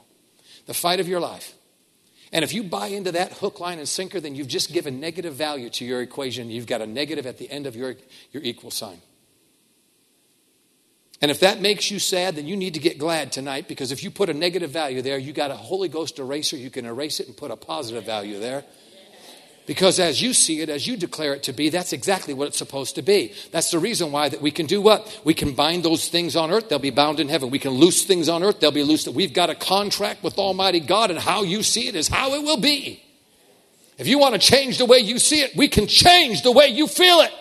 The 0.65 0.73
fight 0.73 1.01
of 1.01 1.09
your 1.09 1.19
life. 1.19 1.55
And 2.31 2.45
if 2.45 2.53
you 2.53 2.63
buy 2.63 2.87
into 2.87 3.11
that 3.11 3.33
hook, 3.33 3.59
line, 3.59 3.79
and 3.79 3.87
sinker, 3.87 4.21
then 4.21 4.33
you've 4.33 4.47
just 4.47 4.71
given 4.71 5.01
negative 5.01 5.33
value 5.33 5.69
to 5.71 5.83
your 5.83 6.01
equation. 6.01 6.49
You've 6.49 6.65
got 6.65 6.79
a 6.79 6.87
negative 6.87 7.25
at 7.25 7.37
the 7.37 7.51
end 7.51 7.67
of 7.67 7.75
your, 7.75 7.95
your 8.31 8.43
equal 8.43 8.71
sign. 8.71 9.01
And 11.21 11.31
if 11.31 11.39
that 11.39 11.61
makes 11.61 11.89
you 11.89 11.99
sad, 11.99 12.35
then 12.35 12.45
you 12.45 12.57
need 12.57 12.73
to 12.73 12.79
get 12.79 12.97
glad 12.97 13.31
tonight 13.31 13.67
because 13.67 13.91
if 13.91 14.03
you 14.03 14.11
put 14.11 14.29
a 14.29 14.33
negative 14.33 14.71
value 14.71 15.01
there, 15.01 15.17
you 15.17 15.31
got 15.31 15.49
a 15.49 15.55
Holy 15.55 15.87
Ghost 15.87 16.19
eraser. 16.19 16.57
You 16.57 16.69
can 16.69 16.85
erase 16.85 17.19
it 17.19 17.27
and 17.27 17.37
put 17.37 17.51
a 17.51 17.55
positive 17.55 18.05
value 18.05 18.39
there. 18.39 18.65
Because 19.65 19.99
as 19.99 20.21
you 20.21 20.33
see 20.33 20.61
it, 20.61 20.69
as 20.69 20.85
you 20.85 20.95
declare 20.95 21.33
it 21.33 21.43
to 21.43 21.53
be, 21.53 21.69
that's 21.69 21.91
exactly 21.91 22.33
what 22.35 22.47
it's 22.47 22.57
supposed 22.57 22.95
to 22.95 23.01
be. 23.01 23.33
That's 23.51 23.71
the 23.71 23.79
reason 23.79 24.11
why 24.11 24.29
that 24.29 24.41
we 24.41 24.51
can 24.51 24.67
do 24.67 24.79
what? 24.79 25.21
We 25.23 25.33
can 25.33 25.53
bind 25.53 25.83
those 25.83 26.07
things 26.07 26.35
on 26.35 26.51
earth, 26.51 26.69
they'll 26.69 26.77
be 26.77 26.91
bound 26.91 27.19
in 27.19 27.29
heaven. 27.29 27.49
We 27.49 27.57
can 27.57 27.71
loose 27.71 28.03
things 28.05 28.29
on 28.29 28.43
earth, 28.43 28.59
they'll 28.59 28.71
be 28.71 28.83
loosed. 28.83 29.07
We've 29.07 29.33
got 29.33 29.49
a 29.49 29.55
contract 29.55 30.21
with 30.21 30.37
Almighty 30.37 30.81
God, 30.81 31.09
and 31.09 31.17
how 31.17 31.41
you 31.41 31.63
see 31.63 31.87
it 31.87 31.95
is 31.95 32.07
how 32.07 32.33
it 32.35 32.43
will 32.43 32.59
be. 32.59 33.01
If 33.97 34.07
you 34.07 34.19
want 34.19 34.33
to 34.33 34.39
change 34.39 34.77
the 34.77 34.85
way 34.85 34.99
you 34.99 35.17
see 35.17 35.41
it, 35.41 35.55
we 35.55 35.67
can 35.67 35.87
change 35.87 36.43
the 36.43 36.51
way 36.51 36.67
you 36.67 36.85
feel 36.87 37.21
it. 37.21 37.31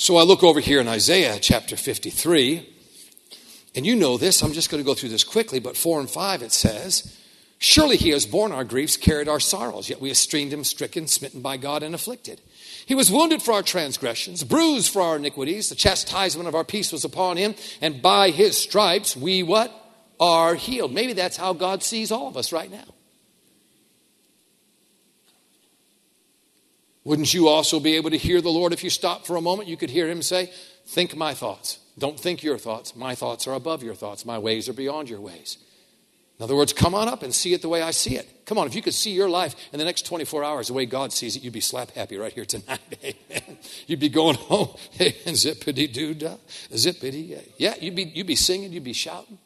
So 0.00 0.16
I 0.16 0.22
look 0.22 0.44
over 0.44 0.60
here 0.60 0.80
in 0.80 0.86
Isaiah 0.86 1.40
chapter 1.40 1.74
53, 1.74 2.64
and 3.74 3.84
you 3.84 3.96
know 3.96 4.16
this. 4.16 4.44
I'm 4.44 4.52
just 4.52 4.70
going 4.70 4.80
to 4.80 4.86
go 4.86 4.94
through 4.94 5.08
this 5.08 5.24
quickly, 5.24 5.58
but 5.58 5.76
4 5.76 5.98
and 5.98 6.08
5 6.08 6.40
it 6.40 6.52
says, 6.52 7.18
Surely 7.58 7.96
he 7.96 8.10
has 8.10 8.24
borne 8.24 8.52
our 8.52 8.62
griefs, 8.62 8.96
carried 8.96 9.28
our 9.28 9.40
sorrows, 9.40 9.90
yet 9.90 10.00
we 10.00 10.12
esteemed 10.12 10.52
him 10.52 10.62
stricken, 10.62 11.08
smitten 11.08 11.42
by 11.42 11.56
God, 11.56 11.82
and 11.82 11.96
afflicted. 11.96 12.40
He 12.86 12.94
was 12.94 13.10
wounded 13.10 13.42
for 13.42 13.50
our 13.50 13.64
transgressions, 13.64 14.44
bruised 14.44 14.92
for 14.92 15.02
our 15.02 15.16
iniquities. 15.16 15.68
The 15.68 15.74
chastisement 15.74 16.48
of 16.48 16.54
our 16.54 16.62
peace 16.62 16.92
was 16.92 17.04
upon 17.04 17.36
him, 17.36 17.56
and 17.80 18.00
by 18.00 18.30
his 18.30 18.56
stripes 18.56 19.16
we 19.16 19.42
what? 19.42 19.74
Are 20.20 20.54
healed. 20.54 20.92
Maybe 20.92 21.12
that's 21.12 21.36
how 21.36 21.54
God 21.54 21.82
sees 21.82 22.12
all 22.12 22.28
of 22.28 22.36
us 22.36 22.52
right 22.52 22.70
now. 22.70 22.94
Wouldn't 27.08 27.32
you 27.32 27.48
also 27.48 27.80
be 27.80 27.96
able 27.96 28.10
to 28.10 28.18
hear 28.18 28.42
the 28.42 28.50
Lord 28.50 28.74
if 28.74 28.84
you 28.84 28.90
stopped 28.90 29.26
for 29.26 29.36
a 29.36 29.40
moment? 29.40 29.66
You 29.66 29.78
could 29.78 29.88
hear 29.88 30.06
him 30.06 30.20
say, 30.20 30.52
Think 30.88 31.16
my 31.16 31.32
thoughts. 31.32 31.78
Don't 31.96 32.20
think 32.20 32.42
your 32.42 32.58
thoughts. 32.58 32.94
My 32.94 33.14
thoughts 33.14 33.46
are 33.46 33.54
above 33.54 33.82
your 33.82 33.94
thoughts. 33.94 34.26
My 34.26 34.38
ways 34.38 34.68
are 34.68 34.74
beyond 34.74 35.08
your 35.08 35.22
ways. 35.22 35.56
In 36.38 36.44
other 36.44 36.54
words, 36.54 36.74
come 36.74 36.94
on 36.94 37.08
up 37.08 37.22
and 37.22 37.34
see 37.34 37.54
it 37.54 37.62
the 37.62 37.68
way 37.70 37.80
I 37.80 37.92
see 37.92 38.16
it. 38.16 38.44
Come 38.44 38.58
on, 38.58 38.66
if 38.66 38.74
you 38.74 38.82
could 38.82 38.92
see 38.92 39.12
your 39.12 39.30
life 39.30 39.56
in 39.72 39.78
the 39.78 39.86
next 39.86 40.04
24 40.04 40.44
hours 40.44 40.68
the 40.68 40.74
way 40.74 40.84
God 40.84 41.10
sees 41.10 41.34
it, 41.34 41.42
you'd 41.42 41.54
be 41.54 41.60
slap 41.60 41.92
happy 41.92 42.18
right 42.18 42.32
here 42.32 42.44
tonight. 42.44 42.78
Amen. 43.02 43.58
You'd 43.86 44.00
be 44.00 44.10
going 44.10 44.36
home, 44.36 44.68
hey, 44.90 45.12
zippity 45.12 45.90
doo 45.90 46.12
da, 46.12 46.34
zippity. 46.72 47.42
Yeah, 47.56 47.74
you'd 47.80 47.96
be, 47.96 48.04
you'd 48.04 48.26
be 48.26 48.36
singing, 48.36 48.70
you'd 48.70 48.84
be 48.84 48.92
shouting. 48.92 49.38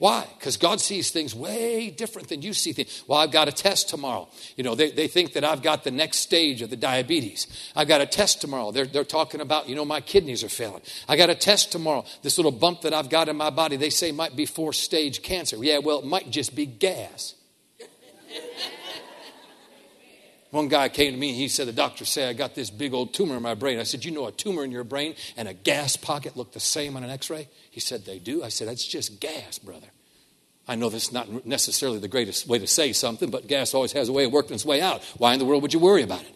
Why? 0.00 0.26
Because 0.38 0.56
God 0.56 0.80
sees 0.80 1.10
things 1.10 1.34
way 1.34 1.90
different 1.90 2.28
than 2.28 2.40
you 2.40 2.54
see 2.54 2.72
things. 2.72 3.04
Well, 3.06 3.18
I've 3.18 3.32
got 3.32 3.48
a 3.48 3.52
test 3.52 3.90
tomorrow. 3.90 4.30
You 4.56 4.64
know, 4.64 4.74
they, 4.74 4.90
they 4.90 5.08
think 5.08 5.34
that 5.34 5.44
I've 5.44 5.60
got 5.60 5.84
the 5.84 5.90
next 5.90 6.20
stage 6.20 6.62
of 6.62 6.70
the 6.70 6.76
diabetes. 6.76 7.46
I've 7.76 7.86
got 7.86 8.00
a 8.00 8.06
test 8.06 8.40
tomorrow. 8.40 8.70
They're, 8.70 8.86
they're 8.86 9.04
talking 9.04 9.42
about, 9.42 9.68
you 9.68 9.74
know, 9.74 9.84
my 9.84 10.00
kidneys 10.00 10.42
are 10.42 10.48
failing. 10.48 10.80
I 11.06 11.16
got 11.16 11.28
a 11.28 11.34
test 11.34 11.70
tomorrow. 11.70 12.06
This 12.22 12.38
little 12.38 12.50
bump 12.50 12.80
that 12.80 12.94
I've 12.94 13.10
got 13.10 13.28
in 13.28 13.36
my 13.36 13.50
body, 13.50 13.76
they 13.76 13.90
say 13.90 14.10
might 14.10 14.34
be 14.34 14.46
fourth 14.46 14.76
stage 14.76 15.20
cancer. 15.20 15.62
Yeah, 15.62 15.80
well, 15.80 15.98
it 15.98 16.06
might 16.06 16.30
just 16.30 16.56
be 16.56 16.64
gas. 16.64 17.34
One 20.50 20.66
guy 20.66 20.88
came 20.88 21.12
to 21.12 21.18
me, 21.18 21.30
and 21.30 21.38
he 21.38 21.48
said, 21.48 21.68
The 21.68 21.72
doctor 21.72 22.04
said 22.04 22.28
I 22.28 22.32
got 22.32 22.54
this 22.54 22.70
big 22.70 22.92
old 22.92 23.14
tumor 23.14 23.36
in 23.36 23.42
my 23.42 23.54
brain. 23.54 23.78
I 23.78 23.84
said, 23.84 24.04
You 24.04 24.10
know, 24.10 24.26
a 24.26 24.32
tumor 24.32 24.64
in 24.64 24.72
your 24.72 24.84
brain 24.84 25.14
and 25.36 25.46
a 25.46 25.54
gas 25.54 25.96
pocket 25.96 26.36
look 26.36 26.52
the 26.52 26.60
same 26.60 26.96
on 26.96 27.04
an 27.04 27.10
x 27.10 27.30
ray? 27.30 27.48
He 27.70 27.80
said, 27.80 28.04
They 28.04 28.18
do. 28.18 28.42
I 28.42 28.48
said, 28.48 28.66
That's 28.68 28.86
just 28.86 29.20
gas, 29.20 29.58
brother. 29.58 29.86
I 30.66 30.74
know 30.74 30.88
this 30.88 31.06
is 31.08 31.12
not 31.12 31.46
necessarily 31.46 31.98
the 31.98 32.08
greatest 32.08 32.46
way 32.46 32.58
to 32.58 32.66
say 32.66 32.92
something, 32.92 33.30
but 33.30 33.46
gas 33.46 33.74
always 33.74 33.92
has 33.92 34.08
a 34.08 34.12
way 34.12 34.24
of 34.24 34.32
working 34.32 34.54
its 34.54 34.64
way 34.64 34.80
out. 34.80 35.02
Why 35.18 35.32
in 35.32 35.38
the 35.38 35.44
world 35.44 35.62
would 35.62 35.72
you 35.72 35.80
worry 35.80 36.02
about 36.02 36.22
it? 36.22 36.34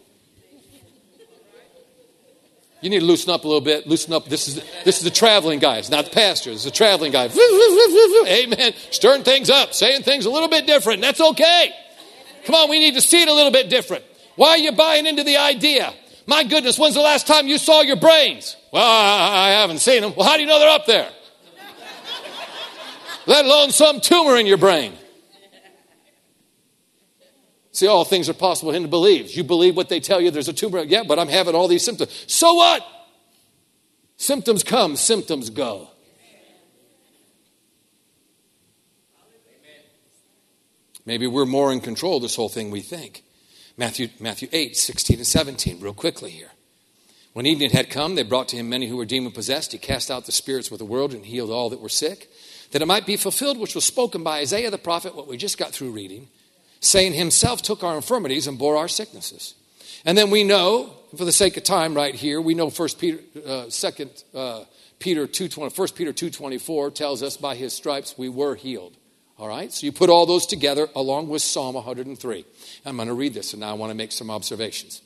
You 2.81 2.89
need 2.89 2.99
to 2.99 3.05
loosen 3.05 3.31
up 3.31 3.43
a 3.43 3.47
little 3.47 3.61
bit. 3.61 3.87
Loosen 3.87 4.13
up. 4.13 4.25
This 4.25 4.47
is 4.47 4.55
this 4.83 4.97
is 4.97 5.03
the 5.03 5.09
traveling 5.09 5.59
guy. 5.59 5.77
It's 5.77 5.89
not 5.89 6.05
the 6.05 6.11
pastor. 6.11 6.51
It's 6.51 6.65
the 6.65 6.71
traveling 6.71 7.11
guy. 7.11 7.25
Amen. 8.27 8.73
Stirring 8.91 9.23
things 9.23 9.49
up, 9.49 9.73
saying 9.73 10.03
things 10.03 10.25
a 10.25 10.29
little 10.29 10.49
bit 10.49 10.67
different. 10.67 11.01
That's 11.01 11.19
okay. 11.19 11.73
Come 12.45 12.55
on, 12.55 12.69
we 12.69 12.79
need 12.79 12.93
to 12.93 13.01
see 13.01 13.21
it 13.21 13.27
a 13.27 13.33
little 13.33 13.51
bit 13.51 13.69
different. 13.69 14.03
Why 14.35 14.49
are 14.49 14.57
you 14.57 14.71
buying 14.71 15.05
into 15.05 15.23
the 15.23 15.37
idea? 15.37 15.93
My 16.27 16.43
goodness, 16.43 16.77
when's 16.77 16.95
the 16.95 17.01
last 17.01 17.27
time 17.27 17.47
you 17.47 17.57
saw 17.57 17.81
your 17.81 17.95
brains? 17.97 18.55
Well, 18.71 18.83
I, 18.83 19.47
I 19.47 19.49
haven't 19.61 19.79
seen 19.79 20.01
them. 20.01 20.13
Well, 20.15 20.27
how 20.27 20.35
do 20.35 20.41
you 20.41 20.47
know 20.47 20.59
they're 20.59 20.69
up 20.69 20.85
there? 20.85 21.09
Let 23.27 23.45
alone 23.45 23.71
some 23.71 24.01
tumor 24.01 24.37
in 24.37 24.45
your 24.45 24.57
brain. 24.57 24.93
See, 27.71 27.87
all 27.87 28.05
things 28.05 28.29
are 28.29 28.33
possible 28.33 28.71
in 28.71 28.83
who 28.83 28.87
believes. 28.87 29.35
You 29.35 29.43
believe 29.43 29.75
what 29.75 29.89
they 29.89 29.99
tell 29.99 30.21
you, 30.21 30.31
there's 30.31 30.47
a 30.47 30.53
tumor. 30.53 30.79
Yeah, 30.83 31.03
but 31.07 31.19
I'm 31.19 31.27
having 31.27 31.55
all 31.55 31.67
these 31.67 31.83
symptoms. 31.83 32.23
So 32.27 32.53
what? 32.53 32.85
Symptoms 34.17 34.63
come, 34.63 34.95
symptoms 34.95 35.49
go. 35.49 35.89
Maybe 41.05 41.27
we're 41.27 41.45
more 41.45 41.71
in 41.71 41.81
control 41.81 42.17
of 42.17 42.21
this 42.23 42.35
whole 42.35 42.49
thing 42.49 42.71
we 42.71 42.81
think. 42.81 43.23
Matthew, 43.77 44.09
Matthew 44.19 44.47
8, 44.51 44.75
16 44.75 45.17
and 45.17 45.27
17, 45.27 45.79
real 45.79 45.93
quickly 45.93 46.31
here. 46.31 46.51
When 47.33 47.45
evening 47.45 47.71
had 47.71 47.89
come, 47.89 48.15
they 48.15 48.23
brought 48.23 48.47
to 48.49 48.55
him 48.55 48.69
many 48.69 48.87
who 48.87 48.95
were 48.95 49.05
demon 49.05 49.33
possessed. 49.33 49.73
He 49.73 49.77
cast 49.77 50.09
out 50.09 50.25
the 50.25 50.31
spirits 50.31 50.71
with 50.71 50.79
the 50.79 50.85
world 50.85 51.13
and 51.13 51.25
healed 51.25 51.51
all 51.51 51.69
that 51.69 51.81
were 51.81 51.89
sick, 51.89 52.29
that 52.71 52.81
it 52.81 52.85
might 52.85 53.05
be 53.05 53.17
fulfilled 53.17 53.59
which 53.59 53.75
was 53.75 53.83
spoken 53.83 54.23
by 54.23 54.39
Isaiah 54.39 54.71
the 54.71 54.77
prophet, 54.77 55.15
what 55.15 55.27
we 55.27 55.35
just 55.35 55.57
got 55.57 55.71
through 55.71 55.91
reading, 55.91 56.29
saying, 56.79 57.13
Himself 57.13 57.61
took 57.61 57.83
our 57.83 57.97
infirmities 57.97 58.47
and 58.47 58.57
bore 58.57 58.77
our 58.77 58.87
sicknesses. 58.87 59.53
And 60.05 60.17
then 60.17 60.29
we 60.29 60.45
know, 60.45 60.93
for 61.17 61.25
the 61.25 61.31
sake 61.33 61.57
of 61.57 61.63
time 61.63 61.93
right 61.93 62.15
here, 62.15 62.39
we 62.39 62.53
know 62.53 62.69
First 62.69 62.99
Peter, 62.99 63.19
uh, 63.45 63.69
Second 63.69 64.11
uh, 64.33 64.63
Peter 64.99 65.27
two 65.27 65.49
twenty, 65.49 65.73
First 65.73 65.95
Peter 65.95 66.13
two 66.13 66.29
twenty 66.29 66.57
four 66.57 66.89
tells 66.89 67.21
us 67.21 67.35
by 67.35 67.55
His 67.55 67.73
stripes 67.73 68.17
we 68.17 68.29
were 68.29 68.55
healed. 68.55 68.95
All 69.37 69.49
right, 69.49 69.71
so 69.71 69.85
you 69.85 69.91
put 69.91 70.09
all 70.09 70.25
those 70.25 70.45
together 70.45 70.87
along 70.95 71.27
with 71.27 71.41
Psalm 71.41 71.75
103. 71.75 72.45
I'm 72.85 72.95
going 72.95 73.09
to 73.09 73.13
read 73.13 73.33
this, 73.33 73.51
and 73.51 73.59
now 73.59 73.71
I 73.71 73.73
want 73.73 73.89
to 73.89 73.95
make 73.95 74.13
some 74.13 74.31
observations. 74.31 75.01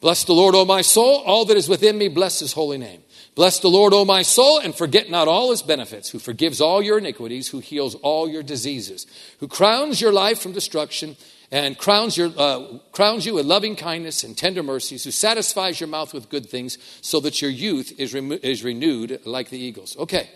Bless 0.00 0.22
the 0.22 0.32
Lord, 0.32 0.54
O 0.54 0.64
my 0.64 0.80
soul. 0.82 1.22
All 1.26 1.44
that 1.46 1.56
is 1.56 1.68
within 1.68 1.98
me, 1.98 2.06
bless 2.06 2.38
his 2.38 2.52
holy 2.52 2.78
name. 2.78 3.02
Bless 3.34 3.58
the 3.58 3.68
Lord, 3.68 3.92
O 3.92 4.04
my 4.04 4.22
soul, 4.22 4.60
and 4.60 4.72
forget 4.74 5.10
not 5.10 5.26
all 5.26 5.50
his 5.50 5.62
benefits, 5.62 6.08
who 6.08 6.20
forgives 6.20 6.60
all 6.60 6.80
your 6.80 6.98
iniquities, 6.98 7.48
who 7.48 7.58
heals 7.58 7.96
all 7.96 8.28
your 8.28 8.44
diseases, 8.44 9.08
who 9.40 9.48
crowns 9.48 10.00
your 10.00 10.12
life 10.12 10.40
from 10.40 10.52
destruction 10.52 11.16
and 11.50 11.78
crowns, 11.78 12.16
your, 12.16 12.30
uh, 12.36 12.78
crowns 12.92 13.26
you 13.26 13.34
with 13.34 13.46
loving 13.46 13.74
kindness 13.74 14.22
and 14.22 14.36
tender 14.36 14.62
mercies, 14.62 15.02
who 15.02 15.10
satisfies 15.10 15.80
your 15.80 15.88
mouth 15.88 16.14
with 16.14 16.28
good 16.28 16.46
things, 16.46 16.78
so 17.00 17.18
that 17.20 17.42
your 17.42 17.50
youth 17.50 17.92
is, 17.98 18.14
remo- 18.14 18.38
is 18.40 18.62
renewed 18.62 19.20
like 19.24 19.50
the 19.50 19.58
eagles. 19.58 19.96
Okay. 19.98 20.28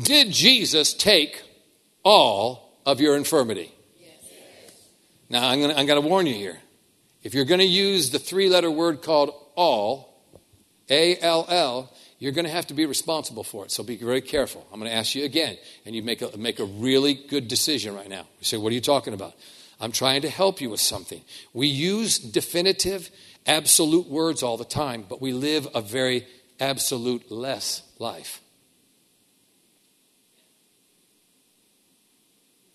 Did 0.00 0.30
Jesus 0.32 0.92
take 0.92 1.42
all 2.02 2.80
of 2.84 3.00
your 3.00 3.16
infirmity? 3.16 3.72
Yes. 4.00 4.10
Now, 5.30 5.48
I'm 5.48 5.60
going 5.60 6.02
to 6.02 6.08
warn 6.08 6.26
you 6.26 6.34
here. 6.34 6.58
If 7.22 7.32
you're 7.32 7.44
going 7.44 7.60
to 7.60 7.66
use 7.66 8.10
the 8.10 8.18
three 8.18 8.48
letter 8.48 8.70
word 8.70 9.02
called 9.02 9.34
all, 9.54 10.22
A 10.90 11.16
L 11.18 11.46
L, 11.48 11.92
you're 12.18 12.32
going 12.32 12.44
to 12.44 12.50
have 12.50 12.66
to 12.66 12.74
be 12.74 12.86
responsible 12.86 13.44
for 13.44 13.64
it. 13.64 13.70
So 13.70 13.82
be 13.82 13.96
very 13.96 14.20
careful. 14.20 14.66
I'm 14.72 14.78
going 14.78 14.90
to 14.90 14.96
ask 14.96 15.14
you 15.14 15.24
again, 15.24 15.56
and 15.86 15.94
you 15.94 16.02
make 16.02 16.22
a, 16.22 16.36
make 16.36 16.58
a 16.58 16.64
really 16.64 17.14
good 17.14 17.48
decision 17.48 17.94
right 17.94 18.08
now. 18.08 18.26
You 18.38 18.44
say, 18.44 18.56
What 18.56 18.72
are 18.72 18.74
you 18.74 18.80
talking 18.80 19.14
about? 19.14 19.34
I'm 19.80 19.92
trying 19.92 20.22
to 20.22 20.30
help 20.30 20.60
you 20.60 20.70
with 20.70 20.80
something. 20.80 21.20
We 21.52 21.66
use 21.66 22.18
definitive, 22.18 23.10
absolute 23.46 24.08
words 24.08 24.42
all 24.42 24.56
the 24.56 24.64
time, 24.64 25.04
but 25.08 25.20
we 25.20 25.32
live 25.32 25.66
a 25.74 25.80
very 25.80 26.26
absolute 26.60 27.30
less 27.30 27.82
life. 27.98 28.40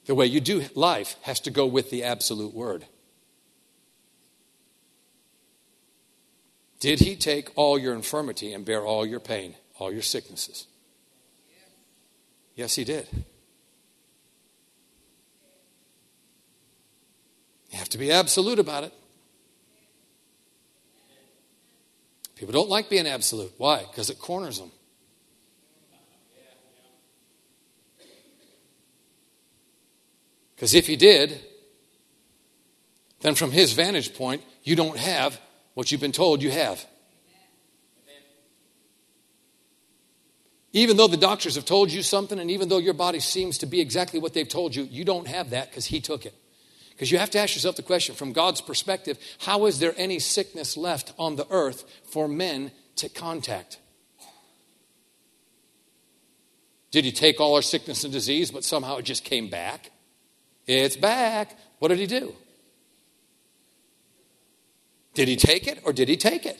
The 0.09 0.15
way 0.15 0.25
you 0.25 0.39
do 0.39 0.65
life 0.73 1.17
has 1.21 1.39
to 1.41 1.51
go 1.51 1.67
with 1.67 1.91
the 1.91 2.03
absolute 2.03 2.51
word. 2.51 2.83
Did 6.79 6.97
he 6.97 7.15
take 7.15 7.51
all 7.53 7.77
your 7.77 7.93
infirmity 7.93 8.51
and 8.51 8.65
bear 8.65 8.83
all 8.83 9.05
your 9.05 9.19
pain, 9.19 9.53
all 9.77 9.93
your 9.93 10.01
sicknesses? 10.01 10.65
Yes, 12.55 12.73
he 12.73 12.83
did. 12.83 13.07
You 17.69 17.77
have 17.77 17.89
to 17.89 17.99
be 17.99 18.11
absolute 18.11 18.57
about 18.57 18.85
it. 18.85 18.93
People 22.35 22.53
don't 22.53 22.67
like 22.67 22.89
being 22.89 23.05
absolute. 23.05 23.53
Why? 23.59 23.85
Because 23.85 24.09
it 24.09 24.17
corners 24.17 24.57
them. 24.57 24.71
Because 30.59 30.75
if 30.75 30.87
he 30.87 30.97
did, 30.97 31.39
then 33.21 33.33
from 33.33 33.51
his 33.51 33.71
vantage 33.71 34.13
point, 34.13 34.43
you 34.61 34.75
don't 34.75 34.97
have 34.97 35.39
what 35.73 35.89
you've 35.89 36.01
been 36.01 36.11
told 36.11 36.43
you 36.43 36.51
have. 36.51 36.85
Even 40.73 40.97
though 40.97 41.07
the 41.07 41.15
doctors 41.15 41.55
have 41.55 41.63
told 41.63 41.93
you 41.93 42.03
something, 42.03 42.37
and 42.37 42.51
even 42.51 42.67
though 42.67 42.77
your 42.77 42.93
body 42.93 43.21
seems 43.21 43.59
to 43.59 43.67
be 43.67 43.79
exactly 43.79 44.19
what 44.19 44.33
they've 44.33 44.49
told 44.49 44.75
you, 44.75 44.83
you 44.83 45.05
don't 45.05 45.29
have 45.29 45.51
that 45.51 45.69
because 45.69 45.85
he 45.85 46.01
took 46.01 46.25
it. 46.25 46.35
Because 46.89 47.09
you 47.09 47.19
have 47.19 47.29
to 47.29 47.39
ask 47.39 47.55
yourself 47.55 47.77
the 47.77 47.81
question 47.81 48.13
from 48.13 48.33
God's 48.33 48.59
perspective 48.59 49.17
how 49.39 49.65
is 49.65 49.79
there 49.79 49.93
any 49.95 50.19
sickness 50.19 50.75
left 50.75 51.13
on 51.17 51.37
the 51.37 51.47
earth 51.49 51.85
for 52.11 52.27
men 52.27 52.71
to 52.97 53.07
contact? 53.07 53.79
Did 56.91 57.05
he 57.05 57.13
take 57.13 57.39
all 57.39 57.55
our 57.55 57.61
sickness 57.61 58.03
and 58.03 58.11
disease, 58.11 58.51
but 58.51 58.65
somehow 58.65 58.97
it 58.97 59.05
just 59.05 59.23
came 59.23 59.49
back? 59.49 59.91
It's 60.69 60.95
back. 60.95 61.57
What 61.79 61.87
did 61.87 61.97
he 61.97 62.05
do? 62.05 62.35
Did 65.15 65.27
he 65.27 65.35
take 65.35 65.67
it 65.67 65.81
or 65.83 65.91
did 65.91 66.07
he 66.07 66.15
take 66.15 66.45
it? 66.45 66.59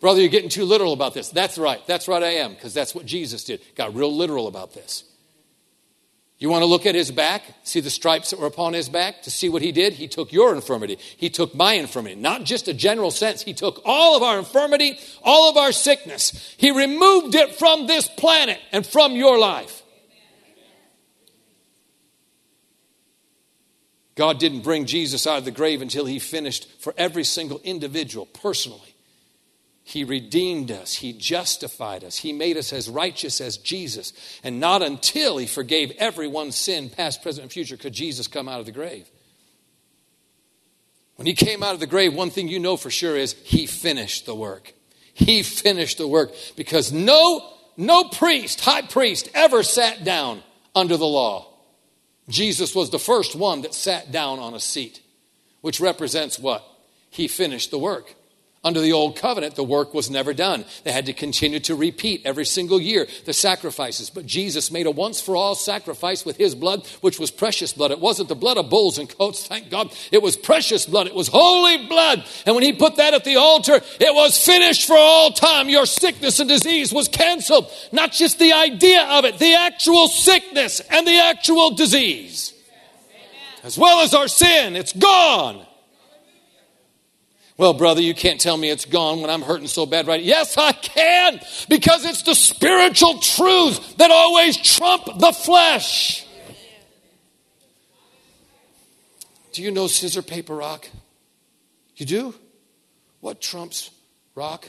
Brother, 0.00 0.20
you're 0.20 0.28
getting 0.28 0.50
too 0.50 0.66
literal 0.66 0.92
about 0.92 1.14
this. 1.14 1.30
That's 1.30 1.56
right. 1.56 1.80
That's 1.86 2.08
right, 2.08 2.22
I 2.22 2.34
am, 2.34 2.52
because 2.52 2.74
that's 2.74 2.94
what 2.94 3.06
Jesus 3.06 3.44
did. 3.44 3.60
Got 3.74 3.94
real 3.94 4.14
literal 4.14 4.48
about 4.48 4.74
this. 4.74 5.04
You 6.38 6.50
want 6.50 6.62
to 6.62 6.66
look 6.66 6.86
at 6.86 6.94
his 6.94 7.10
back, 7.10 7.42
see 7.64 7.80
the 7.80 7.90
stripes 7.90 8.30
that 8.30 8.40
were 8.40 8.46
upon 8.46 8.72
his 8.72 8.88
back, 8.88 9.22
to 9.22 9.30
see 9.30 9.48
what 9.48 9.62
he 9.62 9.72
did? 9.72 9.94
He 9.94 10.08
took 10.08 10.32
your 10.32 10.54
infirmity. 10.54 10.98
He 11.16 11.30
took 11.30 11.54
my 11.54 11.74
infirmity. 11.74 12.16
Not 12.16 12.44
just 12.44 12.68
a 12.68 12.74
general 12.74 13.10
sense. 13.10 13.42
He 13.42 13.54
took 13.54 13.80
all 13.84 14.16
of 14.16 14.22
our 14.22 14.38
infirmity, 14.38 14.98
all 15.22 15.50
of 15.50 15.56
our 15.56 15.72
sickness. 15.72 16.54
He 16.58 16.70
removed 16.70 17.34
it 17.34 17.54
from 17.54 17.86
this 17.86 18.08
planet 18.08 18.58
and 18.72 18.86
from 18.86 19.12
your 19.12 19.38
life. 19.38 19.79
God 24.20 24.38
didn't 24.38 24.60
bring 24.60 24.84
Jesus 24.84 25.26
out 25.26 25.38
of 25.38 25.46
the 25.46 25.50
grave 25.50 25.80
until 25.80 26.04
he 26.04 26.18
finished 26.18 26.68
for 26.78 26.92
every 26.98 27.24
single 27.24 27.58
individual 27.64 28.26
personally 28.26 28.90
he 29.90 30.04
redeemed 30.04 30.70
us. 30.70 30.94
He 30.94 31.12
justified 31.12 32.04
us. 32.04 32.16
He 32.16 32.32
made 32.32 32.56
us 32.56 32.72
as 32.72 32.88
righteous 32.88 33.40
as 33.40 33.56
Jesus. 33.56 34.12
And 34.44 34.60
not 34.60 34.82
until 34.82 35.36
He 35.36 35.46
forgave 35.46 35.90
everyone's 35.98 36.54
sin, 36.54 36.90
past, 36.90 37.24
present, 37.24 37.42
and 37.42 37.52
future, 37.52 37.76
could 37.76 37.92
Jesus 37.92 38.28
come 38.28 38.48
out 38.48 38.60
of 38.60 38.66
the 38.66 38.72
grave. 38.72 39.10
When 41.16 41.26
He 41.26 41.34
came 41.34 41.64
out 41.64 41.74
of 41.74 41.80
the 41.80 41.88
grave, 41.88 42.14
one 42.14 42.30
thing 42.30 42.46
you 42.46 42.60
know 42.60 42.76
for 42.76 42.88
sure 42.88 43.16
is 43.16 43.32
He 43.42 43.66
finished 43.66 44.26
the 44.26 44.34
work. 44.34 44.74
He 45.12 45.42
finished 45.42 45.98
the 45.98 46.06
work 46.06 46.32
because 46.54 46.92
no, 46.92 47.52
no 47.76 48.04
priest, 48.04 48.60
high 48.60 48.82
priest, 48.82 49.28
ever 49.34 49.64
sat 49.64 50.04
down 50.04 50.44
under 50.72 50.98
the 50.98 51.04
law. 51.04 51.49
Jesus 52.30 52.74
was 52.74 52.90
the 52.90 52.98
first 52.98 53.34
one 53.34 53.62
that 53.62 53.74
sat 53.74 54.12
down 54.12 54.38
on 54.38 54.54
a 54.54 54.60
seat, 54.60 55.00
which 55.60 55.80
represents 55.80 56.38
what? 56.38 56.64
He 57.10 57.28
finished 57.28 57.70
the 57.70 57.78
work. 57.78 58.14
Under 58.62 58.82
the 58.82 58.92
old 58.92 59.16
covenant, 59.16 59.54
the 59.54 59.64
work 59.64 59.94
was 59.94 60.10
never 60.10 60.34
done. 60.34 60.66
They 60.84 60.92
had 60.92 61.06
to 61.06 61.14
continue 61.14 61.60
to 61.60 61.74
repeat 61.74 62.20
every 62.26 62.44
single 62.44 62.78
year 62.78 63.08
the 63.24 63.32
sacrifices. 63.32 64.10
But 64.10 64.26
Jesus 64.26 64.70
made 64.70 64.84
a 64.84 64.90
once 64.90 65.18
for 65.18 65.34
all 65.34 65.54
sacrifice 65.54 66.26
with 66.26 66.36
his 66.36 66.54
blood, 66.54 66.86
which 67.00 67.18
was 67.18 67.30
precious 67.30 67.72
blood. 67.72 67.90
It 67.90 68.00
wasn't 68.00 68.28
the 68.28 68.34
blood 68.34 68.58
of 68.58 68.68
bulls 68.68 68.98
and 68.98 69.16
goats, 69.16 69.46
thank 69.46 69.70
God. 69.70 69.96
It 70.12 70.20
was 70.20 70.36
precious 70.36 70.84
blood. 70.84 71.06
It 71.06 71.14
was 71.14 71.28
holy 71.28 71.86
blood. 71.86 72.22
And 72.44 72.54
when 72.54 72.62
he 72.62 72.74
put 72.74 72.96
that 72.96 73.14
at 73.14 73.24
the 73.24 73.36
altar, 73.36 73.76
it 73.76 74.14
was 74.14 74.36
finished 74.36 74.86
for 74.86 74.96
all 74.96 75.30
time. 75.30 75.70
Your 75.70 75.86
sickness 75.86 76.38
and 76.38 76.48
disease 76.48 76.92
was 76.92 77.08
canceled. 77.08 77.70
Not 77.92 78.12
just 78.12 78.38
the 78.38 78.52
idea 78.52 79.04
of 79.04 79.24
it, 79.24 79.38
the 79.38 79.54
actual 79.54 80.08
sickness 80.08 80.80
and 80.80 81.06
the 81.06 81.18
actual 81.18 81.70
disease. 81.70 82.52
As 83.62 83.78
well 83.78 84.00
as 84.00 84.12
our 84.12 84.28
sin, 84.28 84.76
it's 84.76 84.92
gone. 84.92 85.66
Well, 87.60 87.74
brother, 87.74 88.00
you 88.00 88.14
can't 88.14 88.40
tell 88.40 88.56
me 88.56 88.70
it's 88.70 88.86
gone 88.86 89.20
when 89.20 89.28
I'm 89.28 89.42
hurting 89.42 89.66
so 89.66 89.84
bad, 89.84 90.06
right? 90.06 90.22
Yes, 90.22 90.56
I 90.56 90.72
can, 90.72 91.40
because 91.68 92.06
it's 92.06 92.22
the 92.22 92.34
spiritual 92.34 93.18
truth 93.18 93.98
that 93.98 94.10
always 94.10 94.56
trump 94.56 95.04
the 95.04 95.30
flesh. 95.30 96.24
Do 99.52 99.60
you 99.60 99.70
know 99.72 99.88
scissor, 99.88 100.22
paper, 100.22 100.56
rock? 100.56 100.88
You 101.96 102.06
do? 102.06 102.34
What 103.20 103.42
trumps 103.42 103.90
rock? 104.34 104.66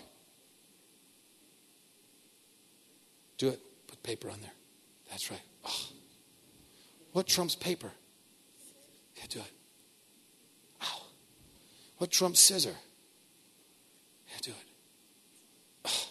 Do 3.37 3.47
it. 3.47 3.59
Put 3.87 4.03
paper 4.03 4.29
on 4.29 4.41
there. 4.41 4.51
That's 5.09 5.31
right. 5.31 5.39
Oh. 5.63 5.85
What 7.13 7.25
trumps 7.25 7.55
paper? 7.55 7.89
Yeah, 9.15 9.23
do 9.29 9.39
it. 9.39 9.51
What 12.01 12.09
trumps 12.09 12.39
scissor? 12.39 12.73
Yeah, 14.27 14.37
do 14.41 14.49
it. 14.49 14.65
Oh, 15.85 16.05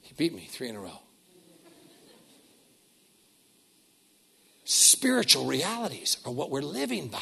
he 0.00 0.14
beat 0.14 0.34
me 0.34 0.48
three 0.50 0.70
in 0.70 0.74
a 0.74 0.80
row. 0.80 1.00
Spiritual 4.64 5.44
realities 5.44 6.16
are 6.24 6.32
what 6.32 6.50
we're 6.50 6.62
living 6.62 7.08
by. 7.08 7.18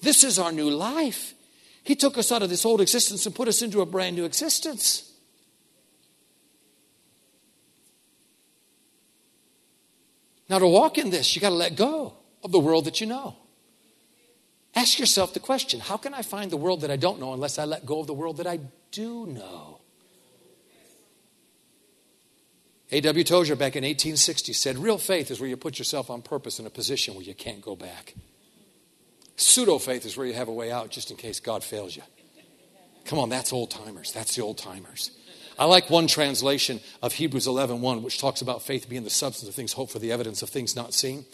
This 0.00 0.24
is 0.24 0.40
our 0.40 0.50
new 0.50 0.70
life. 0.70 1.34
He 1.84 1.94
took 1.94 2.18
us 2.18 2.32
out 2.32 2.42
of 2.42 2.50
this 2.50 2.66
old 2.66 2.80
existence 2.80 3.26
and 3.26 3.32
put 3.32 3.46
us 3.46 3.62
into 3.62 3.80
a 3.80 3.86
brand 3.86 4.16
new 4.16 4.24
existence. 4.24 5.08
Now, 10.48 10.58
to 10.58 10.66
walk 10.66 10.98
in 10.98 11.10
this, 11.10 11.36
you 11.36 11.40
got 11.40 11.50
to 11.50 11.54
let 11.54 11.76
go 11.76 12.14
of 12.42 12.50
the 12.50 12.58
world 12.58 12.86
that 12.86 13.00
you 13.00 13.06
know. 13.06 13.36
Ask 14.74 14.98
yourself 14.98 15.34
the 15.34 15.40
question 15.40 15.80
how 15.80 15.96
can 15.96 16.14
I 16.14 16.22
find 16.22 16.50
the 16.50 16.56
world 16.56 16.80
that 16.80 16.90
I 16.90 16.96
don't 16.96 17.20
know 17.20 17.32
unless 17.32 17.58
I 17.58 17.64
let 17.64 17.84
go 17.84 18.00
of 18.00 18.06
the 18.06 18.14
world 18.14 18.38
that 18.38 18.46
I 18.46 18.60
do 18.90 19.26
know? 19.26 19.78
A.W. 22.90 23.24
Tozer 23.24 23.56
back 23.56 23.74
in 23.74 23.84
1860 23.84 24.52
said, 24.52 24.76
Real 24.76 24.98
faith 24.98 25.30
is 25.30 25.40
where 25.40 25.48
you 25.48 25.56
put 25.56 25.78
yourself 25.78 26.10
on 26.10 26.20
purpose 26.20 26.58
in 26.58 26.66
a 26.66 26.70
position 26.70 27.14
where 27.14 27.24
you 27.24 27.34
can't 27.34 27.62
go 27.62 27.74
back. 27.74 28.14
Pseudo 29.36 29.78
faith 29.78 30.04
is 30.04 30.16
where 30.16 30.26
you 30.26 30.34
have 30.34 30.48
a 30.48 30.52
way 30.52 30.70
out 30.70 30.90
just 30.90 31.10
in 31.10 31.16
case 31.16 31.40
God 31.40 31.64
fails 31.64 31.96
you. 31.96 32.02
Come 33.06 33.18
on, 33.18 33.30
that's 33.30 33.52
old 33.52 33.70
timers. 33.70 34.12
That's 34.12 34.36
the 34.36 34.42
old 34.42 34.58
timers. 34.58 35.10
I 35.58 35.64
like 35.64 35.90
one 35.90 36.06
translation 36.06 36.80
of 37.02 37.14
Hebrews 37.14 37.46
11 37.46 37.80
1, 37.80 38.02
which 38.02 38.20
talks 38.20 38.42
about 38.42 38.62
faith 38.62 38.88
being 38.88 39.04
the 39.04 39.10
substance 39.10 39.48
of 39.48 39.54
things 39.54 39.72
hoped 39.72 39.92
for, 39.92 39.98
the 39.98 40.12
evidence 40.12 40.42
of 40.42 40.50
things 40.50 40.76
not 40.76 40.92
seen. 40.92 41.24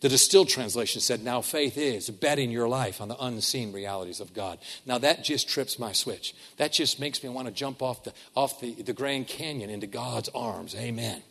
The 0.00 0.08
distilled 0.08 0.48
translation 0.48 1.00
said, 1.00 1.24
Now 1.24 1.40
faith 1.40 1.76
is 1.76 2.08
betting 2.08 2.50
your 2.50 2.68
life 2.68 3.00
on 3.00 3.08
the 3.08 3.16
unseen 3.18 3.72
realities 3.72 4.20
of 4.20 4.32
God. 4.32 4.58
Now 4.86 4.98
that 4.98 5.24
just 5.24 5.48
trips 5.48 5.78
my 5.78 5.92
switch. 5.92 6.34
That 6.56 6.72
just 6.72 7.00
makes 7.00 7.22
me 7.22 7.28
want 7.30 7.48
to 7.48 7.54
jump 7.54 7.82
off 7.82 8.04
the, 8.04 8.12
off 8.36 8.60
the, 8.60 8.74
the 8.74 8.92
Grand 8.92 9.26
Canyon 9.26 9.70
into 9.70 9.88
God's 9.88 10.28
arms. 10.30 10.74
Amen. 10.76 11.22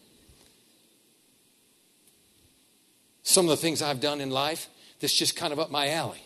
Some 3.24 3.46
of 3.46 3.50
the 3.50 3.58
things 3.58 3.82
I've 3.82 4.02
done 4.02 4.20
in 4.20 4.32
life, 4.32 4.68
that's 5.00 5.14
just 5.14 5.36
kind 5.36 5.54
of 5.54 5.60
up 5.60 5.72
my 5.72 5.92
alley. 5.92 6.24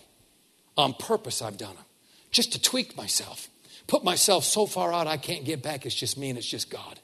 On 0.78 0.94
purpose, 0.94 1.42
I've 1.42 1.58
done 1.58 1.76
them. 1.76 1.86
Just 2.32 2.54
to 2.54 2.62
tweak 2.62 2.96
myself. 2.96 3.50
Put 3.88 4.04
myself 4.04 4.46
so 4.46 4.66
far 4.66 4.94
out 4.94 5.06
I 5.06 5.18
can't 5.18 5.44
get 5.44 5.62
back. 5.62 5.86
It's 5.86 5.96
just 5.96 6.18
me 6.18 6.30
and 6.30 6.38
it's 6.38 6.48
just 6.48 6.70
God. 6.70 7.00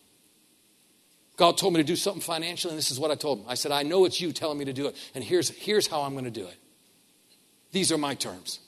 God 1.38 1.58
told 1.58 1.74
me 1.74 1.80
to 1.80 1.86
do 1.86 1.96
something 1.96 2.22
financially, 2.22 2.72
and 2.72 2.78
this 2.78 2.92
is 2.92 3.00
what 3.00 3.12
I 3.12 3.16
told 3.16 3.40
him. 3.40 3.46
I 3.48 3.54
said, 3.54 3.72
I 3.72 3.84
know 3.84 4.06
it's 4.06 4.20
you 4.20 4.34
telling 4.34 4.58
me 4.58 4.66
to 4.66 4.74
do 4.74 4.88
it, 4.88 4.96
and 5.14 5.24
here's, 5.24 5.50
here's 5.50 5.88
how 5.88 6.02
I'm 6.02 6.14
going 6.14 6.26
to 6.26 6.32
do 6.32 6.46
it. 6.46 6.58
These 7.72 7.92
are 7.92 7.98
my 7.98 8.16
terms. 8.16 8.60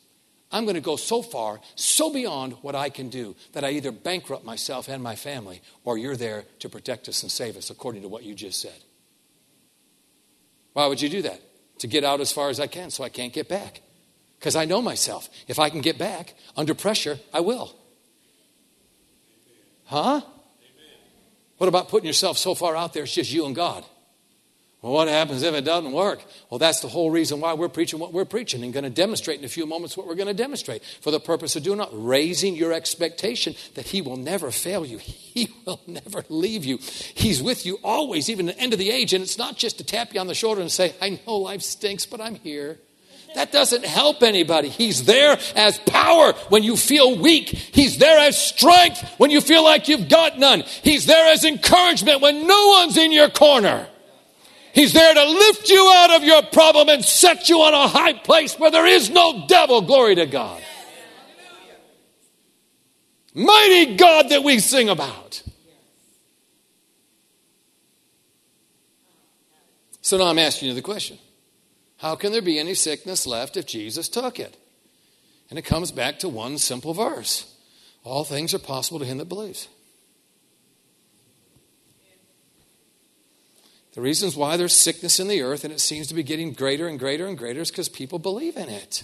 I'm 0.51 0.65
going 0.65 0.75
to 0.75 0.81
go 0.81 0.95
so 0.95 1.21
far, 1.21 1.59
so 1.75 2.13
beyond 2.13 2.53
what 2.61 2.75
I 2.75 2.89
can 2.89 3.09
do, 3.09 3.35
that 3.53 3.63
I 3.63 3.71
either 3.71 3.91
bankrupt 3.91 4.45
myself 4.45 4.87
and 4.87 5.01
my 5.01 5.15
family, 5.15 5.61
or 5.83 5.97
you're 5.97 6.15
there 6.15 6.45
to 6.59 6.69
protect 6.69 7.09
us 7.09 7.23
and 7.23 7.31
save 7.31 7.57
us, 7.57 7.71
according 7.71 8.03
to 8.03 8.07
what 8.07 8.23
you 8.23 8.35
just 8.35 8.61
said. 8.61 8.83
Why 10.73 10.85
would 10.85 11.01
you 11.01 11.09
do 11.09 11.23
that? 11.23 11.41
To 11.79 11.87
get 11.87 12.03
out 12.03 12.19
as 12.19 12.31
far 12.31 12.49
as 12.49 12.59
I 12.59 12.67
can 12.67 12.91
so 12.91 13.03
I 13.03 13.09
can't 13.09 13.33
get 13.33 13.49
back. 13.49 13.81
Because 14.37 14.55
I 14.55 14.65
know 14.65 14.81
myself. 14.81 15.27
If 15.47 15.59
I 15.59 15.69
can 15.69 15.81
get 15.81 15.97
back 15.97 16.35
under 16.55 16.73
pressure, 16.73 17.19
I 17.33 17.39
will. 17.39 17.75
Huh? 19.85 20.21
What 21.59 21.67
about 21.67 21.89
putting 21.89 22.07
yourself 22.07 22.37
so 22.37 22.55
far 22.55 22.75
out 22.75 22.93
there 22.93 23.03
it's 23.03 23.13
just 23.13 23.31
you 23.31 23.45
and 23.45 23.53
God? 23.53 23.85
Well, 24.81 24.93
what 24.93 25.09
happens 25.09 25.43
if 25.43 25.53
it 25.53 25.65
doesn't 25.65 25.91
work? 25.91 26.23
Well, 26.49 26.57
that's 26.57 26.79
the 26.79 26.87
whole 26.87 27.11
reason 27.11 27.41
why 27.41 27.53
we're 27.53 27.67
preaching 27.67 27.99
what 27.99 28.13
we're 28.13 28.23
preaching 28.23 28.63
and 28.63 28.71
going 28.71 28.85
to 28.85 28.89
demonstrate 28.89 29.37
in 29.37 29.43
a 29.43 29.49
few 29.49 29.65
moments 29.65 29.97
what 29.97 30.07
we're 30.07 30.15
going 30.15 30.29
to 30.29 30.33
demonstrate 30.33 30.85
for 31.01 31.11
the 31.11 31.19
purpose 31.19 31.57
of 31.57 31.63
doing 31.63 31.77
not 31.77 31.89
Raising 31.91 32.55
your 32.55 32.71
expectation 32.71 33.55
that 33.75 33.87
He 33.87 34.01
will 34.01 34.15
never 34.15 34.51
fail 34.51 34.85
you. 34.85 34.99
He 34.99 35.53
will 35.65 35.81
never 35.85 36.23
leave 36.29 36.63
you. 36.63 36.77
He's 36.77 37.43
with 37.43 37.65
you 37.65 37.77
always, 37.83 38.29
even 38.29 38.47
at 38.47 38.55
the 38.55 38.61
end 38.61 38.71
of 38.71 38.79
the 38.79 38.89
age. 38.89 39.13
And 39.13 39.21
it's 39.21 39.37
not 39.37 39.57
just 39.57 39.79
to 39.79 39.83
tap 39.83 40.13
you 40.13 40.21
on 40.21 40.27
the 40.27 40.33
shoulder 40.33 40.61
and 40.61 40.71
say, 40.71 40.95
I 41.01 41.19
know 41.27 41.35
life 41.35 41.61
stinks, 41.61 42.05
but 42.05 42.21
I'm 42.21 42.35
here. 42.35 42.79
That 43.35 43.51
doesn't 43.51 43.85
help 43.85 44.23
anybody. 44.23 44.69
He's 44.69 45.05
there 45.05 45.37
as 45.55 45.77
power 45.79 46.33
when 46.49 46.63
you 46.63 46.75
feel 46.75 47.17
weak. 47.17 47.49
He's 47.49 47.97
there 47.97 48.19
as 48.19 48.37
strength 48.37 49.03
when 49.17 49.29
you 49.29 49.39
feel 49.39 49.63
like 49.63 49.87
you've 49.87 50.09
got 50.09 50.39
none. 50.39 50.63
He's 50.83 51.05
there 51.05 51.31
as 51.31 51.43
encouragement 51.43 52.21
when 52.21 52.47
no 52.47 52.67
one's 52.79 52.97
in 52.97 53.11
your 53.11 53.29
corner. 53.29 53.87
He's 54.73 54.93
there 54.93 55.13
to 55.13 55.25
lift 55.25 55.69
you 55.69 55.91
out 55.95 56.11
of 56.11 56.23
your 56.23 56.41
problem 56.43 56.89
and 56.89 57.05
set 57.05 57.49
you 57.49 57.61
on 57.61 57.73
a 57.73 57.87
high 57.87 58.13
place 58.13 58.57
where 58.57 58.71
there 58.71 58.87
is 58.87 59.09
no 59.09 59.45
devil. 59.47 59.81
Glory 59.81 60.15
to 60.15 60.25
God. 60.25 60.61
Mighty 63.33 63.95
God 63.95 64.29
that 64.29 64.43
we 64.43 64.59
sing 64.59 64.89
about. 64.89 65.43
So 70.01 70.17
now 70.17 70.25
I'm 70.25 70.39
asking 70.39 70.69
you 70.69 70.73
the 70.73 70.81
question 70.81 71.19
How 71.99 72.15
can 72.15 72.31
there 72.31 72.41
be 72.41 72.57
any 72.57 72.73
sickness 72.75 73.27
left 73.27 73.57
if 73.57 73.65
Jesus 73.65 74.07
took 74.07 74.39
it? 74.39 74.57
And 75.49 75.59
it 75.59 75.63
comes 75.63 75.91
back 75.91 76.19
to 76.19 76.29
one 76.29 76.57
simple 76.57 76.93
verse 76.93 77.53
All 78.03 78.23
things 78.23 78.53
are 78.53 78.59
possible 78.59 78.99
to 78.99 79.05
him 79.05 79.17
that 79.17 79.29
believes. 79.29 79.67
The 83.93 84.01
reasons 84.01 84.37
why 84.37 84.55
there's 84.55 84.75
sickness 84.75 85.19
in 85.19 85.27
the 85.27 85.41
earth 85.41 85.65
and 85.65 85.73
it 85.73 85.81
seems 85.81 86.07
to 86.07 86.13
be 86.13 86.23
getting 86.23 86.53
greater 86.53 86.87
and 86.87 86.97
greater 86.97 87.27
and 87.27 87.37
greater 87.37 87.59
is 87.59 87.69
because 87.69 87.89
people 87.89 88.17
believe 88.17 88.55
in 88.55 88.69
it. 88.69 89.03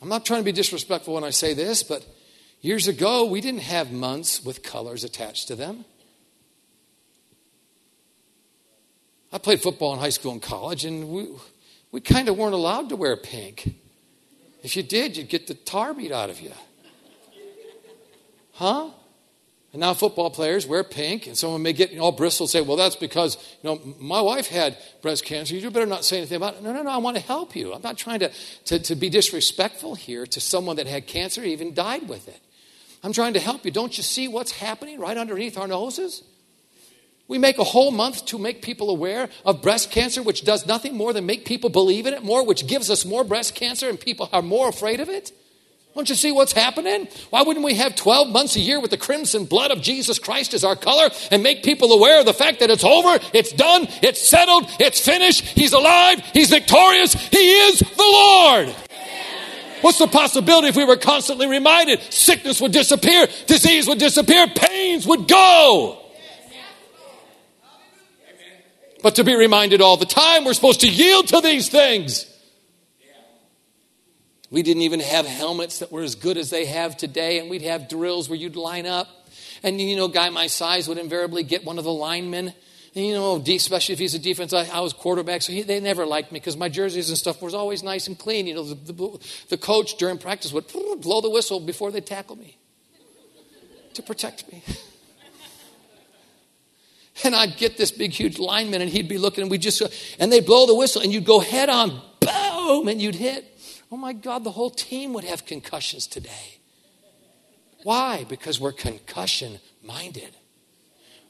I'm 0.00 0.08
not 0.08 0.24
trying 0.24 0.40
to 0.40 0.44
be 0.44 0.52
disrespectful 0.52 1.14
when 1.14 1.24
I 1.24 1.30
say 1.30 1.52
this, 1.52 1.82
but 1.82 2.06
years 2.62 2.88
ago 2.88 3.26
we 3.26 3.42
didn't 3.42 3.62
have 3.62 3.92
months 3.92 4.42
with 4.42 4.62
colors 4.62 5.04
attached 5.04 5.48
to 5.48 5.56
them. 5.56 5.84
I 9.34 9.38
played 9.38 9.60
football 9.60 9.92
in 9.94 9.98
high 9.98 10.10
school 10.10 10.30
and 10.30 10.40
college, 10.40 10.84
and 10.84 11.08
we, 11.08 11.26
we 11.90 12.00
kind 12.00 12.28
of 12.28 12.38
weren't 12.38 12.54
allowed 12.54 12.90
to 12.90 12.96
wear 12.96 13.16
pink. 13.16 13.74
If 14.62 14.76
you 14.76 14.84
did, 14.84 15.16
you'd 15.16 15.28
get 15.28 15.48
the 15.48 15.54
tar 15.54 15.92
beat 15.92 16.12
out 16.12 16.30
of 16.30 16.40
you. 16.40 16.52
Huh? 18.52 18.90
And 19.72 19.80
now 19.80 19.92
football 19.92 20.30
players 20.30 20.68
wear 20.68 20.84
pink, 20.84 21.26
and 21.26 21.36
someone 21.36 21.62
may 21.62 21.72
get 21.72 21.98
all 21.98 22.12
bristled 22.12 22.46
and 22.46 22.52
say, 22.52 22.60
Well, 22.60 22.76
that's 22.76 22.94
because, 22.94 23.36
you 23.60 23.70
know, 23.70 23.80
my 23.98 24.20
wife 24.20 24.46
had 24.46 24.78
breast 25.02 25.24
cancer. 25.24 25.56
You 25.56 25.68
better 25.68 25.84
not 25.84 26.04
say 26.04 26.18
anything 26.18 26.36
about 26.36 26.54
it. 26.54 26.62
No, 26.62 26.72
no, 26.72 26.84
no, 26.84 26.90
I 26.90 26.98
want 26.98 27.16
to 27.16 27.22
help 27.22 27.56
you. 27.56 27.74
I'm 27.74 27.82
not 27.82 27.98
trying 27.98 28.20
to, 28.20 28.30
to, 28.66 28.78
to 28.78 28.94
be 28.94 29.10
disrespectful 29.10 29.96
here 29.96 30.26
to 30.26 30.40
someone 30.40 30.76
that 30.76 30.86
had 30.86 31.08
cancer, 31.08 31.42
even 31.42 31.74
died 31.74 32.08
with 32.08 32.28
it. 32.28 32.38
I'm 33.02 33.12
trying 33.12 33.32
to 33.32 33.40
help 33.40 33.64
you. 33.64 33.72
Don't 33.72 33.96
you 33.96 34.04
see 34.04 34.28
what's 34.28 34.52
happening 34.52 35.00
right 35.00 35.16
underneath 35.16 35.58
our 35.58 35.66
noses? 35.66 36.22
We 37.26 37.38
make 37.38 37.58
a 37.58 37.64
whole 37.64 37.90
month 37.90 38.26
to 38.26 38.38
make 38.38 38.60
people 38.60 38.90
aware 38.90 39.30
of 39.46 39.62
breast 39.62 39.90
cancer, 39.90 40.22
which 40.22 40.44
does 40.44 40.66
nothing 40.66 40.94
more 40.94 41.12
than 41.12 41.24
make 41.24 41.46
people 41.46 41.70
believe 41.70 42.06
in 42.06 42.12
it 42.12 42.22
more, 42.22 42.44
which 42.44 42.66
gives 42.66 42.90
us 42.90 43.06
more 43.06 43.24
breast 43.24 43.54
cancer, 43.54 43.88
and 43.88 43.98
people 43.98 44.28
are 44.32 44.42
more 44.42 44.68
afraid 44.68 45.00
of 45.00 45.08
it. 45.08 45.32
Don't 45.94 46.08
you 46.08 46.16
see 46.16 46.32
what's 46.32 46.52
happening? 46.52 47.06
Why 47.30 47.42
wouldn't 47.42 47.64
we 47.64 47.74
have 47.74 47.94
12 47.94 48.28
months 48.28 48.56
a 48.56 48.60
year 48.60 48.80
with 48.80 48.90
the 48.90 48.98
crimson 48.98 49.44
blood 49.44 49.70
of 49.70 49.80
Jesus 49.80 50.18
Christ 50.18 50.52
as 50.52 50.64
our 50.64 50.74
color 50.74 51.08
and 51.30 51.42
make 51.42 51.62
people 51.62 51.92
aware 51.92 52.18
of 52.18 52.26
the 52.26 52.34
fact 52.34 52.60
that 52.60 52.68
it's 52.68 52.84
over, 52.84 53.18
it's 53.32 53.52
done, 53.52 53.86
it's 54.02 54.28
settled, 54.28 54.64
it's 54.80 55.00
finished, 55.00 55.44
He's 55.44 55.72
alive, 55.72 56.18
He's 56.32 56.50
victorious, 56.50 57.14
He 57.14 57.38
is 57.38 57.78
the 57.78 57.86
Lord. 57.96 58.68
What's 59.82 59.98
the 59.98 60.08
possibility 60.08 60.68
if 60.68 60.76
we 60.76 60.84
were 60.84 60.96
constantly 60.96 61.46
reminded? 61.46 62.00
Sickness 62.12 62.60
would 62.60 62.72
disappear, 62.72 63.28
disease 63.46 63.86
would 63.86 63.98
disappear, 63.98 64.48
pains 64.48 65.06
would 65.06 65.28
go. 65.28 66.03
But 69.04 69.16
to 69.16 69.24
be 69.24 69.36
reminded 69.36 69.82
all 69.82 69.98
the 69.98 70.06
time, 70.06 70.46
we're 70.46 70.54
supposed 70.54 70.80
to 70.80 70.88
yield 70.88 71.28
to 71.28 71.42
these 71.42 71.68
things. 71.68 72.24
We 74.50 74.62
didn't 74.62 74.80
even 74.80 75.00
have 75.00 75.26
helmets 75.26 75.80
that 75.80 75.92
were 75.92 76.00
as 76.00 76.14
good 76.14 76.38
as 76.38 76.48
they 76.48 76.64
have 76.64 76.96
today, 76.96 77.38
and 77.38 77.50
we'd 77.50 77.60
have 77.60 77.90
drills 77.90 78.30
where 78.30 78.38
you'd 78.38 78.56
line 78.56 78.86
up. 78.86 79.28
And, 79.62 79.78
you 79.78 79.94
know, 79.94 80.06
a 80.06 80.10
guy 80.10 80.30
my 80.30 80.46
size 80.46 80.88
would 80.88 80.96
invariably 80.96 81.42
get 81.42 81.66
one 81.66 81.76
of 81.76 81.84
the 81.84 81.92
linemen. 81.92 82.54
And, 82.94 83.04
you 83.04 83.12
know, 83.12 83.32
oh, 83.32 83.44
especially 83.46 83.92
if 83.92 83.98
he's 83.98 84.14
a 84.14 84.18
defense, 84.18 84.54
I, 84.54 84.64
I 84.72 84.80
was 84.80 84.94
quarterback, 84.94 85.42
so 85.42 85.52
he, 85.52 85.60
they 85.60 85.80
never 85.80 86.06
liked 86.06 86.32
me 86.32 86.40
because 86.40 86.56
my 86.56 86.70
jerseys 86.70 87.10
and 87.10 87.18
stuff 87.18 87.42
was 87.42 87.52
always 87.52 87.82
nice 87.82 88.06
and 88.06 88.18
clean. 88.18 88.46
You 88.46 88.54
know, 88.54 88.62
the, 88.62 88.92
the, 88.92 89.18
the 89.50 89.58
coach 89.58 89.98
during 89.98 90.16
practice 90.16 90.50
would 90.50 90.66
blow 91.02 91.20
the 91.20 91.28
whistle 91.28 91.60
before 91.60 91.90
they 91.90 92.00
tackle 92.00 92.36
me 92.36 92.56
to 93.92 94.02
protect 94.02 94.50
me. 94.50 94.62
And 97.22 97.34
I'd 97.34 97.56
get 97.56 97.76
this 97.76 97.92
big, 97.92 98.12
huge 98.12 98.38
lineman, 98.38 98.82
and 98.82 98.90
he'd 98.90 99.08
be 99.08 99.18
looking, 99.18 99.42
and 99.42 99.50
we'd 99.50 99.62
just, 99.62 99.80
and 100.18 100.32
they'd 100.32 100.44
blow 100.44 100.66
the 100.66 100.74
whistle, 100.74 101.00
and 101.00 101.12
you'd 101.12 101.24
go 101.24 101.38
head 101.38 101.68
on, 101.68 102.00
boom, 102.20 102.88
and 102.88 103.00
you'd 103.00 103.14
hit. 103.14 103.56
Oh 103.92 103.96
my 103.96 104.12
God, 104.12 104.42
the 104.42 104.50
whole 104.50 104.70
team 104.70 105.12
would 105.12 105.24
have 105.24 105.46
concussions 105.46 106.08
today. 106.08 106.58
Why? 107.84 108.24
Because 108.28 108.58
we're 108.58 108.72
concussion 108.72 109.60
minded. 109.82 110.34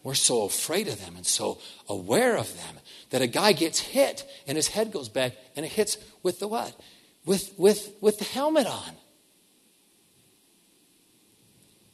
We're 0.04 0.14
so 0.14 0.44
afraid 0.44 0.88
of 0.88 1.04
them 1.04 1.16
and 1.16 1.26
so 1.26 1.58
aware 1.88 2.36
of 2.36 2.54
them 2.56 2.76
that 3.10 3.22
a 3.22 3.26
guy 3.26 3.52
gets 3.52 3.80
hit 3.80 4.24
and 4.46 4.56
his 4.56 4.68
head 4.68 4.92
goes 4.92 5.08
back 5.08 5.32
and 5.56 5.66
it 5.66 5.72
hits 5.72 5.98
with 6.22 6.38
the 6.38 6.48
what? 6.48 6.78
With, 7.24 7.54
with, 7.58 7.92
with 8.00 8.18
the 8.18 8.24
helmet 8.24 8.66
on. 8.66 8.92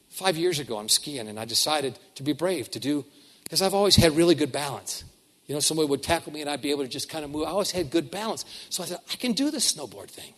Five 0.09 0.37
years 0.37 0.59
ago, 0.59 0.77
I'm 0.77 0.89
skiing 0.89 1.27
and 1.27 1.39
I 1.39 1.45
decided 1.45 1.97
to 2.15 2.23
be 2.23 2.33
brave, 2.33 2.69
to 2.71 2.79
do, 2.79 3.05
because 3.51 3.61
I've 3.61 3.73
always 3.73 3.97
had 3.97 4.15
really 4.15 4.33
good 4.33 4.53
balance. 4.53 5.03
You 5.45 5.53
know, 5.53 5.59
somebody 5.59 5.89
would 5.89 6.01
tackle 6.01 6.31
me 6.31 6.39
and 6.39 6.49
I'd 6.49 6.61
be 6.61 6.71
able 6.71 6.83
to 6.83 6.87
just 6.87 7.09
kind 7.09 7.25
of 7.25 7.31
move. 7.31 7.45
I 7.45 7.49
always 7.49 7.69
had 7.69 7.89
good 7.89 8.09
balance. 8.09 8.45
So 8.69 8.81
I 8.81 8.85
said, 8.85 8.99
I 9.11 9.15
can 9.17 9.33
do 9.33 9.51
this 9.51 9.73
snowboard 9.73 10.09
thing. 10.09 10.33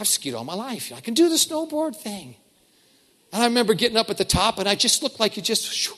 I've 0.00 0.08
skied 0.08 0.34
all 0.34 0.42
my 0.42 0.56
life. 0.56 0.92
I 0.92 0.98
can 0.98 1.14
do 1.14 1.28
the 1.28 1.36
snowboard 1.36 1.94
thing. 1.94 2.34
And 3.32 3.40
I 3.44 3.46
remember 3.46 3.74
getting 3.74 3.96
up 3.96 4.10
at 4.10 4.18
the 4.18 4.24
top, 4.24 4.58
and 4.58 4.68
I 4.68 4.74
just 4.74 5.04
looked 5.04 5.20
like 5.20 5.36
you 5.36 5.44
just, 5.44 5.92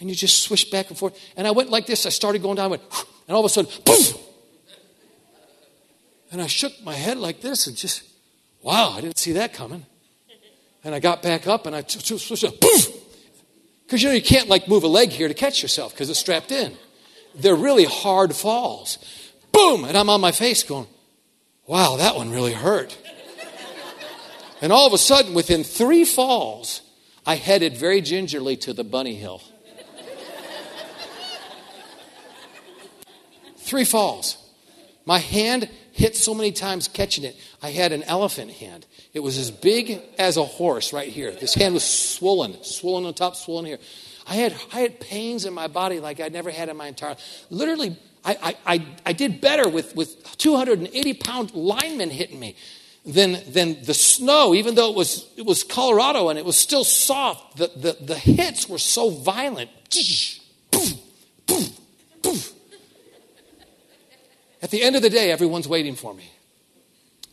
and 0.00 0.08
you 0.08 0.16
just 0.16 0.42
swish 0.42 0.68
back 0.70 0.88
and 0.88 0.98
forth. 0.98 1.16
And 1.36 1.46
I 1.46 1.52
went 1.52 1.70
like 1.70 1.86
this. 1.86 2.04
I 2.04 2.08
started 2.08 2.42
going 2.42 2.56
down, 2.56 2.64
I 2.64 2.68
went, 2.68 2.82
and 3.28 3.36
all 3.36 3.44
of 3.44 3.46
a 3.46 3.48
sudden, 3.48 3.70
poof! 3.84 4.18
And 6.32 6.42
I 6.42 6.48
shook 6.48 6.72
my 6.82 6.94
head 6.94 7.16
like 7.16 7.42
this, 7.42 7.68
and 7.68 7.76
just, 7.76 8.02
wow, 8.60 8.90
I 8.96 9.02
didn't 9.02 9.18
see 9.18 9.30
that 9.34 9.54
coming. 9.54 9.86
And 10.82 10.96
I 10.96 10.98
got 10.98 11.22
back 11.22 11.46
up, 11.46 11.64
and 11.66 11.76
I 11.76 11.84
swished, 11.86 12.60
poof! 12.60 13.03
Because 13.86 14.02
you 14.02 14.08
know 14.08 14.14
you 14.14 14.22
can't 14.22 14.48
like 14.48 14.68
move 14.68 14.82
a 14.82 14.88
leg 14.88 15.10
here 15.10 15.28
to 15.28 15.34
catch 15.34 15.62
yourself 15.62 15.92
because 15.92 16.08
it's 16.10 16.18
strapped 16.18 16.52
in. 16.52 16.76
They're 17.34 17.56
really 17.56 17.84
hard 17.84 18.34
falls. 18.34 18.98
Boom! 19.52 19.84
And 19.84 19.96
I'm 19.96 20.10
on 20.10 20.20
my 20.20 20.32
face 20.32 20.62
going, 20.62 20.86
wow, 21.66 21.96
that 21.96 22.16
one 22.16 22.30
really 22.30 22.52
hurt. 22.52 22.96
And 24.60 24.72
all 24.72 24.86
of 24.86 24.92
a 24.92 24.98
sudden, 24.98 25.34
within 25.34 25.62
three 25.62 26.04
falls, 26.04 26.80
I 27.26 27.36
headed 27.36 27.76
very 27.76 28.00
gingerly 28.00 28.56
to 28.58 28.72
the 28.72 28.84
bunny 28.84 29.14
hill. 29.14 29.42
three 33.58 33.84
falls. 33.84 34.38
My 35.04 35.18
hand 35.18 35.68
hit 35.92 36.16
so 36.16 36.34
many 36.34 36.52
times 36.52 36.88
catching 36.88 37.24
it. 37.24 37.36
I 37.62 37.70
had 37.70 37.92
an 37.92 38.02
elephant 38.04 38.52
hand. 38.52 38.86
It 39.14 39.22
was 39.22 39.38
as 39.38 39.52
big 39.52 40.02
as 40.18 40.36
a 40.36 40.44
horse 40.44 40.92
right 40.92 41.08
here. 41.08 41.30
This 41.30 41.54
hand 41.54 41.72
was 41.72 41.84
swollen, 41.84 42.62
swollen 42.64 43.06
on 43.06 43.14
top, 43.14 43.36
swollen 43.36 43.64
here. 43.64 43.78
I 44.26 44.34
had, 44.34 44.54
I 44.72 44.80
had 44.80 44.98
pains 44.98 45.44
in 45.44 45.54
my 45.54 45.68
body 45.68 46.00
like 46.00 46.18
I'd 46.18 46.32
never 46.32 46.50
had 46.50 46.68
in 46.68 46.76
my 46.76 46.88
entire 46.88 47.16
Literally, 47.48 47.96
I, 48.24 48.56
I, 48.66 48.86
I, 49.06 49.12
did 49.12 49.40
better 49.40 49.68
with, 49.68 49.94
with 49.94 50.36
280 50.38 51.14
pound 51.14 51.54
linemen 51.54 52.10
hitting 52.10 52.40
me 52.40 52.56
than, 53.04 53.38
than 53.46 53.82
the 53.84 53.94
snow, 53.94 54.54
even 54.54 54.74
though 54.74 54.90
it 54.90 54.96
was, 54.96 55.28
it 55.36 55.44
was 55.44 55.62
Colorado 55.62 56.30
and 56.30 56.38
it 56.38 56.44
was 56.44 56.56
still 56.56 56.84
soft, 56.84 57.58
the, 57.58 57.70
the, 57.76 58.04
the 58.04 58.14
hits 58.14 58.68
were 58.68 58.78
so 58.78 59.10
violent. 59.10 59.70
At 64.62 64.70
the 64.70 64.82
end 64.82 64.96
of 64.96 65.02
the 65.02 65.10
day, 65.10 65.30
everyone's 65.30 65.68
waiting 65.68 65.94
for 65.94 66.14
me. 66.14 66.30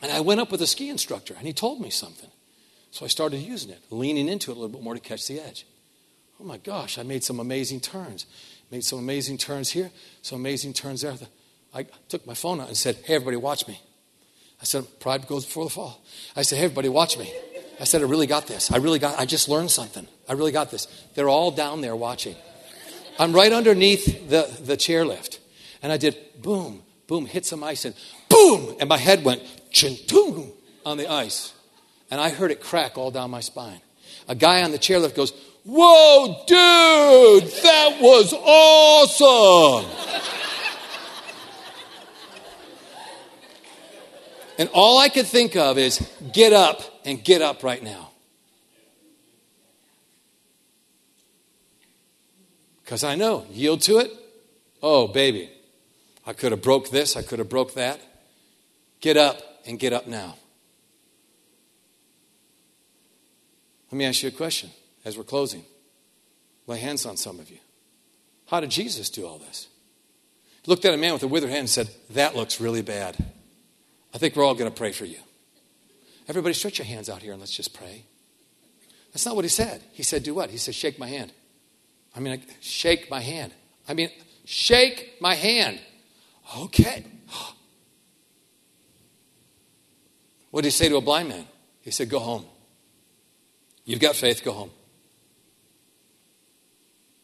And 0.01 0.11
I 0.11 0.19
went 0.19 0.39
up 0.39 0.51
with 0.51 0.61
a 0.61 0.67
ski 0.67 0.89
instructor 0.89 1.35
and 1.37 1.45
he 1.45 1.53
told 1.53 1.79
me 1.79 1.89
something. 1.89 2.29
So 2.91 3.05
I 3.05 3.07
started 3.07 3.37
using 3.37 3.69
it, 3.71 3.79
leaning 3.89 4.27
into 4.27 4.51
it 4.51 4.57
a 4.57 4.59
little 4.59 4.75
bit 4.75 4.83
more 4.83 4.93
to 4.93 4.99
catch 4.99 5.27
the 5.27 5.39
edge. 5.39 5.65
Oh 6.39 6.43
my 6.43 6.57
gosh, 6.57 6.97
I 6.97 7.03
made 7.03 7.23
some 7.23 7.39
amazing 7.39 7.79
turns. 7.79 8.25
Made 8.71 8.83
some 8.83 8.99
amazing 8.99 9.37
turns 9.37 9.69
here, 9.69 9.91
some 10.21 10.39
amazing 10.39 10.73
turns 10.73 11.01
there. 11.01 11.15
I 11.73 11.85
took 12.07 12.25
my 12.25 12.33
phone 12.33 12.61
out 12.61 12.67
and 12.67 12.77
said, 12.77 12.97
Hey, 13.05 13.15
everybody, 13.15 13.37
watch 13.37 13.67
me. 13.67 13.79
I 14.61 14.63
said, 14.63 14.85
Pride 14.99 15.27
goes 15.27 15.45
before 15.45 15.65
the 15.65 15.69
fall. 15.69 16.03
I 16.35 16.41
said, 16.41 16.57
Hey, 16.57 16.65
everybody, 16.65 16.89
watch 16.89 17.17
me. 17.17 17.31
I 17.79 17.83
said, 17.83 18.01
I 18.01 18.05
really 18.05 18.27
got 18.27 18.47
this. 18.47 18.71
I 18.71 18.77
really 18.77 18.99
got, 18.99 19.19
I 19.19 19.25
just 19.25 19.49
learned 19.49 19.71
something. 19.71 20.07
I 20.27 20.33
really 20.33 20.51
got 20.51 20.71
this. 20.71 20.87
They're 21.15 21.29
all 21.29 21.51
down 21.51 21.81
there 21.81 21.95
watching. 21.95 22.35
I'm 23.19 23.33
right 23.33 23.51
underneath 23.51 24.29
the, 24.29 24.49
the 24.63 24.77
chairlift. 24.77 25.39
And 25.81 25.91
I 25.91 25.97
did 25.97 26.17
boom, 26.41 26.83
boom, 27.07 27.25
hit 27.25 27.45
some 27.45 27.63
ice 27.63 27.85
and 27.85 27.95
boom, 28.29 28.75
and 28.79 28.87
my 28.87 28.97
head 28.97 29.23
went 29.23 29.41
chin 29.71 29.97
on 30.85 30.97
the 30.97 31.11
ice. 31.11 31.53
And 32.09 32.19
I 32.19 32.29
heard 32.29 32.51
it 32.51 32.61
crack 32.61 32.97
all 32.97 33.11
down 33.11 33.31
my 33.31 33.39
spine. 33.39 33.81
A 34.27 34.35
guy 34.35 34.63
on 34.63 34.71
the 34.71 34.77
chairlift 34.77 35.15
goes, 35.15 35.33
Whoa, 35.63 36.43
dude, 36.47 37.51
that 37.63 37.97
was 38.01 38.33
awesome. 38.33 39.89
and 44.57 44.69
all 44.73 44.97
I 44.97 45.09
could 45.09 45.27
think 45.27 45.55
of 45.55 45.77
is 45.77 46.07
get 46.33 46.51
up 46.51 46.81
and 47.05 47.23
get 47.23 47.41
up 47.41 47.63
right 47.63 47.81
now. 47.81 48.09
Because 52.83 53.03
I 53.03 53.15
know, 53.15 53.45
yield 53.51 53.81
to 53.83 53.99
it. 53.99 54.11
Oh, 54.83 55.07
baby, 55.07 55.49
I 56.25 56.33
could 56.33 56.51
have 56.51 56.63
broke 56.63 56.89
this, 56.89 57.15
I 57.15 57.21
could 57.21 57.39
have 57.39 57.49
broke 57.49 57.75
that. 57.75 58.01
Get 58.99 59.15
up 59.15 59.50
and 59.65 59.79
get 59.79 59.93
up 59.93 60.07
now. 60.07 60.35
Let 63.91 63.97
me 63.97 64.05
ask 64.05 64.23
you 64.23 64.29
a 64.29 64.31
question 64.31 64.69
as 65.03 65.17
we're 65.17 65.23
closing. 65.23 65.65
Lay 66.67 66.79
hands 66.79 67.05
on 67.05 67.17
some 67.17 67.39
of 67.39 67.49
you. 67.49 67.57
How 68.47 68.59
did 68.59 68.69
Jesus 68.69 69.09
do 69.09 69.25
all 69.25 69.37
this? 69.37 69.67
He 70.63 70.69
looked 70.69 70.85
at 70.85 70.93
a 70.93 70.97
man 70.97 71.13
with 71.13 71.23
a 71.23 71.27
withered 71.27 71.49
hand 71.49 71.61
and 71.61 71.69
said, 71.69 71.89
That 72.11 72.35
looks 72.35 72.61
really 72.61 72.81
bad. 72.81 73.17
I 74.13 74.17
think 74.17 74.35
we're 74.35 74.45
all 74.45 74.55
going 74.55 74.71
to 74.71 74.77
pray 74.77 74.91
for 74.91 75.05
you. 75.05 75.17
Everybody, 76.27 76.53
stretch 76.53 76.77
your 76.77 76.85
hands 76.85 77.09
out 77.09 77.21
here 77.21 77.31
and 77.31 77.39
let's 77.39 77.55
just 77.55 77.73
pray. 77.73 78.03
That's 79.11 79.25
not 79.25 79.35
what 79.35 79.43
he 79.45 79.49
said. 79.49 79.81
He 79.91 80.03
said, 80.03 80.23
Do 80.23 80.33
what? 80.33 80.49
He 80.49 80.57
said, 80.57 80.75
Shake 80.75 80.99
my 80.99 81.07
hand. 81.07 81.33
I 82.15 82.19
mean, 82.19 82.41
shake 82.59 83.09
my 83.09 83.21
hand. 83.21 83.53
I 83.87 83.93
mean, 83.93 84.09
shake 84.45 85.17
my 85.19 85.35
hand. 85.35 85.79
Okay. 86.57 87.05
What 90.51 90.61
did 90.61 90.67
he 90.67 90.71
say 90.71 90.89
to 90.89 90.97
a 90.97 91.01
blind 91.01 91.29
man? 91.29 91.45
He 91.81 91.91
said, 91.91 92.09
Go 92.09 92.19
home. 92.19 92.45
You've 93.83 93.99
got 93.99 94.15
faith, 94.15 94.43
go 94.43 94.51
home. 94.51 94.71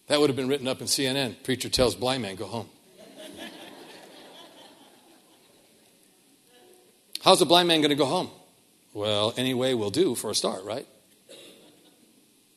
That 0.08 0.20
would 0.20 0.30
have 0.30 0.38
been 0.38 0.48
written 0.48 0.68
up 0.68 0.82
in 0.82 0.88
CNN. 0.88 1.44
Preacher 1.44 1.70
tells 1.70 1.96
blind 1.96 2.24
man, 2.24 2.36
go 2.36 2.46
home. 2.46 2.70
How's 7.22 7.42
a 7.42 7.46
blind 7.46 7.68
man 7.68 7.82
going 7.82 7.90
to 7.90 7.96
go 7.96 8.06
home? 8.06 8.30
Well, 8.94 9.34
any 9.36 9.54
way 9.54 9.74
will 9.74 9.90
do 9.90 10.16
for 10.16 10.32
a 10.32 10.36
start, 10.36 10.64
right? 10.64 10.88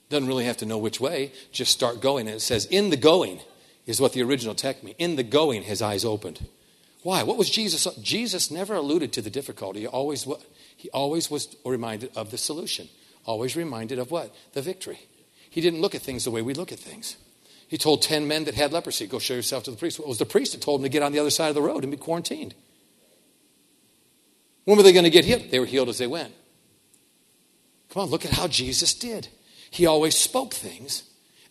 Doesn't 0.09 0.29
really 0.29 0.45
have 0.45 0.59
to 0.59 0.67
know 0.67 0.79
which 0.79 1.01
way, 1.01 1.33
just 1.51 1.73
start 1.73 2.01
going. 2.01 2.29
And 2.29 2.37
it 2.37 2.41
says, 2.41 2.67
in 2.67 2.91
the 2.91 2.97
going 2.97 3.41
is 3.87 4.01
what 4.01 4.13
the 4.13 4.23
original 4.23 4.55
text 4.55 4.85
means. 4.85 4.97
In 4.99 5.17
the 5.17 5.23
going, 5.23 5.63
his 5.63 5.83
eyes 5.83 6.05
opened. 6.05 6.47
Why? 7.03 7.23
What 7.23 7.37
was 7.37 7.51
Jesus? 7.51 7.87
Jesus 8.01 8.51
never 8.51 8.75
alluded 8.75 9.13
to 9.15 9.23
the 9.23 9.31
difficulty. 9.31 9.81
He 9.81 9.87
always, 9.87 10.27
he 10.81 10.89
always 10.95 11.31
was 11.31 11.55
reminded 11.63 12.11
of 12.17 12.31
the 12.31 12.39
solution. 12.39 12.89
Always 13.27 13.55
reminded 13.55 13.99
of 13.99 14.11
what? 14.11 14.35
The 14.55 14.63
victory. 14.63 14.99
He 15.51 15.61
didn't 15.61 15.83
look 15.83 15.95
at 15.95 16.01
things 16.01 16.25
the 16.25 16.31
way 16.31 16.41
we 16.41 16.55
look 16.55 16.73
at 16.73 16.79
things. 16.79 17.19
He 17.69 17.77
told 17.77 18.01
10 18.01 18.27
men 18.27 18.45
that 18.45 18.55
had 18.55 18.73
leprosy, 18.73 19.07
go 19.07 19.19
show 19.19 19.35
yourself 19.35 19.65
to 19.65 19.71
the 19.71 19.77
priest. 19.77 19.99
Well, 19.99 20.07
it 20.07 20.09
was 20.09 20.17
the 20.17 20.25
priest 20.25 20.53
that 20.53 20.63
told 20.63 20.81
them 20.81 20.85
to 20.85 20.89
get 20.89 21.03
on 21.03 21.13
the 21.13 21.19
other 21.19 21.29
side 21.29 21.51
of 21.51 21.55
the 21.55 21.61
road 21.61 21.85
and 21.85 21.91
be 21.91 21.99
quarantined. 21.99 22.55
When 24.65 24.79
were 24.79 24.83
they 24.83 24.95
going 24.95 25.05
to 25.05 25.11
get 25.11 25.27
healed? 25.27 25.51
They 25.51 25.61
were 25.61 25.67
healed 25.67 25.91
as 25.91 25.99
they 25.99 26.07
went. 26.07 26.33
Come 27.91 28.05
on, 28.05 28.09
look 28.09 28.25
at 28.25 28.33
how 28.33 28.49
Jesus 28.49 28.95
did. 28.95 29.29
He 29.71 29.85
always 29.85 30.17
spoke 30.17 30.55
things 30.55 31.03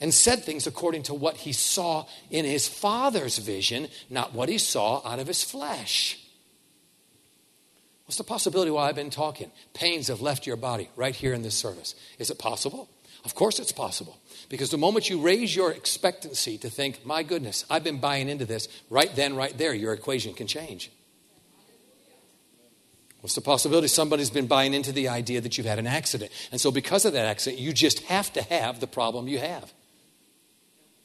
and 0.02 0.12
said 0.12 0.44
things 0.44 0.66
according 0.66 1.04
to 1.04 1.14
what 1.14 1.38
he 1.38 1.54
saw 1.54 2.08
in 2.32 2.46
his 2.46 2.68
Father's 2.68 3.38
vision, 3.38 3.90
not 4.10 4.34
what 4.34 4.50
he 4.50 4.58
saw 4.58 5.08
out 5.08 5.20
of 5.20 5.28
his 5.28 5.44
flesh. 5.44 6.18
What's 8.10 8.18
the 8.18 8.24
possibility 8.24 8.72
while 8.72 8.86
I've 8.86 8.95
been 8.95 9.12
talking? 9.12 9.51
Pains 9.76 10.07
have 10.07 10.20
left 10.20 10.47
your 10.47 10.55
body 10.55 10.89
right 10.95 11.16
here 11.16 11.32
in 11.32 11.43
this 11.43 11.53
service. 11.53 11.93
Is 12.18 12.32
it 12.32 12.39
possible? 12.39 12.89
Of 13.24 13.36
course 13.36 13.60
it's 13.60 13.72
possible. 13.72 14.18
Because 14.49 14.72
the 14.72 14.80
moment 14.80 15.12
you 15.12 15.22
raise 15.22 15.55
your 15.55 15.72
expectancy 15.72 16.57
to 16.57 16.72
think, 16.72 17.05
my 17.05 17.22
goodness, 17.22 17.66
I've 17.70 17.84
been 17.84 17.99
buying 17.99 18.28
into 18.28 18.45
this, 18.45 18.68
right 18.89 19.16
then, 19.16 19.36
right 19.36 19.55
there, 19.55 19.76
your 19.76 19.93
equation 19.93 20.34
can 20.34 20.47
change. 20.47 20.91
What's 23.22 23.36
the 23.36 23.41
possibility 23.41 23.88
somebody's 23.88 24.32
been 24.32 24.47
buying 24.47 24.74
into 24.74 24.91
the 24.91 25.07
idea 25.07 25.39
that 25.41 25.60
you've 25.60 25.68
had 25.68 25.78
an 25.78 25.86
accident? 25.86 26.32
And 26.51 26.60
so, 26.60 26.72
because 26.72 27.05
of 27.05 27.14
that 27.14 27.28
accident, 27.28 27.62
you 27.62 27.74
just 27.74 27.99
have 28.05 28.34
to 28.34 28.41
have 28.41 28.80
the 28.80 28.88
problem 28.88 29.28
you 29.28 29.38
have. 29.38 29.72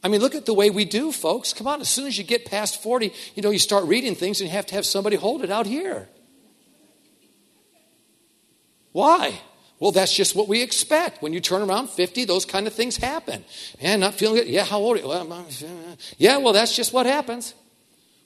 I 0.03 0.09
mean, 0.09 0.23
look 0.23 0.35
at 0.35 0.47
the 0.47 0.55
way 0.55 0.71
we 0.71 0.87
do, 0.87 1.13
folks. 1.13 1.53
Come 1.53 1.67
on, 1.67 1.83
as 1.83 1.91
soon 1.91 2.07
as 2.07 2.17
you 2.17 2.25
get 2.25 2.47
past 2.47 2.83
40, 2.83 3.13
you 3.35 3.43
know, 3.43 3.51
you 3.51 3.59
start 3.59 3.85
reading 3.85 4.15
things 4.15 4.41
and 4.41 4.49
you 4.49 4.57
have 4.57 4.65
to 4.69 4.75
have 4.75 4.87
somebody 4.87 5.17
hold 5.17 5.45
it 5.45 5.51
out 5.51 5.67
here. 5.67 6.09
Why? 8.95 9.41
Well, 9.81 9.91
that's 9.91 10.15
just 10.15 10.37
what 10.37 10.47
we 10.47 10.63
expect. 10.63 11.21
When 11.21 11.33
you 11.33 11.41
turn 11.41 11.69
around 11.69 11.91
50, 11.91 12.27
those 12.27 12.45
kind 12.45 12.69
of 12.69 12.73
things 12.73 12.97
happen. 12.97 13.45
Man, 13.83 13.99
not 13.99 14.15
feeling 14.15 14.37
good. 14.37 14.47
Yeah, 14.47 14.65
how 14.65 14.79
old 14.79 14.99
are 14.99 15.01
you? 15.01 15.09
Well, 15.09 15.47
yeah, 16.17 16.39
well, 16.39 16.53
that's 16.53 16.77
just 16.77 16.93
what 16.93 17.05
happens. 17.05 17.55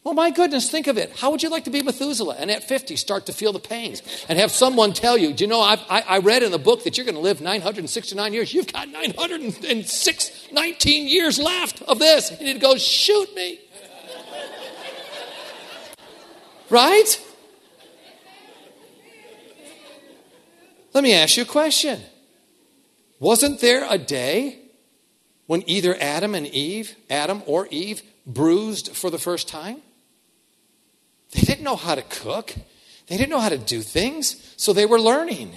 Well, 0.05 0.13
my 0.13 0.31
goodness, 0.31 0.71
think 0.71 0.87
of 0.87 0.99
it. 0.99 1.17
How 1.17 1.31
would 1.31 1.43
you 1.43 1.49
like 1.49 1.65
to 1.65 1.71
be 1.71 1.83
Methuselah 1.83 2.37
and 2.39 2.51
at 2.51 2.65
50 2.65 2.97
start 2.97 3.25
to 3.27 3.33
feel 3.33 3.55
the 3.55 3.61
pains 3.61 4.03
and 4.29 4.39
have 4.39 4.51
someone 4.51 4.93
tell 4.93 5.17
you, 5.17 5.33
do 5.33 5.45
you 5.45 5.49
know, 5.49 5.63
I, 5.63 5.79
I 5.89 6.19
read 6.19 6.43
in 6.43 6.53
the 6.53 6.59
book 6.59 6.85
that 6.85 6.99
you're 6.99 7.07
going 7.07 7.15
to 7.15 7.23
live 7.23 7.41
969 7.41 8.35
years. 8.35 8.53
You've 8.53 8.71
got 8.71 8.91
906, 8.91 10.49
19 10.53 11.09
years 11.09 11.39
left 11.39 11.81
of 11.81 11.99
this. 11.99 12.29
And 12.29 12.47
he'd 12.47 12.61
go, 12.61 12.77
shoot 12.77 13.35
me. 13.35 13.59
right? 16.71 17.25
Let 20.95 21.05
me 21.05 21.15
ask 21.15 21.37
you 21.37 21.43
a 21.43 21.47
question. 21.47 22.01
Wasn't 23.21 23.61
there 23.61 23.87
a 23.89 23.99
day 23.99 24.59
when 25.47 25.63
either 25.69 25.97
Adam 26.01 26.35
and 26.35 26.47
Eve, 26.47 26.97
Adam 27.11 27.43
or 27.47 27.67
Eve, 27.71 28.03
bruised 28.27 28.97
for 28.97 29.11
the 29.11 29.19
first 29.19 29.49
time? 29.49 29.83
They 31.33 31.41
didn't 31.41 31.65
know 31.65 31.77
how 31.77 31.95
to 31.95 32.03
cook. 32.03 32.55
They 33.07 33.17
didn't 33.17 33.31
know 33.31 33.41
how 33.41 33.49
to 33.49 33.59
do 33.59 33.83
things, 33.83 34.55
so 34.57 34.73
they 34.73 34.87
were 34.87 35.01
learning. 35.01 35.55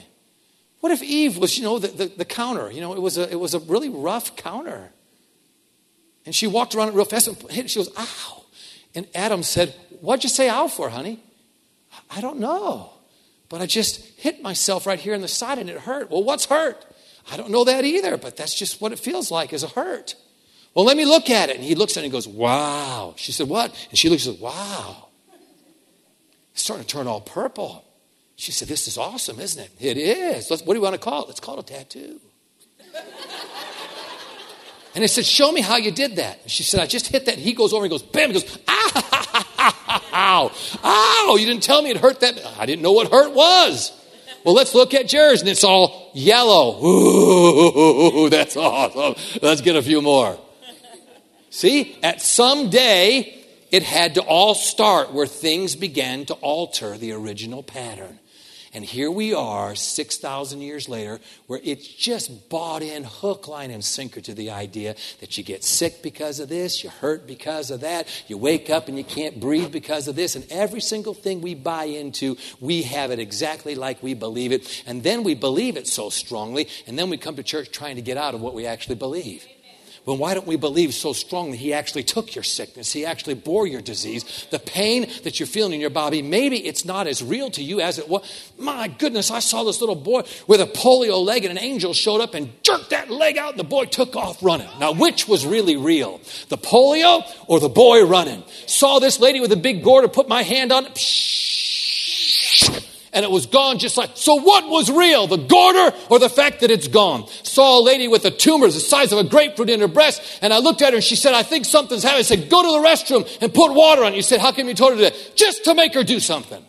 What 0.80 0.92
if 0.92 1.04
Eve 1.04 1.38
was, 1.38 1.58
you 1.58 1.64
know, 1.64 1.80
the, 1.80 1.88
the, 1.88 2.06
the 2.18 2.26
counter? 2.26 2.72
You 2.72 2.82
know, 2.82 2.94
it 2.94 3.02
was, 3.02 3.18
a, 3.18 3.30
it 3.30 3.40
was 3.40 3.54
a 3.54 3.60
really 3.60 3.90
rough 3.90 4.36
counter. 4.36 4.92
And 6.26 6.34
she 6.36 6.48
walked 6.48 6.76
around 6.76 6.90
it 6.90 6.94
real 6.94 7.06
fast 7.06 7.28
and 7.28 7.52
hit 7.52 7.70
She 7.70 7.80
goes, 7.80 7.90
ow. 7.98 8.44
And 8.94 9.08
Adam 9.16 9.44
said, 9.44 9.74
What'd 10.02 10.24
you 10.24 10.30
say 10.30 10.50
ow 10.50 10.68
for, 10.68 10.90
honey? 10.90 11.20
I 12.10 12.22
don't 12.22 12.40
know. 12.40 12.92
But 13.52 13.62
I 13.62 13.66
just 13.66 14.06
hit 14.18 14.41
myself 14.41 14.88
right 14.88 14.97
here 14.97 15.14
in 15.14 15.20
the 15.20 15.28
side 15.28 15.58
and 15.58 15.70
it 15.70 15.78
hurt. 15.80 16.10
Well, 16.10 16.24
what's 16.24 16.45
hurt? 16.45 16.86
I 17.30 17.36
don't 17.36 17.49
know 17.49 17.66
that 17.66 17.84
either, 17.84 18.16
but 18.16 18.38
that's 18.38 18.56
just 18.56 18.80
what 18.80 18.93
it 18.93 18.97
feels 18.97 19.30
like 19.30 19.52
is 19.52 19.62
a 19.62 19.68
hurt. 19.68 20.16
Well, 20.74 20.86
let 20.86 20.95
me 20.95 21.04
look 21.04 21.30
at 21.30 21.49
it. 21.49 21.58
And 21.58 21.66
he 21.66 21.76
looks 21.76 21.97
at 21.97 22.04
it 22.04 22.06
and 22.06 22.14
goes, 22.14 22.30
Wow. 22.30 23.14
She 23.18 23.34
said, 23.34 23.49
What? 23.49 23.76
And 23.89 23.97
she 23.99 24.08
looks 24.08 24.26
and 24.26 24.36
says, 24.36 24.41
Wow. 24.41 25.10
It's 26.54 26.62
starting 26.62 26.86
to 26.86 26.89
turn 26.89 27.08
all 27.08 27.20
purple. 27.20 27.84
She 28.38 28.54
said, 28.54 28.70
This 28.70 28.88
is 28.88 28.97
awesome, 28.97 29.38
isn't 29.41 29.62
it? 29.62 29.72
It 29.82 29.97
is. 29.97 30.49
Let's, 30.49 30.64
what 30.64 30.74
do 30.74 30.80
you 30.80 30.84
want 30.84 30.95
to 30.95 31.02
call 31.02 31.24
it? 31.24 31.28
Let's 31.28 31.41
call 31.41 31.60
it 31.60 31.70
a 31.70 31.74
tattoo. 31.74 32.22
and 34.95 35.04
I 35.04 35.08
said, 35.08 35.26
Show 35.26 35.52
me 35.52 35.60
how 35.60 35.76
you 35.76 35.91
did 35.91 36.16
that. 36.16 36.41
And 36.41 36.49
she 36.49 36.64
said, 36.64 36.80
I 36.80 36.86
just 36.86 37.08
hit 37.08 37.26
that. 37.26 37.34
And 37.34 37.43
he 37.43 37.52
goes 37.52 37.74
over 37.74 37.84
and 37.84 37.91
goes, 37.91 38.02
Bam. 38.02 38.32
He 38.32 38.39
goes, 38.39 38.60
Ah, 38.70 39.31
Ow, 40.14 40.51
ow, 40.84 41.38
you 41.39 41.45
didn't 41.45 41.64
tell 41.64 41.82
me 41.82 41.91
it 41.91 41.97
hurt 41.97 42.20
that. 42.22 42.39
I 42.57 42.66
didn't 42.66 42.82
know 42.82 42.91
what 42.91 43.12
hurt 43.12 43.34
was. 43.34 43.91
Well, 44.43 44.55
let's 44.55 44.74
look 44.74 44.93
at 44.93 45.14
yours, 45.14 45.41
and 45.41 45.49
it's 45.49 45.64
all 45.64 46.09
yellow. 46.14 46.84
Ooh, 46.84 48.30
that's 48.30 48.57
awesome. 48.57 49.16
Let's 49.41 49.62
get 49.62 49.76
a 49.76 49.82
few 49.82 50.01
more. 50.01 50.39
See, 51.51 51.97
at 52.01 52.22
some 52.22 52.70
day, 52.70 53.45
it 53.72 53.84
had 53.84 54.16
to 54.16 54.22
all 54.22 54.55
start 54.55 55.14
where 55.14 55.28
things 55.28 55.76
began 55.76 56.26
to 56.26 56.34
alter 56.36 56.97
the 56.97 57.12
original 57.12 57.62
pattern. 57.62 58.20
And 58.74 58.86
here 58.86 59.11
we 59.11 59.34
are, 59.34 59.76
6,000 59.76 60.61
years 60.61 60.88
later, 60.88 61.19
where 61.47 61.59
it's 61.61 61.86
just 61.86 62.49
bought 62.49 62.82
in 62.82 63.03
hook, 63.03 63.49
line, 63.49 63.69
and 63.69 63.84
sinker 63.84 64.22
to 64.22 64.34
the 64.34 64.51
idea 64.51 64.95
that 65.19 65.38
you 65.38 65.43
get 65.43 65.65
sick 65.65 66.01
because 66.01 66.39
of 66.39 66.47
this, 66.47 66.82
you 66.82 66.89
hurt 66.89 67.28
because 67.28 67.69
of 67.69 67.82
that, 67.82 68.07
you 68.30 68.38
wake 68.38 68.69
up 68.69 68.88
and 68.88 68.97
you 68.97 69.03
can't 69.03 69.41
breathe 69.41 69.74
because 69.74 70.07
of 70.07 70.15
this. 70.15 70.38
And 70.38 70.45
every 70.49 70.80
single 70.80 71.13
thing 71.13 71.41
we 71.41 71.53
buy 71.53 71.84
into, 71.84 72.38
we 72.61 72.84
have 72.84 73.11
it 73.11 73.19
exactly 73.19 73.76
like 73.76 74.01
we 74.01 74.13
believe 74.13 74.53
it. 74.53 74.84
And 74.88 75.03
then 75.03 75.24
we 75.24 75.36
believe 75.36 75.76
it 75.76 75.88
so 75.88 76.09
strongly, 76.09 76.69
and 76.88 76.97
then 76.97 77.09
we 77.09 77.17
come 77.17 77.36
to 77.36 77.43
church 77.43 77.72
trying 77.72 77.97
to 77.97 78.01
get 78.01 78.15
out 78.15 78.36
of 78.36 78.41
what 78.41 78.53
we 78.53 78.65
actually 78.65 78.95
believe. 78.95 79.45
Well, 80.06 80.18
why 80.18 80.34
don't 80.34 80.47
we 80.47 80.56
believe 80.56 80.93
so 80.95 81.14
strongly 81.14 81.58
He 81.58 81.74
actually 81.74 82.04
took 82.04 82.34
your 82.34 82.43
sickness? 82.43 82.91
He 82.91 83.06
actually 83.06 83.36
bore 83.36 83.68
your 83.68 83.82
disease. 83.82 84.47
The 84.49 84.58
pain 84.58 85.08
that 85.24 85.39
you're 85.39 85.47
feeling 85.47 85.74
in 85.74 85.80
your 85.80 85.91
body, 85.91 86.24
maybe 86.24 86.58
it's 86.66 86.86
not 86.86 87.06
as 87.06 87.24
real 87.24 87.52
to 87.52 87.64
you 87.64 87.82
as 87.82 87.99
it 87.99 88.10
was. 88.10 88.52
My 88.58 88.88
goodness, 88.88 89.30
I 89.30 89.39
saw 89.39 89.64
this 89.64 89.80
little 89.80 89.95
boy 89.95 90.24
with 90.47 90.60
a 90.60 90.66
polio 90.66 91.24
leg, 91.24 91.45
and 91.45 91.56
an 91.56 91.64
angel 91.64 91.93
showed 91.93 92.20
up 92.20 92.34
and 92.34 92.52
jerked 92.64 92.89
that 92.89 93.12
leg 93.12 93.38
out, 93.38 93.52
and 93.52 93.60
the 93.60 93.64
boy 93.64 93.86
took 93.86 94.16
off 94.16 94.41
running. 94.41 94.70
Now, 94.80 94.93
which 94.93 95.28
was 95.28 95.45
really 95.45 95.78
real? 95.78 96.20
The 96.49 96.58
polio 96.58 97.24
or 97.47 97.60
the 97.60 97.70
boy 97.70 98.04
running? 98.06 98.43
Saw 98.66 98.99
this 98.99 99.20
lady 99.20 99.39
with 99.39 99.52
a 99.52 99.58
big 99.58 99.84
gourd, 99.84 100.12
put 100.12 100.28
my 100.28 100.41
hand 100.41 100.72
on 100.72 100.88
it. 100.88 100.95
Psh, 100.95 102.91
and 103.14 103.26
it 103.26 103.32
was 103.32 103.45
gone 103.45 103.80
just 103.80 103.97
like. 103.97 104.12
So, 104.16 104.36
what 104.36 104.70
was 104.70 104.89
real, 104.89 105.28
the 105.28 105.38
goiter 105.38 105.95
or 106.09 106.20
the 106.20 106.30
fact 106.30 106.62
that 106.62 106.72
it's 106.72 106.88
gone? 106.88 107.28
Saw 107.43 107.80
a 107.80 107.84
lady 107.84 108.07
with 108.07 108.26
a 108.26 108.32
tumor 108.32 108.68
the 108.68 108.80
size 108.80 109.12
of 109.12 109.20
a 109.20 109.24
grapefruit 109.24 109.70
in 109.70 109.80
her 109.82 109.88
breast, 109.88 110.22
and 110.41 110.53
I 110.53 110.59
looked 110.59 110.82
at 110.82 110.89
her 110.89 110.95
and 110.95 111.03
she 111.03 111.16
said, 111.16 111.34
I 111.34 111.43
think 111.43 111.66
something's 111.66 112.03
happening. 112.03 112.20
I 112.20 112.24
said, 112.24 112.49
Go 112.49 112.62
to 112.62 112.82
the 112.82 112.88
restroom 112.88 113.41
and 113.41 113.53
put 113.53 113.74
water 113.74 114.03
on. 114.03 114.14
You 114.14 114.22
said, 114.22 114.39
How 114.39 114.51
come 114.51 114.68
you 114.68 114.74
told 114.74 114.93
her 114.93 114.99
that? 115.01 115.34
Just 115.36 115.66
to 115.66 115.74
make 115.74 115.93
her 115.93 116.03
do 116.03 116.20
something. 116.20 116.64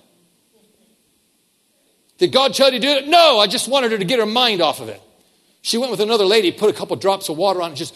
Did 2.18 2.32
God 2.32 2.54
tell 2.54 2.72
you 2.72 2.78
to 2.78 2.86
do 2.86 2.92
it? 2.92 3.08
No, 3.08 3.38
I 3.38 3.46
just 3.46 3.68
wanted 3.68 3.92
her 3.92 3.98
to 3.98 4.04
get 4.04 4.18
her 4.18 4.26
mind 4.26 4.60
off 4.60 4.80
of 4.80 4.88
it. 4.88 5.00
She 5.60 5.78
went 5.78 5.92
with 5.92 6.00
another 6.00 6.24
lady, 6.24 6.50
put 6.50 6.70
a 6.70 6.72
couple 6.72 6.96
drops 6.96 7.28
of 7.28 7.36
water 7.36 7.62
on 7.62 7.72
it, 7.72 7.76
just 7.76 7.94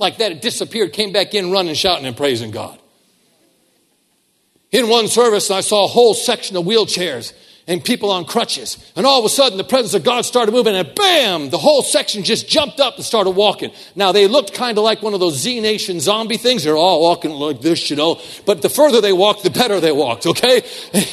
like 0.00 0.18
that, 0.18 0.32
it 0.32 0.42
disappeared, 0.42 0.92
came 0.92 1.12
back 1.12 1.34
in 1.34 1.52
running, 1.52 1.74
shouting, 1.74 2.04
and 2.04 2.16
praising 2.16 2.50
God. 2.50 2.78
In 4.72 4.88
one 4.88 5.06
service, 5.06 5.50
I 5.50 5.60
saw 5.60 5.84
a 5.84 5.88
whole 5.88 6.14
section 6.14 6.56
of 6.56 6.64
wheelchairs 6.64 7.32
and 7.68 7.84
people 7.84 8.10
on 8.10 8.24
crutches. 8.24 8.78
And 8.94 9.06
all 9.06 9.18
of 9.18 9.24
a 9.24 9.28
sudden, 9.28 9.58
the 9.58 9.64
presence 9.64 9.94
of 9.94 10.04
God 10.04 10.24
started 10.24 10.52
moving, 10.52 10.76
and 10.76 10.94
bam, 10.94 11.50
the 11.50 11.58
whole 11.58 11.82
section 11.82 12.22
just 12.22 12.48
jumped 12.48 12.78
up 12.78 12.96
and 12.96 13.04
started 13.04 13.30
walking. 13.30 13.72
Now, 13.94 14.12
they 14.12 14.28
looked 14.28 14.54
kind 14.54 14.78
of 14.78 14.84
like 14.84 15.02
one 15.02 15.14
of 15.14 15.20
those 15.20 15.36
Z 15.36 15.60
Nation 15.60 15.98
zombie 15.98 16.36
things. 16.36 16.64
They're 16.64 16.76
all 16.76 17.02
walking 17.02 17.32
like 17.32 17.60
this, 17.60 17.90
you 17.90 17.96
know. 17.96 18.20
But 18.44 18.62
the 18.62 18.68
further 18.68 19.00
they 19.00 19.12
walked, 19.12 19.42
the 19.42 19.50
better 19.50 19.80
they 19.80 19.92
walked, 19.92 20.26
okay? 20.26 20.62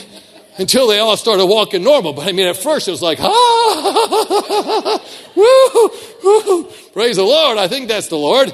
Until 0.57 0.87
they 0.87 0.99
all 0.99 1.17
started 1.17 1.47
walking 1.47 1.83
normal. 1.83 2.13
But 2.13 2.27
I 2.27 2.31
mean, 2.31 2.47
at 2.47 2.57
first 2.57 2.87
it 2.87 2.91
was 2.91 3.01
like, 3.01 3.17
ah, 3.21 5.01
woo, 5.35 5.89
woo, 6.23 6.71
praise 6.93 7.15
the 7.15 7.23
Lord. 7.23 7.57
I 7.57 7.67
think 7.67 7.87
that's 7.87 8.09
the 8.09 8.17
Lord. 8.17 8.53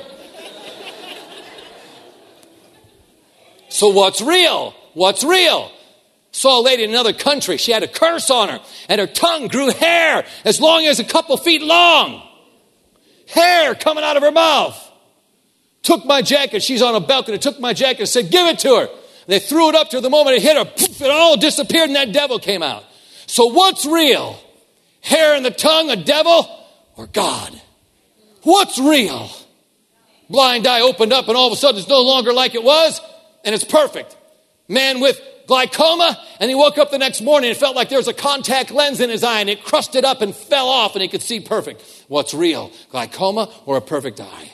So, 3.68 3.90
what's 3.90 4.22
real? 4.22 4.74
What's 4.94 5.24
real? 5.24 5.72
Saw 6.32 6.60
a 6.60 6.64
lady 6.64 6.84
in 6.84 6.92
another 6.92 7.14
country. 7.14 7.58
She 7.58 7.72
had 7.72 7.84
a 7.84 7.88
curse 7.88 8.30
on 8.30 8.50
her, 8.50 8.60
and 8.88 9.02
her 9.02 9.08
tongue 9.08 9.48
grew 9.48 9.72
hair 9.72 10.26
as 10.46 10.62
long 10.62 10.86
as 10.86 11.00
a 11.00 11.04
couple 11.04 11.36
feet 11.38 11.62
long. 11.62 12.22
Hair 13.28 13.76
coming 13.76 14.04
out 14.04 14.18
of 14.18 14.24
her 14.24 14.32
mouth. 14.32 14.86
Took 15.82 16.06
my 16.06 16.22
jacket. 16.22 16.62
She's 16.62 16.82
on 16.82 16.96
a 16.96 17.00
balcony. 17.00 17.38
Took 17.38 17.60
my 17.60 17.74
jacket 17.74 18.02
and 18.02 18.10
said, 18.10 18.32
Give 18.32 18.48
it 18.48 18.60
to 18.60 18.76
her. 18.76 18.90
They 19.28 19.40
threw 19.40 19.70
it 19.70 19.76
up 19.76 19.90
to 19.92 19.98
her. 19.98 20.02
The 20.02 20.10
moment 20.10 20.38
it 20.38 20.42
hit 20.42 20.58
her, 20.58 20.66
poof, 20.66 21.02
it 21.02 21.10
all 21.10 21.38
disappeared, 21.38 21.90
and 21.90 21.96
that 21.96 22.12
devil 22.12 22.40
came 22.40 22.64
out. 22.64 22.84
So, 23.28 23.48
what's 23.48 23.86
real? 23.86 24.40
Hair 25.02 25.36
in 25.36 25.44
the 25.44 25.52
tongue, 25.52 25.90
a 25.90 25.96
devil, 25.96 26.48
or 26.96 27.08
God? 27.08 27.60
What's 28.44 28.80
real? 28.80 29.30
Blind 30.30 30.68
eye 30.68 30.82
opened 30.82 31.14
up, 31.14 31.28
and 31.28 31.38
all 31.38 31.48
of 31.48 31.54
a 31.54 31.56
sudden 31.56 31.80
it's 31.80 31.90
no 31.90 32.02
longer 32.02 32.34
like 32.34 32.56
it 32.56 32.64
was, 32.64 33.00
and 33.44 33.54
it's 33.56 33.64
perfect. 33.64 34.16
Man 34.68 35.00
with 35.00 35.20
glaucoma, 35.50 36.18
and 36.40 36.50
he 36.50 36.56
woke 36.56 36.78
up 36.78 36.92
the 36.92 36.98
next 36.98 37.22
morning 37.22 37.50
and 37.50 37.60
felt 37.60 37.76
like 37.76 37.90
there 37.90 37.98
was 37.98 38.08
a 38.08 38.14
contact 38.14 38.70
lens 38.70 39.02
in 39.02 39.10
his 39.10 39.24
eye 39.24 39.42
and 39.42 39.50
it 39.50 39.64
crusted 39.64 40.06
up 40.06 40.22
and 40.22 40.34
fell 40.34 40.70
off 40.70 40.96
and 40.96 41.02
he 41.02 41.08
could 41.08 41.24
see 41.24 41.40
perfect. 41.40 41.84
What's 42.08 42.34
real, 42.34 42.72
glaucoma 42.92 43.52
or 43.66 43.76
a 43.76 43.82
perfect 43.82 44.22
eye? 44.22 44.52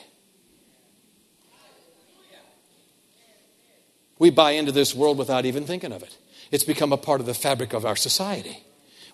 We 4.18 4.30
buy 4.30 4.52
into 4.52 4.72
this 4.72 4.94
world 4.94 5.18
without 5.18 5.44
even 5.44 5.64
thinking 5.64 5.92
of 5.92 6.02
it. 6.02 6.16
It's 6.50 6.64
become 6.64 6.92
a 6.92 6.96
part 6.96 7.20
of 7.20 7.26
the 7.26 7.34
fabric 7.34 7.74
of 7.74 7.84
our 7.84 7.96
society. 7.96 8.64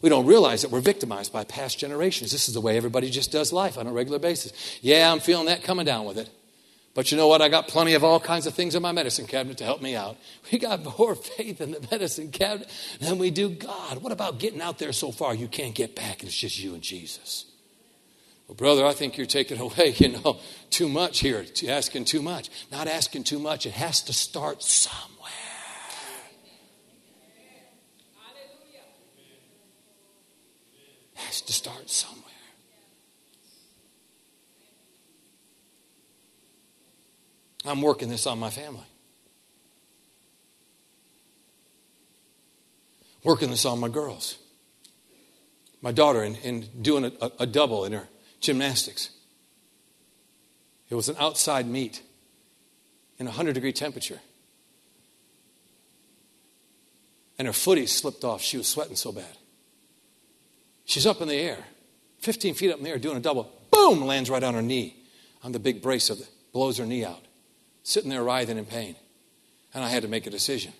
We 0.01 0.09
don't 0.09 0.27
realize 0.27 0.63
that 0.63 0.71
we're 0.71 0.81
victimized 0.81 1.33
by 1.33 1.43
past 1.43 1.79
generations. 1.79 2.31
This 2.31 2.47
is 2.47 2.55
the 2.55 2.61
way 2.61 2.77
everybody 2.77 3.11
just 3.11 3.33
does 3.33 3.53
life 3.53 3.77
on 3.77 3.89
a 3.89 3.93
regular 3.93 4.21
basis. 4.21 4.53
Yeah, 4.83 5.11
I'm 5.11 5.19
feeling 5.19 5.47
that 5.47 5.65
coming 5.65 5.85
down 5.85 6.05
with 6.05 6.19
it. 6.19 6.31
But 6.95 7.11
you 7.11 7.17
know 7.17 7.27
what? 7.27 7.41
I 7.41 7.49
got 7.49 7.69
plenty 7.69 7.95
of 7.95 8.05
all 8.05 8.21
kinds 8.21 8.47
of 8.47 8.53
things 8.53 8.75
in 8.75 8.83
my 8.83 8.93
medicine 8.93 9.27
cabinet 9.27 9.57
to 9.59 9.65
help 9.65 9.81
me 9.81 9.97
out. 9.97 10.17
We 10.53 10.59
got 10.59 10.85
more 10.99 11.15
faith 11.15 11.61
in 11.61 11.71
the 11.71 11.87
medicine 11.91 12.31
cabinet 12.31 12.69
than 13.01 13.19
we 13.19 13.31
do 13.31 13.49
God. 13.49 14.03
What 14.03 14.13
about 14.13 14.39
getting 14.39 14.61
out 14.61 14.79
there 14.79 14.93
so 14.93 15.11
far 15.11 15.35
you 15.35 15.49
can't 15.49 15.75
get 15.75 15.97
back 15.97 16.21
and 16.21 16.29
it's 16.29 16.37
just 16.37 16.59
you 16.59 16.75
and 16.75 16.83
Jesus? 16.83 17.47
Well, 18.47 18.57
brother, 18.57 18.85
I 18.85 18.93
think 18.93 19.17
you're 19.17 19.27
taking 19.27 19.59
away, 19.59 19.95
you 19.97 20.09
know, 20.09 20.39
too 20.69 20.89
much 20.89 21.21
here, 21.21 21.47
asking 21.67 22.05
too 22.05 22.21
much. 22.21 22.51
Not 22.71 22.87
asking 22.87 23.25
too 23.25 23.39
much, 23.39 23.65
it 23.65 23.73
has 23.73 24.03
to 24.03 24.13
start 24.13 24.63
somewhere. 24.63 25.31
It 31.15 31.21
has 31.21 31.41
to 31.43 31.53
start 31.53 31.89
somewhere. 31.89 32.32
I'm 37.65 37.81
working 37.81 38.09
this 38.09 38.27
on 38.27 38.39
my 38.39 38.51
family. 38.51 38.85
Working 43.23 43.51
this 43.51 43.65
on 43.65 43.79
my 43.79 43.89
girls. 43.89 44.37
My 45.81 45.93
daughter 45.93 46.25
in, 46.25 46.35
in 46.37 46.67
doing 46.81 47.05
a, 47.05 47.31
a 47.41 47.47
double 47.47 47.85
in 47.85 47.93
her 47.93 48.09
gymnastics. 48.41 49.11
It 50.91 50.97
was 50.97 51.09
an 51.09 51.17
outside 51.19 51.67
meet 51.67 52.03
in 53.19 53.27
a 53.27 53.31
100 53.31 53.55
degree 53.55 53.73
temperature. 53.73 54.21
And 57.39 57.47
her 57.47 57.53
footy 57.53 57.87
slipped 57.87 58.25
off. 58.25 58.43
She 58.43 58.59
was 58.59 58.69
sweating 58.69 58.97
so 58.97 59.13
bad. 59.13 59.37
She's 60.85 61.07
up 61.07 61.21
in 61.21 61.29
the 61.29 61.37
air, 61.37 61.59
15 62.19 62.55
feet 62.55 62.73
up 62.73 62.79
in 62.79 62.85
the 62.85 62.91
air, 62.91 62.99
doing 62.99 63.17
a 63.17 63.21
double. 63.21 63.51
Boom! 63.71 64.05
Lands 64.05 64.29
right 64.29 64.43
on 64.43 64.55
her 64.55 64.63
knee, 64.63 64.97
on 65.45 65.53
the 65.53 65.61
big 65.61 65.81
brace 65.81 66.11
of 66.11 66.21
it, 66.21 66.29
blows 66.53 66.79
her 66.79 66.87
knee 66.87 67.05
out 67.05 67.25
sitting 67.83 68.11
there 68.11 68.23
writhing 68.23 68.59
in 68.59 68.65
pain. 68.65 68.97
And 69.75 69.85
I 69.85 69.89
had 69.89 70.03
to 70.03 70.09
make 70.09 70.27
a 70.27 70.31
decision. 70.31 70.73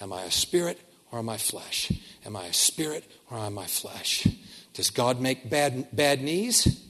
Am 0.00 0.12
I 0.12 0.22
a 0.22 0.30
spirit 0.30 0.80
or 1.12 1.18
am 1.18 1.28
I 1.28 1.36
flesh? 1.36 1.92
Am 2.26 2.36
I 2.36 2.46
a 2.46 2.52
spirit 2.52 3.04
or 3.30 3.38
am 3.38 3.58
I 3.58 3.66
flesh? 3.66 4.26
Does 4.72 4.90
God 4.90 5.20
make 5.20 5.48
bad, 5.48 5.88
bad 5.92 6.20
knees? 6.20 6.84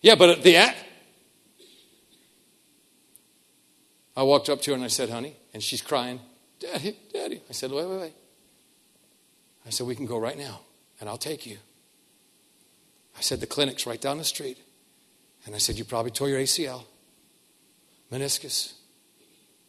Yeah, 0.00 0.16
but 0.16 0.30
at 0.30 0.42
the 0.42 0.56
end, 0.56 0.74
I 4.16 4.22
walked 4.22 4.48
up 4.48 4.62
to 4.62 4.70
her 4.70 4.74
and 4.74 4.84
I 4.84 4.88
said, 4.88 5.10
honey, 5.10 5.36
and 5.52 5.62
she's 5.62 5.82
crying, 5.82 6.20
Daddy, 6.58 6.96
Daddy. 7.12 7.42
I 7.48 7.52
said, 7.52 7.70
wait, 7.70 7.86
wait, 7.86 8.00
wait. 8.00 8.14
I 9.66 9.70
said, 9.70 9.86
we 9.86 9.94
can 9.94 10.06
go 10.06 10.18
right 10.18 10.38
now 10.38 10.60
and 11.00 11.08
I'll 11.08 11.18
take 11.18 11.46
you. 11.46 11.58
I 13.16 13.20
said, 13.20 13.40
the 13.40 13.46
clinic's 13.46 13.86
right 13.86 14.00
down 14.00 14.18
the 14.18 14.24
street. 14.24 14.58
And 15.44 15.54
I 15.54 15.58
said, 15.58 15.78
you 15.78 15.84
probably 15.84 16.10
tore 16.10 16.28
your 16.28 16.40
ACL 16.40 16.84
meniscus. 18.10 18.74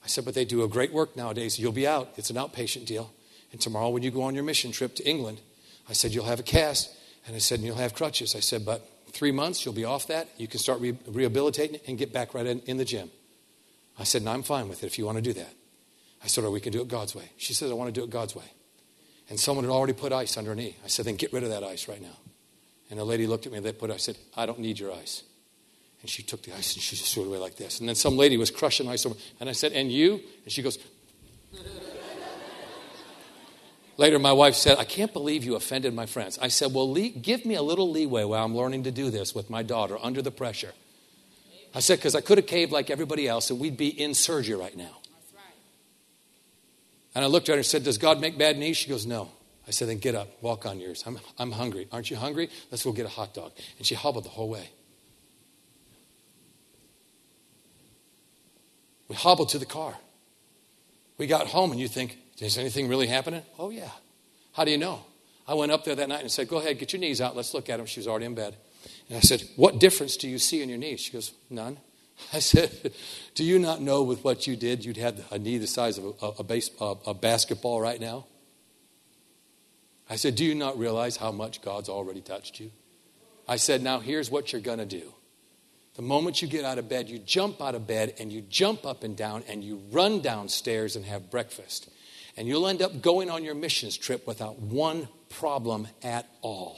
I 0.03 0.07
said, 0.07 0.25
but 0.25 0.33
they 0.33 0.45
do 0.45 0.63
a 0.63 0.67
great 0.67 0.93
work 0.93 1.17
nowadays. 1.17 1.59
You'll 1.59 1.71
be 1.71 1.87
out. 1.87 2.13
It's 2.15 2.29
an 2.29 2.37
outpatient 2.37 2.85
deal. 2.85 3.13
And 3.51 3.59
tomorrow, 3.59 3.89
when 3.89 4.03
you 4.03 4.11
go 4.11 4.23
on 4.23 4.35
your 4.35 4.43
mission 4.43 4.71
trip 4.71 4.95
to 4.95 5.09
England, 5.09 5.41
I 5.89 5.93
said, 5.93 6.13
you'll 6.13 6.25
have 6.25 6.39
a 6.39 6.43
cast. 6.43 6.95
And 7.25 7.35
I 7.35 7.39
said, 7.39 7.59
and 7.59 7.65
you'll 7.65 7.75
have 7.75 7.93
crutches. 7.93 8.35
I 8.35 8.39
said, 8.39 8.65
but 8.65 8.87
three 9.11 9.31
months, 9.31 9.65
you'll 9.65 9.73
be 9.73 9.85
off 9.85 10.07
that. 10.07 10.29
You 10.37 10.47
can 10.47 10.59
start 10.59 10.79
re- 10.79 10.97
rehabilitating 11.07 11.79
and 11.87 11.97
get 11.97 12.13
back 12.13 12.33
right 12.33 12.45
in, 12.45 12.59
in 12.61 12.77
the 12.77 12.85
gym. 12.85 13.09
I 13.99 14.03
said, 14.03 14.21
and 14.21 14.29
I'm 14.29 14.43
fine 14.43 14.69
with 14.69 14.83
it 14.83 14.87
if 14.87 14.97
you 14.97 15.05
want 15.05 15.17
to 15.17 15.21
do 15.21 15.33
that. 15.33 15.53
I 16.23 16.27
said, 16.27 16.43
or 16.43 16.51
we 16.51 16.59
can 16.59 16.71
do 16.71 16.81
it 16.81 16.87
God's 16.87 17.15
way. 17.15 17.31
She 17.37 17.53
said, 17.53 17.69
I 17.69 17.73
want 17.73 17.93
to 17.93 17.99
do 17.99 18.03
it 18.03 18.09
God's 18.09 18.35
way. 18.35 18.45
And 19.29 19.39
someone 19.39 19.65
had 19.65 19.71
already 19.71 19.93
put 19.93 20.13
ice 20.13 20.37
under 20.37 20.51
her 20.51 20.55
knee. 20.55 20.75
I 20.85 20.87
said, 20.87 21.05
then 21.05 21.15
get 21.15 21.33
rid 21.33 21.43
of 21.43 21.49
that 21.49 21.63
ice 21.63 21.87
right 21.87 22.01
now. 22.01 22.17
And 22.89 22.99
the 22.99 23.03
lady 23.03 23.27
looked 23.27 23.45
at 23.45 23.51
me 23.51 23.57
and 23.57 23.65
they 23.65 23.73
put, 23.73 23.91
I 23.91 23.97
said, 23.97 24.17
I 24.35 24.45
don't 24.45 24.59
need 24.59 24.79
your 24.79 24.93
ice. 24.93 25.23
And 26.07 26.11
she 26.13 26.23
took 26.23 26.41
the 26.41 26.55
ice 26.55 26.73
and 26.73 26.81
she 26.81 26.95
just 26.95 27.13
threw 27.13 27.23
it 27.23 27.27
away 27.27 27.37
like 27.37 27.57
this. 27.57 27.81
And 27.81 27.89
then 27.89 27.95
some 27.95 28.15
lady 28.15 28.37
was 28.37 28.49
crushing 28.49 28.87
ice 28.87 29.05
over. 29.05 29.15
And 29.41 29.49
I 29.49 29.51
said, 29.51 29.73
And 29.73 29.91
you? 29.91 30.21
And 30.45 30.53
she 30.53 30.61
goes, 30.61 30.79
Later, 33.97 34.17
my 34.17 34.31
wife 34.31 34.55
said, 34.55 34.77
I 34.77 34.85
can't 34.85 35.11
believe 35.11 35.43
you 35.43 35.55
offended 35.55 35.93
my 35.93 36.05
friends. 36.05 36.39
I 36.41 36.47
said, 36.47 36.73
Well, 36.73 36.93
give 36.93 37.45
me 37.45 37.55
a 37.55 37.61
little 37.61 37.91
leeway 37.91 38.23
while 38.23 38.45
I'm 38.45 38.55
learning 38.55 38.83
to 38.83 38.91
do 38.91 39.09
this 39.09 39.35
with 39.35 39.49
my 39.49 39.63
daughter 39.63 39.97
under 40.01 40.21
the 40.21 40.31
pressure. 40.31 40.71
I 41.75 41.81
said, 41.81 41.97
Because 41.97 42.15
I 42.15 42.21
could 42.21 42.37
have 42.37 42.47
caved 42.47 42.71
like 42.71 42.89
everybody 42.89 43.27
else 43.27 43.49
and 43.49 43.59
we'd 43.59 43.75
be 43.75 43.89
in 43.89 44.13
surgery 44.13 44.55
right 44.55 44.77
now. 44.77 44.99
And 47.15 47.25
I 47.25 47.27
looked 47.27 47.49
at 47.49 47.55
her 47.55 47.57
and 47.57 47.65
said, 47.65 47.83
Does 47.83 47.97
God 47.97 48.21
make 48.21 48.37
bad 48.37 48.57
knees? 48.57 48.77
She 48.77 48.87
goes, 48.87 49.05
No. 49.05 49.29
I 49.67 49.71
said, 49.71 49.89
Then 49.89 49.97
get 49.97 50.15
up, 50.15 50.29
walk 50.41 50.65
on 50.65 50.79
yours. 50.79 51.03
I'm, 51.05 51.19
I'm 51.37 51.51
hungry. 51.51 51.89
Aren't 51.91 52.09
you 52.09 52.15
hungry? 52.15 52.49
Let's 52.71 52.85
go 52.85 52.93
get 52.93 53.05
a 53.05 53.09
hot 53.09 53.33
dog. 53.33 53.51
And 53.77 53.85
she 53.85 53.93
hobbled 53.93 54.23
the 54.23 54.29
whole 54.29 54.47
way. 54.47 54.69
We 59.07 59.15
hobbled 59.15 59.49
to 59.49 59.59
the 59.59 59.65
car. 59.65 59.95
We 61.17 61.27
got 61.27 61.47
home, 61.47 61.71
and 61.71 61.79
you 61.79 61.87
think, 61.87 62.17
is 62.39 62.57
anything 62.57 62.87
really 62.87 63.07
happening? 63.07 63.41
Oh, 63.57 63.69
yeah. 63.69 63.89
How 64.53 64.65
do 64.65 64.71
you 64.71 64.77
know? 64.77 65.05
I 65.47 65.53
went 65.53 65.71
up 65.71 65.85
there 65.85 65.95
that 65.95 66.09
night 66.09 66.21
and 66.21 66.31
said, 66.31 66.47
Go 66.47 66.57
ahead, 66.57 66.77
get 66.77 66.93
your 66.93 66.99
knees 66.99 67.21
out. 67.21 67.35
Let's 67.35 67.53
look 67.53 67.69
at 67.69 67.77
them. 67.77 67.85
She 67.85 67.99
was 67.99 68.07
already 68.07 68.25
in 68.25 68.35
bed. 68.35 68.55
And 69.07 69.17
I 69.17 69.21
said, 69.21 69.43
What 69.55 69.79
difference 69.79 70.17
do 70.17 70.27
you 70.27 70.37
see 70.37 70.61
in 70.61 70.69
your 70.69 70.77
knees? 70.77 70.99
She 70.99 71.11
goes, 71.11 71.31
None. 71.49 71.77
I 72.33 72.39
said, 72.39 72.91
Do 73.33 73.43
you 73.43 73.57
not 73.59 73.81
know 73.81 74.03
with 74.03 74.23
what 74.23 74.45
you 74.45 74.55
did, 74.55 74.83
you'd 74.83 74.97
have 74.97 75.23
a 75.31 75.39
knee 75.39 75.57
the 75.57 75.67
size 75.67 75.97
of 75.97 76.05
a, 76.21 76.25
a, 76.25 76.85
a, 76.85 76.97
a 77.07 77.13
basketball 77.13 77.79
right 77.79 77.99
now? 77.99 78.25
I 80.09 80.15
said, 80.17 80.35
Do 80.35 80.43
you 80.43 80.55
not 80.55 80.77
realize 80.77 81.17
how 81.17 81.31
much 81.31 81.61
God's 81.61 81.89
already 81.89 82.21
touched 82.21 82.59
you? 82.59 82.71
I 83.47 83.55
said, 83.55 83.81
Now 83.81 83.99
here's 83.99 84.29
what 84.29 84.51
you're 84.51 84.61
going 84.61 84.79
to 84.79 84.85
do. 84.85 85.13
The 85.97 86.03
moment 86.03 86.43
you 86.43 86.47
get 86.47 86.63
out 86.63 86.77
of 86.77 86.87
bed, 86.87 87.09
you 87.09 87.17
jump 87.17 87.59
out 87.59 87.73
of 87.73 87.87
bed 87.87 88.13
and 88.19 88.31
you 88.31 88.41
jump 88.41 88.85
up 88.85 89.03
and 89.03 89.17
down 89.17 89.43
and 89.49 89.63
you 89.63 89.81
run 89.91 90.21
downstairs 90.21 90.95
and 90.95 91.03
have 91.05 91.31
breakfast. 91.31 91.89
And 92.37 92.47
you'll 92.47 92.67
end 92.67 92.83
up 92.83 93.01
going 93.01 93.31
on 93.31 93.43
your 93.43 93.55
missions 93.55 93.97
trip 93.97 94.27
without 94.27 94.59
one 94.59 95.07
problem 95.29 95.87
at 96.03 96.27
all. 96.43 96.77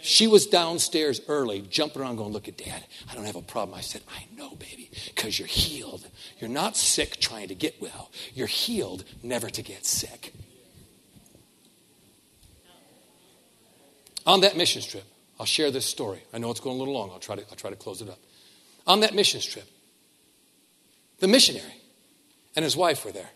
She 0.00 0.26
was 0.26 0.46
downstairs 0.46 1.20
early, 1.28 1.60
jumping 1.60 2.00
around, 2.00 2.16
going, 2.16 2.32
Look 2.32 2.48
at 2.48 2.56
dad, 2.56 2.84
I 3.10 3.14
don't 3.14 3.24
have 3.24 3.36
a 3.36 3.42
problem. 3.42 3.76
I 3.76 3.82
said, 3.82 4.02
I 4.08 4.26
know, 4.36 4.54
baby, 4.54 4.90
because 5.14 5.38
you're 5.38 5.48
healed. 5.48 6.06
You're 6.38 6.50
not 6.50 6.74
sick 6.74 7.20
trying 7.20 7.48
to 7.48 7.54
get 7.54 7.80
well, 7.82 8.10
you're 8.32 8.46
healed 8.46 9.04
never 9.22 9.50
to 9.50 9.62
get 9.62 9.84
sick. 9.84 10.32
On 14.26 14.40
that 14.40 14.56
missions 14.56 14.86
trip, 14.86 15.04
I'll 15.38 15.46
share 15.46 15.70
this 15.70 15.86
story. 15.86 16.22
I 16.32 16.38
know 16.38 16.50
it's 16.50 16.60
going 16.60 16.76
a 16.76 16.78
little 16.78 16.94
long. 16.94 17.10
I'll 17.10 17.18
try 17.18 17.36
to, 17.36 17.42
I'll 17.50 17.56
try 17.56 17.70
to 17.70 17.76
close 17.76 18.00
it 18.00 18.08
up. 18.08 18.18
On 18.86 19.00
that 19.00 19.14
missions 19.14 19.44
trip, 19.44 19.68
the 21.18 21.28
missionary 21.28 21.74
and 22.54 22.64
his 22.64 22.76
wife 22.76 23.04
were 23.04 23.12
there. 23.12 23.30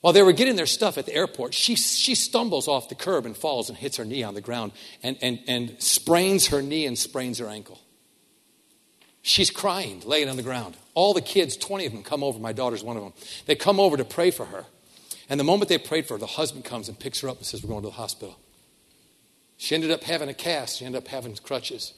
While 0.00 0.12
they 0.14 0.22
were 0.22 0.32
getting 0.32 0.56
their 0.56 0.66
stuff 0.66 0.96
at 0.96 1.06
the 1.06 1.14
airport, 1.14 1.52
she, 1.52 1.74
she 1.74 2.14
stumbles 2.14 2.68
off 2.68 2.88
the 2.88 2.94
curb 2.94 3.26
and 3.26 3.36
falls 3.36 3.68
and 3.68 3.76
hits 3.76 3.98
her 3.98 4.04
knee 4.04 4.22
on 4.22 4.34
the 4.34 4.40
ground 4.40 4.72
and, 5.02 5.18
and, 5.20 5.40
and 5.46 5.82
sprains 5.82 6.48
her 6.48 6.62
knee 6.62 6.86
and 6.86 6.98
sprains 6.98 7.38
her 7.38 7.48
ankle. 7.48 7.78
She's 9.22 9.50
crying, 9.50 10.00
laying 10.06 10.30
on 10.30 10.36
the 10.36 10.42
ground. 10.42 10.76
All 10.94 11.12
the 11.12 11.20
kids, 11.20 11.56
20 11.56 11.86
of 11.86 11.92
them, 11.92 12.02
come 12.02 12.24
over. 12.24 12.38
My 12.38 12.52
daughter's 12.52 12.82
one 12.82 12.96
of 12.96 13.02
them. 13.02 13.12
They 13.44 13.54
come 13.54 13.78
over 13.78 13.98
to 13.98 14.04
pray 14.04 14.30
for 14.30 14.46
her. 14.46 14.64
And 15.28 15.38
the 15.38 15.44
moment 15.44 15.68
they 15.68 15.76
prayed 15.76 16.06
for 16.06 16.14
her, 16.14 16.18
the 16.18 16.26
husband 16.26 16.64
comes 16.64 16.88
and 16.88 16.98
picks 16.98 17.20
her 17.20 17.28
up 17.28 17.36
and 17.36 17.46
says, 17.46 17.62
We're 17.62 17.68
going 17.68 17.82
to 17.82 17.88
the 17.88 17.94
hospital. 17.94 18.38
She 19.60 19.74
ended 19.74 19.90
up 19.90 20.04
having 20.04 20.30
a 20.30 20.34
cast, 20.34 20.78
she 20.78 20.86
ended 20.86 21.02
up 21.02 21.08
having 21.08 21.36
crutches. 21.36 21.92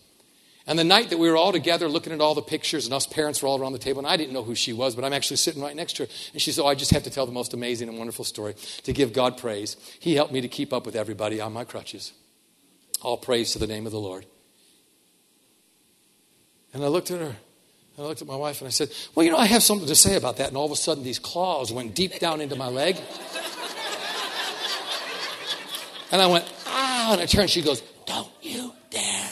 And 0.67 0.77
the 0.77 0.83
night 0.85 1.11
that 1.11 1.19
we 1.19 1.31
were 1.31 1.37
all 1.37 1.53
together 1.53 1.89
looking 1.89 2.13
at 2.13 2.21
all 2.21 2.35
the 2.35 2.43
pictures, 2.43 2.87
and 2.87 2.93
us 2.93 3.07
parents 3.07 3.41
were 3.41 3.47
all 3.47 3.61
around 3.61 3.73
the 3.73 3.79
table, 3.79 4.01
and 4.01 4.09
I 4.09 4.17
didn't 4.17 4.33
know 4.33 4.43
who 4.43 4.57
she 4.57 4.73
was, 4.73 4.97
but 4.97 5.05
I'm 5.05 5.13
actually 5.13 5.37
sitting 5.37 5.63
right 5.63 5.77
next 5.77 5.93
to 5.95 6.07
her. 6.07 6.09
And 6.33 6.43
she 6.43 6.51
said, 6.51 6.63
Oh, 6.63 6.67
I 6.67 6.75
just 6.75 6.91
have 6.91 7.05
to 7.05 7.11
tell 7.11 7.25
the 7.25 7.31
most 7.31 7.55
amazing 7.55 7.89
and 7.89 7.99
wonderful 7.99 8.25
story 8.25 8.57
to 8.83 8.93
give 8.93 9.13
God 9.13 9.39
praise. 9.39 9.77
He 10.01 10.17
helped 10.17 10.33
me 10.33 10.41
to 10.41 10.49
keep 10.49 10.73
up 10.73 10.85
with 10.85 10.97
everybody 10.97 11.41
on 11.41 11.53
my 11.53 11.63
crutches. 11.63 12.13
All 13.01 13.17
praise 13.17 13.53
to 13.53 13.61
the 13.61 13.69
name 13.69 13.87
of 13.87 13.93
the 13.93 14.01
Lord. 14.01 14.27
And 16.75 16.83
I 16.83 16.89
looked 16.89 17.13
at 17.13 17.21
her. 17.21 17.37
And 17.97 18.05
I 18.05 18.09
looked 18.09 18.23
at 18.23 18.29
my 18.29 18.37
wife 18.37 18.61
and 18.61 18.67
I 18.67 18.73
said, 18.73 18.91
Well, 19.15 19.25
you 19.25 19.31
know, 19.31 19.39
I 19.39 19.47
have 19.47 19.63
something 19.63 19.87
to 19.87 19.95
say 19.95 20.17
about 20.17 20.39
that. 20.39 20.49
And 20.49 20.57
all 20.57 20.67
of 20.67 20.73
a 20.73 20.77
sudden, 20.77 21.05
these 21.05 21.21
claws 21.21 21.73
went 21.73 21.95
deep 21.95 22.19
down 22.19 22.41
into 22.41 22.57
my 22.57 22.69
leg. 22.69 22.97
And 26.13 26.21
I 26.21 26.27
went, 26.27 26.45
and 27.11 27.21
I 27.21 27.27
turn, 27.27 27.49
she 27.49 27.63
goes, 27.63 27.83
Don't 28.07 28.31
you 28.41 28.73
dare. 28.91 29.29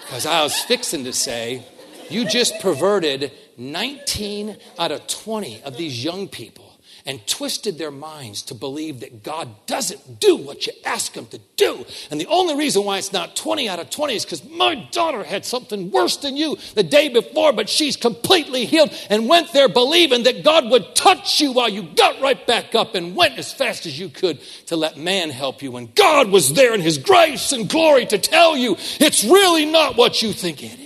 Because 0.00 0.26
I 0.26 0.42
was 0.42 0.56
fixing 0.60 1.04
to 1.04 1.12
say, 1.12 1.66
You 2.08 2.24
just 2.24 2.60
perverted 2.60 3.32
19 3.56 4.56
out 4.78 4.92
of 4.92 5.06
20 5.06 5.62
of 5.62 5.76
these 5.76 6.04
young 6.04 6.28
people 6.28 6.63
and 7.06 7.26
twisted 7.26 7.76
their 7.76 7.90
minds 7.90 8.42
to 8.42 8.54
believe 8.54 9.00
that 9.00 9.22
God 9.22 9.48
doesn't 9.66 10.20
do 10.20 10.36
what 10.36 10.66
you 10.66 10.72
ask 10.86 11.14
Him 11.14 11.26
to 11.26 11.40
do. 11.56 11.84
And 12.10 12.18
the 12.18 12.26
only 12.26 12.56
reason 12.56 12.84
why 12.84 12.98
it's 12.98 13.12
not 13.12 13.36
20 13.36 13.68
out 13.68 13.78
of 13.78 13.90
20 13.90 14.14
is 14.14 14.24
because 14.24 14.48
my 14.48 14.74
daughter 14.90 15.22
had 15.22 15.44
something 15.44 15.90
worse 15.90 16.16
than 16.16 16.36
you 16.36 16.56
the 16.74 16.82
day 16.82 17.08
before, 17.08 17.52
but 17.52 17.68
she's 17.68 17.96
completely 17.96 18.64
healed 18.64 18.90
and 19.10 19.28
went 19.28 19.52
there 19.52 19.68
believing 19.68 20.22
that 20.22 20.44
God 20.44 20.70
would 20.70 20.94
touch 20.94 21.40
you 21.40 21.52
while 21.52 21.68
you 21.68 21.82
got 21.82 22.20
right 22.22 22.46
back 22.46 22.74
up 22.74 22.94
and 22.94 23.14
went 23.14 23.38
as 23.38 23.52
fast 23.52 23.84
as 23.84 23.98
you 23.98 24.08
could 24.08 24.40
to 24.66 24.76
let 24.76 24.96
man 24.96 25.28
help 25.28 25.62
you. 25.62 25.76
And 25.76 25.94
God 25.94 26.30
was 26.30 26.54
there 26.54 26.74
in 26.74 26.80
His 26.80 26.96
grace 26.96 27.52
and 27.52 27.68
glory 27.68 28.06
to 28.06 28.18
tell 28.18 28.56
you 28.56 28.76
it's 28.98 29.24
really 29.24 29.66
not 29.66 29.96
what 29.96 30.22
you 30.22 30.32
think 30.32 30.62
it 30.62 30.78
is. 30.78 30.83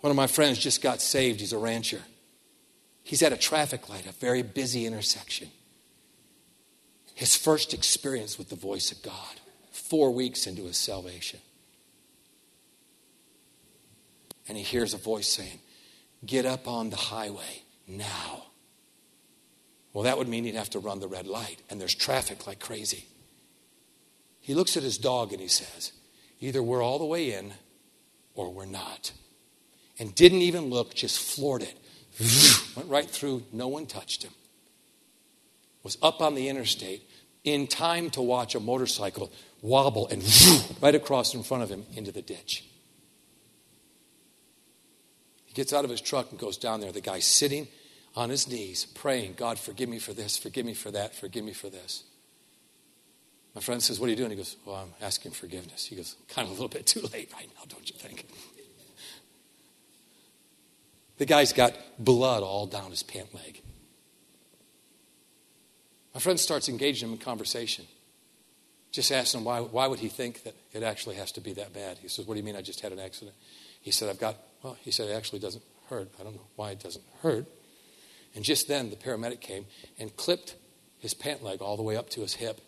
One 0.00 0.10
of 0.10 0.16
my 0.16 0.26
friends 0.26 0.58
just 0.58 0.82
got 0.82 1.00
saved. 1.02 1.40
He's 1.40 1.52
a 1.52 1.58
rancher. 1.58 2.00
He's 3.02 3.22
at 3.22 3.32
a 3.32 3.36
traffic 3.36 3.88
light, 3.88 4.06
a 4.06 4.12
very 4.12 4.42
busy 4.42 4.86
intersection. 4.86 5.48
His 7.14 7.36
first 7.36 7.74
experience 7.74 8.38
with 8.38 8.48
the 8.48 8.56
voice 8.56 8.92
of 8.92 9.02
God, 9.02 9.40
four 9.72 10.10
weeks 10.10 10.46
into 10.46 10.64
his 10.64 10.78
salvation. 10.78 11.40
And 14.48 14.56
he 14.56 14.64
hears 14.64 14.94
a 14.94 14.98
voice 14.98 15.28
saying, 15.28 15.60
Get 16.24 16.46
up 16.46 16.66
on 16.66 16.90
the 16.90 16.96
highway 16.96 17.62
now. 17.86 18.44
Well, 19.92 20.04
that 20.04 20.18
would 20.18 20.28
mean 20.28 20.44
he'd 20.44 20.54
have 20.54 20.70
to 20.70 20.78
run 20.78 21.00
the 21.00 21.08
red 21.08 21.26
light, 21.26 21.62
and 21.68 21.80
there's 21.80 21.94
traffic 21.94 22.46
like 22.46 22.60
crazy. 22.60 23.06
He 24.40 24.54
looks 24.54 24.76
at 24.76 24.82
his 24.82 24.98
dog 24.98 25.32
and 25.32 25.40
he 25.40 25.48
says, 25.48 25.92
Either 26.40 26.62
we're 26.62 26.82
all 26.82 26.98
the 26.98 27.04
way 27.04 27.32
in 27.32 27.52
or 28.34 28.50
we're 28.50 28.66
not 28.66 29.12
and 30.00 30.14
didn't 30.14 30.42
even 30.42 30.70
look, 30.70 30.94
just 30.94 31.20
floored 31.20 31.62
it. 31.62 31.76
Went 32.76 32.88
right 32.88 33.08
through, 33.08 33.44
no 33.52 33.68
one 33.68 33.86
touched 33.86 34.24
him. 34.24 34.32
Was 35.84 35.98
up 36.02 36.20
on 36.20 36.34
the 36.34 36.48
interstate 36.48 37.08
in 37.44 37.66
time 37.66 38.10
to 38.10 38.22
watch 38.22 38.54
a 38.54 38.60
motorcycle 38.60 39.30
wobble 39.62 40.08
and 40.08 40.22
right 40.80 40.94
across 40.94 41.34
in 41.34 41.42
front 41.42 41.62
of 41.62 41.68
him 41.68 41.84
into 41.94 42.10
the 42.10 42.22
ditch. 42.22 42.64
He 45.44 45.52
gets 45.52 45.72
out 45.72 45.84
of 45.84 45.90
his 45.90 46.00
truck 46.00 46.30
and 46.30 46.38
goes 46.38 46.56
down 46.56 46.80
there. 46.80 46.92
The 46.92 47.00
guy's 47.00 47.26
sitting 47.26 47.68
on 48.16 48.30
his 48.30 48.48
knees 48.48 48.86
praying, 48.86 49.34
God, 49.36 49.58
forgive 49.58 49.88
me 49.88 49.98
for 49.98 50.12
this, 50.12 50.36
forgive 50.36 50.64
me 50.64 50.74
for 50.74 50.90
that, 50.90 51.14
forgive 51.14 51.44
me 51.44 51.52
for 51.52 51.68
this. 51.68 52.04
My 53.54 53.60
friend 53.60 53.82
says, 53.82 53.98
What 53.98 54.06
are 54.06 54.10
you 54.10 54.16
doing? 54.16 54.30
He 54.30 54.36
goes, 54.36 54.56
Well, 54.64 54.76
I'm 54.76 54.92
asking 55.04 55.32
forgiveness. 55.32 55.86
He 55.86 55.96
goes, 55.96 56.16
Kind 56.28 56.46
of 56.46 56.52
a 56.52 56.54
little 56.54 56.68
bit 56.68 56.86
too 56.86 57.00
late 57.12 57.32
right 57.32 57.48
now, 57.56 57.64
don't 57.68 57.88
you 57.90 57.96
think? 57.96 58.26
The 61.20 61.26
guy's 61.26 61.52
got 61.52 61.76
blood 61.98 62.42
all 62.42 62.66
down 62.66 62.92
his 62.92 63.02
pant 63.02 63.34
leg. 63.34 63.60
My 66.14 66.20
friend 66.20 66.40
starts 66.40 66.66
engaging 66.70 67.10
him 67.10 67.12
in 67.12 67.20
conversation. 67.20 67.84
Just 68.90 69.12
asking 69.12 69.40
him 69.40 69.44
why, 69.44 69.60
why 69.60 69.86
would 69.86 69.98
he 69.98 70.08
think 70.08 70.44
that 70.44 70.54
it 70.72 70.82
actually 70.82 71.16
has 71.16 71.30
to 71.32 71.42
be 71.42 71.52
that 71.52 71.74
bad? 71.74 71.98
He 71.98 72.08
says, 72.08 72.26
What 72.26 72.34
do 72.34 72.40
you 72.40 72.44
mean 72.46 72.56
I 72.56 72.62
just 72.62 72.80
had 72.80 72.90
an 72.90 72.98
accident? 72.98 73.36
He 73.82 73.90
said, 73.90 74.08
I've 74.08 74.18
got, 74.18 74.36
well, 74.62 74.78
he 74.80 74.90
said, 74.90 75.10
it 75.10 75.12
actually 75.12 75.40
doesn't 75.40 75.62
hurt. 75.90 76.08
I 76.18 76.22
don't 76.22 76.36
know 76.36 76.46
why 76.56 76.70
it 76.70 76.80
doesn't 76.80 77.04
hurt. 77.20 77.44
And 78.34 78.42
just 78.42 78.66
then 78.66 78.88
the 78.88 78.96
paramedic 78.96 79.42
came 79.42 79.66
and 79.98 80.16
clipped 80.16 80.56
his 81.00 81.12
pant 81.12 81.44
leg 81.44 81.60
all 81.60 81.76
the 81.76 81.82
way 81.82 81.98
up 81.98 82.08
to 82.10 82.22
his 82.22 82.32
hip, 82.32 82.62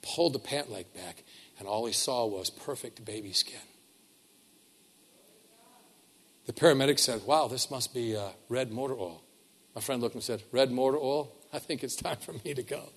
pulled 0.00 0.32
the 0.32 0.38
pant 0.38 0.70
leg 0.70 0.86
back, 0.94 1.22
and 1.58 1.68
all 1.68 1.84
he 1.84 1.92
saw 1.92 2.24
was 2.24 2.48
perfect 2.48 3.04
baby 3.04 3.34
skin. 3.34 3.60
The 6.50 6.60
paramedic 6.60 6.98
said, 6.98 7.22
Wow, 7.26 7.46
this 7.46 7.70
must 7.70 7.94
be 7.94 8.16
uh, 8.16 8.30
red 8.48 8.72
motor 8.72 8.94
oil. 8.94 9.22
My 9.72 9.80
friend 9.80 10.02
looked 10.02 10.16
and 10.16 10.24
said, 10.24 10.42
Red 10.50 10.72
motor 10.72 10.96
oil? 10.96 11.30
I 11.52 11.60
think 11.60 11.84
it's 11.84 11.94
time 11.94 12.16
for 12.16 12.32
me 12.44 12.54
to 12.54 12.64
go. 12.64 12.88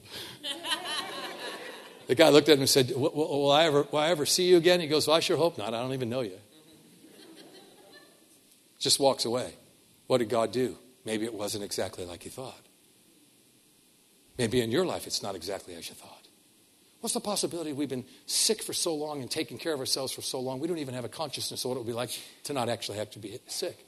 the 2.07 2.15
guy 2.15 2.29
looked 2.29 2.49
at 2.49 2.55
him 2.55 2.61
and 2.61 2.69
said, 2.69 2.89
will, 2.95 3.11
will, 3.13 3.51
I 3.51 3.65
ever, 3.65 3.85
will 3.91 3.99
I 3.99 4.09
ever 4.09 4.25
see 4.25 4.49
you 4.49 4.57
again? 4.57 4.79
He 4.79 4.87
goes, 4.87 5.05
Well, 5.05 5.15
I 5.15 5.19
sure 5.19 5.37
hope 5.37 5.59
not. 5.59 5.75
I 5.75 5.83
don't 5.83 5.93
even 5.93 6.09
know 6.09 6.21
you. 6.21 6.39
Just 8.79 8.99
walks 8.99 9.23
away. 9.23 9.53
What 10.07 10.17
did 10.17 10.29
God 10.29 10.51
do? 10.51 10.75
Maybe 11.05 11.25
it 11.25 11.33
wasn't 11.35 11.63
exactly 11.63 12.05
like 12.05 12.23
he 12.23 12.29
thought. 12.29 12.59
Maybe 14.35 14.61
in 14.61 14.71
your 14.71 14.83
life 14.83 15.05
it's 15.05 15.21
not 15.21 15.35
exactly 15.35 15.75
as 15.75 15.87
you 15.89 15.93
thought. 15.93 16.12
What's 17.03 17.13
the 17.13 17.19
possibility 17.19 17.73
we've 17.73 17.89
been 17.89 18.05
sick 18.27 18.63
for 18.63 18.71
so 18.71 18.95
long 18.95 19.19
and 19.19 19.29
taking 19.29 19.57
care 19.57 19.73
of 19.73 19.81
ourselves 19.81 20.13
for 20.13 20.21
so 20.21 20.39
long, 20.39 20.61
we 20.61 20.69
don't 20.69 20.77
even 20.77 20.93
have 20.93 21.03
a 21.03 21.09
consciousness 21.09 21.65
of 21.65 21.69
what 21.69 21.75
it 21.75 21.79
would 21.79 21.87
be 21.87 21.91
like 21.91 22.17
to 22.45 22.53
not 22.53 22.69
actually 22.69 22.97
have 22.97 23.11
to 23.11 23.19
be 23.19 23.37
sick? 23.47 23.85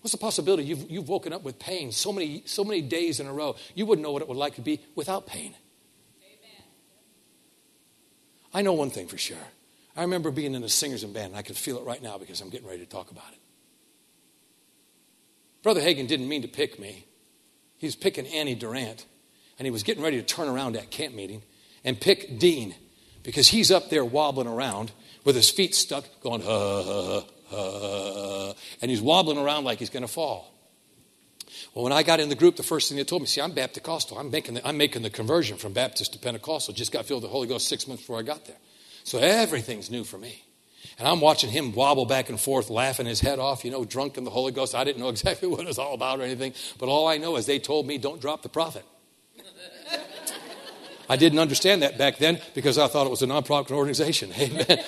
What's 0.00 0.12
the 0.12 0.18
possibility 0.18 0.62
you've, 0.62 0.88
you've 0.88 1.08
woken 1.08 1.32
up 1.32 1.42
with 1.42 1.58
pain 1.58 1.90
so 1.90 2.12
many, 2.12 2.44
so 2.46 2.62
many 2.62 2.82
days 2.82 3.18
in 3.18 3.26
a 3.26 3.32
row, 3.32 3.56
you 3.74 3.84
wouldn't 3.84 4.04
know 4.04 4.12
what 4.12 4.22
it 4.22 4.28
would 4.28 4.36
like 4.36 4.54
to 4.54 4.60
be 4.60 4.78
without 4.94 5.26
pain? 5.26 5.56
Amen. 6.22 6.66
I 8.54 8.62
know 8.62 8.74
one 8.74 8.90
thing 8.90 9.08
for 9.08 9.18
sure. 9.18 9.36
I 9.96 10.02
remember 10.02 10.30
being 10.30 10.54
in 10.54 10.62
the 10.62 10.68
singers 10.68 11.02
and 11.02 11.12
band, 11.12 11.30
and 11.30 11.36
I 11.36 11.42
can 11.42 11.56
feel 11.56 11.78
it 11.78 11.84
right 11.84 12.00
now 12.00 12.16
because 12.16 12.40
I'm 12.40 12.50
getting 12.50 12.68
ready 12.68 12.78
to 12.78 12.88
talk 12.88 13.10
about 13.10 13.32
it. 13.32 13.40
Brother 15.64 15.80
Hagin 15.80 16.06
didn't 16.06 16.28
mean 16.28 16.42
to 16.42 16.48
pick 16.48 16.78
me. 16.78 17.06
He 17.78 17.88
was 17.88 17.96
picking 17.96 18.28
Annie 18.28 18.54
Durant, 18.54 19.04
and 19.58 19.66
he 19.66 19.72
was 19.72 19.82
getting 19.82 20.04
ready 20.04 20.18
to 20.18 20.22
turn 20.22 20.46
around 20.46 20.76
at 20.76 20.92
camp 20.92 21.12
meeting 21.12 21.42
and 21.84 22.00
pick 22.00 22.38
Dean 22.38 22.74
because 23.22 23.48
he's 23.48 23.70
up 23.70 23.90
there 23.90 24.04
wobbling 24.04 24.46
around 24.46 24.92
with 25.24 25.36
his 25.36 25.50
feet 25.50 25.74
stuck, 25.74 26.04
going, 26.22 26.42
uh, 26.42 27.22
uh, 27.52 28.48
uh, 28.48 28.54
and 28.80 28.90
he's 28.90 29.02
wobbling 29.02 29.38
around 29.38 29.64
like 29.64 29.78
he's 29.78 29.90
going 29.90 30.02
to 30.02 30.08
fall. 30.08 30.54
Well, 31.74 31.84
when 31.84 31.92
I 31.92 32.02
got 32.02 32.20
in 32.20 32.28
the 32.28 32.34
group, 32.34 32.56
the 32.56 32.62
first 32.62 32.88
thing 32.88 32.96
they 32.96 33.04
told 33.04 33.22
me, 33.22 33.26
see, 33.26 33.40
I'm 33.40 33.52
Baptist 33.52 34.12
I'm 34.16 34.30
making 34.30 34.54
the, 34.54 34.66
I'm 34.66 34.76
making 34.76 35.02
the 35.02 35.10
conversion 35.10 35.56
from 35.56 35.72
Baptist 35.72 36.12
to 36.12 36.18
Pentecostal. 36.18 36.74
Just 36.74 36.92
got 36.92 37.06
filled 37.06 37.22
with 37.22 37.30
the 37.30 37.32
Holy 37.32 37.48
Ghost 37.48 37.68
six 37.68 37.86
months 37.86 38.02
before 38.02 38.18
I 38.18 38.22
got 38.22 38.46
there. 38.46 38.56
So 39.04 39.18
everything's 39.18 39.90
new 39.90 40.04
for 40.04 40.18
me. 40.18 40.44
And 40.98 41.08
I'm 41.08 41.20
watching 41.20 41.50
him 41.50 41.72
wobble 41.72 42.06
back 42.06 42.28
and 42.28 42.40
forth, 42.40 42.70
laughing 42.70 43.06
his 43.06 43.20
head 43.20 43.38
off, 43.38 43.64
you 43.64 43.70
know, 43.70 43.84
drunk 43.84 44.16
in 44.16 44.24
the 44.24 44.30
Holy 44.30 44.52
Ghost. 44.52 44.74
I 44.74 44.84
didn't 44.84 45.00
know 45.00 45.08
exactly 45.10 45.48
what 45.48 45.60
it 45.60 45.66
was 45.66 45.78
all 45.78 45.94
about 45.94 46.20
or 46.20 46.22
anything, 46.22 46.54
but 46.78 46.88
all 46.88 47.08
I 47.08 47.18
know 47.18 47.36
is 47.36 47.46
they 47.46 47.58
told 47.58 47.86
me, 47.86 47.98
don't 47.98 48.20
drop 48.20 48.42
the 48.42 48.48
prophet. 48.48 48.84
I 51.10 51.16
didn't 51.16 51.40
understand 51.40 51.82
that 51.82 51.98
back 51.98 52.18
then 52.18 52.40
because 52.54 52.78
I 52.78 52.86
thought 52.86 53.04
it 53.04 53.10
was 53.10 53.20
a 53.20 53.26
nonprofit 53.26 53.72
organization. 53.72 54.32
Amen. 54.38 54.78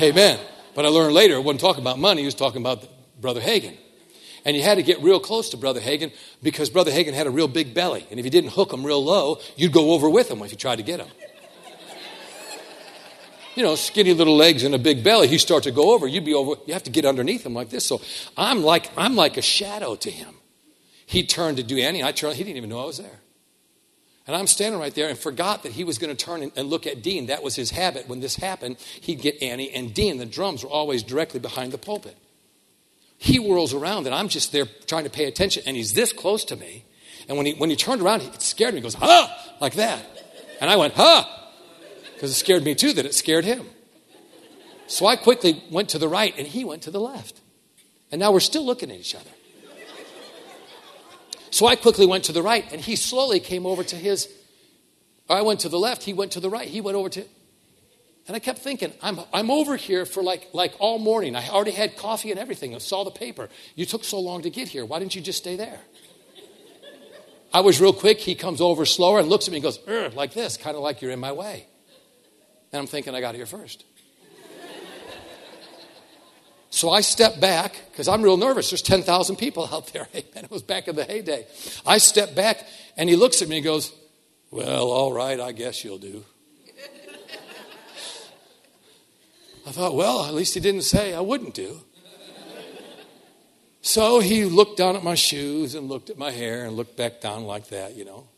Amen. 0.00 0.38
But 0.76 0.86
I 0.86 0.88
learned 0.88 1.14
later, 1.14 1.34
it 1.34 1.42
wasn't 1.42 1.62
talking 1.62 1.82
about 1.82 1.98
money, 1.98 2.22
he 2.22 2.26
was 2.26 2.36
talking 2.36 2.62
about 2.62 2.86
Brother 3.20 3.40
Hagin. 3.40 3.76
And 4.44 4.56
you 4.56 4.62
had 4.62 4.76
to 4.76 4.84
get 4.84 5.02
real 5.02 5.18
close 5.18 5.48
to 5.50 5.56
Brother 5.56 5.80
Hagin 5.80 6.12
because 6.44 6.70
Brother 6.70 6.92
Hagin 6.92 7.12
had 7.12 7.26
a 7.26 7.30
real 7.30 7.48
big 7.48 7.74
belly. 7.74 8.06
And 8.08 8.20
if 8.20 8.24
you 8.24 8.30
didn't 8.30 8.50
hook 8.50 8.72
him 8.72 8.86
real 8.86 9.04
low, 9.04 9.40
you'd 9.56 9.72
go 9.72 9.90
over 9.90 10.08
with 10.08 10.30
him 10.30 10.40
if 10.42 10.52
you 10.52 10.56
tried 10.56 10.76
to 10.76 10.84
get 10.84 11.00
him. 11.00 11.08
You 13.54 13.62
know, 13.62 13.74
skinny 13.74 14.14
little 14.14 14.34
legs 14.34 14.64
and 14.64 14.74
a 14.74 14.78
big 14.78 15.04
belly, 15.04 15.28
he 15.28 15.36
starts 15.36 15.66
to 15.66 15.72
go 15.72 15.92
over, 15.92 16.06
you'd 16.06 16.24
be 16.24 16.32
over, 16.32 16.54
you 16.66 16.72
have 16.72 16.84
to 16.84 16.90
get 16.90 17.04
underneath 17.04 17.44
him 17.44 17.52
like 17.52 17.68
this. 17.68 17.84
So 17.84 18.00
I'm 18.34 18.62
like, 18.62 18.90
I'm 18.96 19.14
like 19.14 19.36
a 19.36 19.42
shadow 19.42 19.94
to 19.96 20.10
him. 20.10 20.36
He 21.04 21.26
turned 21.26 21.58
to 21.58 21.62
do 21.62 21.76
Annie, 21.76 22.02
I 22.02 22.12
turned, 22.12 22.36
he 22.36 22.44
didn't 22.44 22.56
even 22.56 22.70
know 22.70 22.80
I 22.80 22.86
was 22.86 22.96
there. 22.96 23.20
And 24.26 24.36
I'm 24.36 24.46
standing 24.46 24.80
right 24.80 24.94
there 24.94 25.08
and 25.08 25.18
forgot 25.18 25.64
that 25.64 25.72
he 25.72 25.82
was 25.82 25.98
going 25.98 26.14
to 26.14 26.24
turn 26.24 26.52
and 26.54 26.68
look 26.68 26.86
at 26.86 27.02
Dean. 27.02 27.26
That 27.26 27.42
was 27.42 27.56
his 27.56 27.70
habit. 27.70 28.08
When 28.08 28.20
this 28.20 28.36
happened, 28.36 28.76
he'd 29.00 29.20
get 29.20 29.42
Annie 29.42 29.70
and 29.72 29.92
Dean. 29.92 30.18
The 30.18 30.26
drums 30.26 30.62
were 30.62 30.70
always 30.70 31.02
directly 31.02 31.40
behind 31.40 31.72
the 31.72 31.78
pulpit. 31.78 32.16
He 33.18 33.36
whirls 33.36 33.74
around 33.74 34.06
and 34.06 34.14
I'm 34.14 34.28
just 34.28 34.52
there 34.52 34.66
trying 34.86 35.04
to 35.04 35.10
pay 35.10 35.24
attention, 35.24 35.62
and 35.66 35.76
he's 35.76 35.92
this 35.92 36.12
close 36.12 36.44
to 36.46 36.56
me. 36.56 36.84
And 37.28 37.36
when 37.36 37.46
he, 37.46 37.54
when 37.54 37.70
he 37.70 37.76
turned 37.76 38.02
around, 38.02 38.22
it 38.22 38.42
scared 38.42 38.74
me. 38.74 38.80
He 38.80 38.82
goes, 38.82 38.94
ha, 38.94 39.54
like 39.60 39.74
that. 39.74 40.04
And 40.60 40.70
I 40.70 40.76
went, 40.76 40.94
ha, 40.94 41.50
because 42.14 42.30
it 42.30 42.34
scared 42.34 42.64
me 42.64 42.74
too 42.74 42.92
that 42.92 43.06
it 43.06 43.14
scared 43.14 43.44
him. 43.44 43.66
So 44.86 45.06
I 45.06 45.16
quickly 45.16 45.62
went 45.70 45.88
to 45.90 45.98
the 45.98 46.08
right, 46.08 46.34
and 46.36 46.46
he 46.46 46.64
went 46.64 46.82
to 46.82 46.90
the 46.90 47.00
left. 47.00 47.40
And 48.10 48.20
now 48.20 48.30
we're 48.30 48.40
still 48.40 48.64
looking 48.64 48.90
at 48.90 48.98
each 48.98 49.14
other. 49.14 49.30
So 51.52 51.66
I 51.66 51.76
quickly 51.76 52.06
went 52.06 52.24
to 52.24 52.32
the 52.32 52.42
right, 52.42 52.64
and 52.72 52.80
he 52.80 52.96
slowly 52.96 53.38
came 53.38 53.66
over 53.66 53.84
to 53.84 53.94
his. 53.94 54.26
I 55.28 55.42
went 55.42 55.60
to 55.60 55.68
the 55.68 55.78
left, 55.78 56.02
he 56.02 56.14
went 56.14 56.32
to 56.32 56.40
the 56.40 56.48
right, 56.48 56.66
he 56.66 56.80
went 56.80 56.96
over 56.96 57.10
to. 57.10 57.24
And 58.26 58.34
I 58.34 58.38
kept 58.38 58.60
thinking, 58.60 58.92
I'm, 59.02 59.20
I'm 59.34 59.50
over 59.50 59.76
here 59.76 60.06
for 60.06 60.22
like, 60.22 60.48
like 60.54 60.74
all 60.78 60.98
morning. 60.98 61.36
I 61.36 61.46
already 61.48 61.72
had 61.72 61.96
coffee 61.96 62.30
and 62.30 62.40
everything. 62.40 62.74
I 62.74 62.78
saw 62.78 63.04
the 63.04 63.10
paper. 63.10 63.50
You 63.74 63.84
took 63.84 64.02
so 64.02 64.18
long 64.18 64.42
to 64.42 64.50
get 64.50 64.68
here. 64.68 64.84
Why 64.86 64.98
didn't 64.98 65.14
you 65.14 65.20
just 65.20 65.38
stay 65.38 65.56
there? 65.56 65.80
I 67.52 67.60
was 67.60 67.80
real 67.80 67.92
quick. 67.92 68.20
He 68.20 68.34
comes 68.34 68.60
over 68.60 68.86
slower 68.86 69.18
and 69.18 69.28
looks 69.28 69.46
at 69.46 69.52
me 69.52 69.58
and 69.58 69.64
goes, 69.64 69.78
like 70.14 70.32
this, 70.32 70.56
kind 70.56 70.76
of 70.76 70.82
like 70.82 71.02
you're 71.02 71.10
in 71.10 71.20
my 71.20 71.32
way. 71.32 71.66
And 72.72 72.80
I'm 72.80 72.86
thinking, 72.86 73.14
I 73.14 73.20
got 73.20 73.34
here 73.34 73.44
first. 73.44 73.84
So 76.72 76.88
I 76.88 77.02
step 77.02 77.38
back 77.38 77.76
because 77.90 78.08
I'm 78.08 78.22
real 78.22 78.38
nervous. 78.38 78.70
There's 78.70 78.80
10,000 78.80 79.36
people 79.36 79.68
out 79.70 79.92
there. 79.92 80.08
And 80.34 80.44
it 80.44 80.50
was 80.50 80.62
back 80.62 80.88
in 80.88 80.96
the 80.96 81.04
heyday. 81.04 81.46
I 81.84 81.98
step 81.98 82.34
back 82.34 82.66
and 82.96 83.10
he 83.10 83.14
looks 83.14 83.42
at 83.42 83.48
me 83.48 83.58
and 83.58 83.64
goes, 83.64 83.92
Well, 84.50 84.90
all 84.90 85.12
right, 85.12 85.38
I 85.38 85.52
guess 85.52 85.84
you'll 85.84 85.98
do. 85.98 86.24
I 89.66 89.70
thought, 89.70 89.94
Well, 89.94 90.24
at 90.24 90.32
least 90.32 90.54
he 90.54 90.60
didn't 90.60 90.82
say 90.82 91.12
I 91.12 91.20
wouldn't 91.20 91.52
do. 91.52 91.82
So 93.82 94.20
he 94.20 94.46
looked 94.46 94.78
down 94.78 94.96
at 94.96 95.04
my 95.04 95.14
shoes 95.14 95.74
and 95.74 95.88
looked 95.88 96.08
at 96.08 96.16
my 96.16 96.30
hair 96.30 96.64
and 96.64 96.74
looked 96.74 96.96
back 96.96 97.20
down 97.20 97.44
like 97.44 97.68
that, 97.68 97.96
you 97.96 98.06
know. 98.06 98.28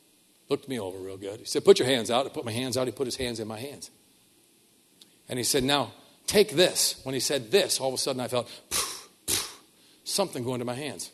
Looked 0.49 0.68
me 0.68 0.80
over 0.80 0.99
real 0.99 1.16
good. 1.16 1.39
He 1.39 1.47
said, 1.47 1.64
Put 1.64 1.78
your 1.78 1.87
hands 1.87 2.11
out. 2.11 2.26
I 2.26 2.30
put 2.30 2.45
my 2.45 2.53
hands 2.53 2.76
out. 2.76 2.89
He 2.89 2.93
put 2.93 3.07
his 3.07 3.16
hands 3.16 3.39
in 3.39 3.47
my 3.47 3.61
hands. 3.61 3.93
And 5.28 5.39
he 5.39 5.45
said, 5.45 5.62
Now, 5.62 5.93
Take 6.26 6.52
this. 6.52 7.00
When 7.04 7.14
he 7.14 7.20
said 7.20 7.50
this, 7.50 7.80
all 7.80 7.88
of 7.88 7.94
a 7.94 7.98
sudden 7.98 8.20
I 8.20 8.28
felt 8.28 8.48
poof, 8.70 9.08
poof, 9.26 9.60
something 10.04 10.44
go 10.44 10.54
into 10.54 10.64
my 10.64 10.74
hands. 10.74 11.10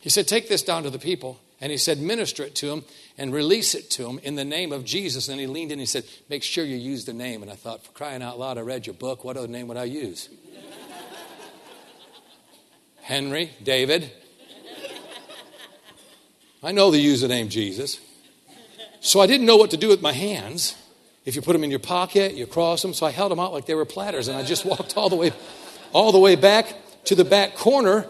He 0.00 0.10
said, 0.10 0.26
Take 0.26 0.48
this 0.48 0.62
down 0.62 0.82
to 0.82 0.90
the 0.90 0.98
people. 0.98 1.40
And 1.60 1.70
he 1.70 1.78
said, 1.78 1.98
Minister 1.98 2.42
it 2.42 2.56
to 2.56 2.66
them 2.66 2.84
and 3.16 3.32
release 3.32 3.76
it 3.76 3.88
to 3.90 4.02
them 4.02 4.18
in 4.24 4.34
the 4.34 4.44
name 4.44 4.72
of 4.72 4.84
Jesus. 4.84 5.28
And 5.28 5.38
he 5.38 5.46
leaned 5.46 5.70
in 5.70 5.74
and 5.74 5.80
he 5.80 5.86
said, 5.86 6.04
Make 6.28 6.42
sure 6.42 6.64
you 6.64 6.76
use 6.76 7.04
the 7.04 7.12
name. 7.12 7.40
And 7.42 7.50
I 7.50 7.54
thought, 7.54 7.84
For 7.84 7.92
crying 7.92 8.20
out 8.20 8.36
loud, 8.36 8.58
I 8.58 8.62
read 8.62 8.84
your 8.84 8.94
book. 8.94 9.24
What 9.24 9.36
other 9.36 9.46
name 9.46 9.68
would 9.68 9.76
I 9.76 9.84
use? 9.84 10.28
Henry, 13.02 13.52
David. 13.62 14.10
I 16.64 16.72
know 16.72 16.90
they 16.90 16.98
use 16.98 17.20
the 17.20 17.28
name 17.28 17.48
Jesus. 17.48 18.00
So 19.02 19.18
I 19.18 19.26
didn't 19.26 19.46
know 19.46 19.56
what 19.56 19.72
to 19.72 19.76
do 19.76 19.88
with 19.88 20.00
my 20.00 20.12
hands. 20.12 20.76
If 21.24 21.34
you 21.34 21.42
put 21.42 21.54
them 21.54 21.64
in 21.64 21.70
your 21.70 21.80
pocket, 21.80 22.34
you 22.34 22.46
cross 22.46 22.82
them. 22.82 22.94
So 22.94 23.04
I 23.04 23.10
held 23.10 23.32
them 23.32 23.40
out 23.40 23.52
like 23.52 23.66
they 23.66 23.74
were 23.74 23.84
platters, 23.84 24.28
and 24.28 24.36
I 24.36 24.44
just 24.44 24.64
walked 24.64 24.96
all 24.96 25.08
the 25.08 25.16
way, 25.16 25.32
all 25.92 26.12
the 26.12 26.20
way 26.20 26.36
back 26.36 26.76
to 27.06 27.16
the 27.16 27.24
back 27.24 27.56
corner, 27.56 28.06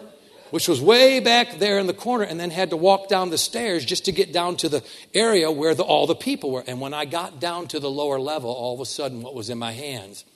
which 0.50 0.68
was 0.68 0.82
way 0.82 1.18
back 1.18 1.58
there 1.58 1.78
in 1.78 1.86
the 1.86 1.94
corner, 1.94 2.24
and 2.24 2.38
then 2.38 2.50
had 2.50 2.70
to 2.70 2.76
walk 2.76 3.08
down 3.08 3.30
the 3.30 3.38
stairs 3.38 3.86
just 3.86 4.04
to 4.04 4.12
get 4.12 4.34
down 4.34 4.58
to 4.58 4.68
the 4.68 4.84
area 5.14 5.50
where 5.50 5.74
the, 5.74 5.82
all 5.82 6.06
the 6.06 6.14
people 6.14 6.50
were. 6.50 6.64
And 6.66 6.78
when 6.78 6.92
I 6.92 7.06
got 7.06 7.40
down 7.40 7.68
to 7.68 7.80
the 7.80 7.90
lower 7.90 8.20
level, 8.20 8.50
all 8.50 8.74
of 8.74 8.80
a 8.80 8.86
sudden, 8.86 9.22
what 9.22 9.34
was 9.34 9.48
in 9.48 9.56
my 9.56 9.72
hands 9.72 10.26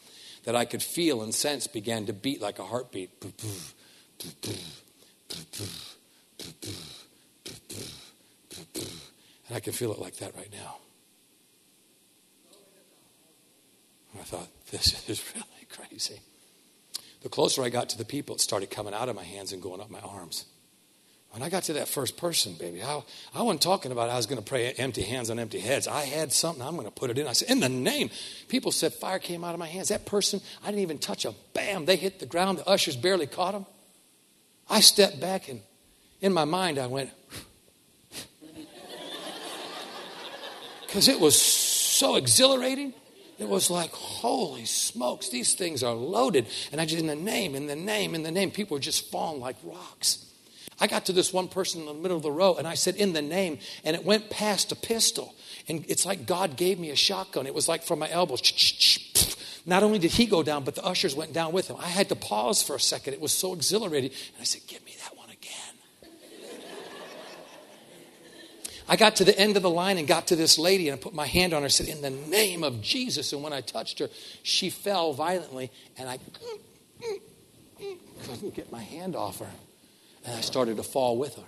that 0.44 0.56
I 0.56 0.64
could 0.64 0.82
feel 0.82 1.22
and 1.22 1.34
sense 1.34 1.66
began 1.66 2.06
to 2.06 2.14
beat 2.14 2.40
like 2.40 2.58
a 2.58 2.64
heartbeat. 2.64 3.10
And 9.48 9.56
I 9.56 9.60
can 9.60 9.72
feel 9.72 9.92
it 9.92 9.98
like 9.98 10.16
that 10.16 10.34
right 10.36 10.50
now. 10.52 10.76
And 14.12 14.20
I 14.20 14.24
thought, 14.24 14.48
this 14.70 15.08
is 15.08 15.22
really 15.34 15.66
crazy. 15.70 16.20
The 17.22 17.28
closer 17.28 17.62
I 17.62 17.68
got 17.68 17.88
to 17.90 17.98
the 17.98 18.04
people, 18.04 18.36
it 18.36 18.40
started 18.40 18.70
coming 18.70 18.94
out 18.94 19.08
of 19.08 19.16
my 19.16 19.24
hands 19.24 19.52
and 19.52 19.62
going 19.62 19.80
up 19.80 19.90
my 19.90 20.00
arms. 20.00 20.46
When 21.30 21.42
I 21.42 21.50
got 21.50 21.64
to 21.64 21.74
that 21.74 21.88
first 21.88 22.16
person, 22.16 22.54
baby, 22.54 22.82
I, 22.82 23.02
I 23.34 23.42
wasn't 23.42 23.60
talking 23.60 23.92
about 23.92 24.08
I 24.08 24.16
was 24.16 24.26
going 24.26 24.42
to 24.42 24.48
pray 24.48 24.72
empty 24.72 25.02
hands 25.02 25.28
on 25.28 25.38
empty 25.38 25.58
heads. 25.58 25.86
I 25.86 26.04
had 26.04 26.32
something, 26.32 26.62
I'm 26.62 26.76
going 26.76 26.86
to 26.86 26.92
put 26.92 27.10
it 27.10 27.18
in. 27.18 27.26
I 27.26 27.32
said, 27.32 27.50
in 27.50 27.60
the 27.60 27.68
name. 27.68 28.10
People 28.48 28.72
said 28.72 28.94
fire 28.94 29.18
came 29.18 29.44
out 29.44 29.52
of 29.52 29.58
my 29.58 29.66
hands. 29.66 29.88
That 29.88 30.06
person, 30.06 30.40
I 30.62 30.68
didn't 30.68 30.80
even 30.80 30.98
touch 30.98 31.24
them. 31.24 31.34
Bam, 31.52 31.84
they 31.84 31.96
hit 31.96 32.20
the 32.20 32.26
ground. 32.26 32.58
The 32.58 32.68
ushers 32.68 32.96
barely 32.96 33.26
caught 33.26 33.52
them. 33.52 33.66
I 34.70 34.80
stepped 34.80 35.20
back 35.20 35.48
and 35.48 35.60
in 36.20 36.32
my 36.32 36.44
mind 36.44 36.78
I 36.78 36.86
went, 36.86 37.10
because 40.96 41.08
it 41.08 41.20
was 41.20 41.38
so 41.38 42.16
exhilarating. 42.16 42.94
It 43.38 43.46
was 43.46 43.68
like, 43.68 43.90
holy 43.90 44.64
smokes, 44.64 45.28
these 45.28 45.52
things 45.52 45.82
are 45.82 45.92
loaded. 45.92 46.46
And 46.72 46.80
I 46.80 46.86
just, 46.86 46.98
in 46.98 47.06
the 47.06 47.14
name, 47.14 47.54
in 47.54 47.66
the 47.66 47.76
name, 47.76 48.14
in 48.14 48.22
the 48.22 48.30
name, 48.30 48.50
people 48.50 48.76
were 48.76 48.80
just 48.80 49.10
falling 49.10 49.38
like 49.38 49.56
rocks. 49.62 50.24
I 50.80 50.86
got 50.86 51.04
to 51.04 51.12
this 51.12 51.34
one 51.34 51.48
person 51.48 51.82
in 51.82 51.86
the 51.86 51.92
middle 51.92 52.16
of 52.16 52.22
the 52.22 52.32
row 52.32 52.54
and 52.54 52.66
I 52.66 52.72
said, 52.72 52.96
in 52.96 53.12
the 53.12 53.20
name, 53.20 53.58
and 53.84 53.94
it 53.94 54.06
went 54.06 54.30
past 54.30 54.72
a 54.72 54.74
pistol. 54.74 55.34
And 55.68 55.84
it's 55.86 56.06
like 56.06 56.24
God 56.24 56.56
gave 56.56 56.78
me 56.78 56.88
a 56.88 56.96
shotgun. 56.96 57.46
It 57.46 57.52
was 57.52 57.68
like 57.68 57.82
from 57.82 57.98
my 57.98 58.10
elbows. 58.10 58.40
Not 59.66 59.82
only 59.82 59.98
did 59.98 60.12
he 60.12 60.24
go 60.24 60.42
down, 60.42 60.64
but 60.64 60.76
the 60.76 60.84
ushers 60.84 61.14
went 61.14 61.34
down 61.34 61.52
with 61.52 61.68
him. 61.68 61.76
I 61.78 61.88
had 61.88 62.08
to 62.08 62.16
pause 62.16 62.62
for 62.62 62.74
a 62.74 62.80
second. 62.80 63.12
It 63.12 63.20
was 63.20 63.32
so 63.32 63.52
exhilarating. 63.52 64.12
And 64.12 64.40
I 64.40 64.44
said, 64.44 64.62
Give 64.66 64.82
me 64.86 64.94
that 65.04 65.15
I 68.88 68.96
got 68.96 69.16
to 69.16 69.24
the 69.24 69.36
end 69.38 69.56
of 69.56 69.62
the 69.62 69.70
line 69.70 69.98
and 69.98 70.06
got 70.06 70.28
to 70.28 70.36
this 70.36 70.58
lady 70.58 70.88
and 70.88 70.98
I 70.98 71.02
put 71.02 71.12
my 71.12 71.26
hand 71.26 71.52
on 71.52 71.62
her 71.62 71.66
and 71.66 71.72
said, 71.72 71.88
In 71.88 72.02
the 72.02 72.10
name 72.10 72.62
of 72.62 72.80
Jesus. 72.82 73.32
And 73.32 73.42
when 73.42 73.52
I 73.52 73.60
touched 73.60 73.98
her, 73.98 74.08
she 74.42 74.70
fell 74.70 75.12
violently 75.12 75.72
and 75.98 76.08
I 76.08 76.18
couldn't 78.24 78.54
get 78.54 78.70
my 78.70 78.82
hand 78.82 79.16
off 79.16 79.40
her. 79.40 79.50
And 80.24 80.36
I 80.36 80.40
started 80.40 80.76
to 80.76 80.82
fall 80.82 81.18
with 81.18 81.34
her. 81.34 81.42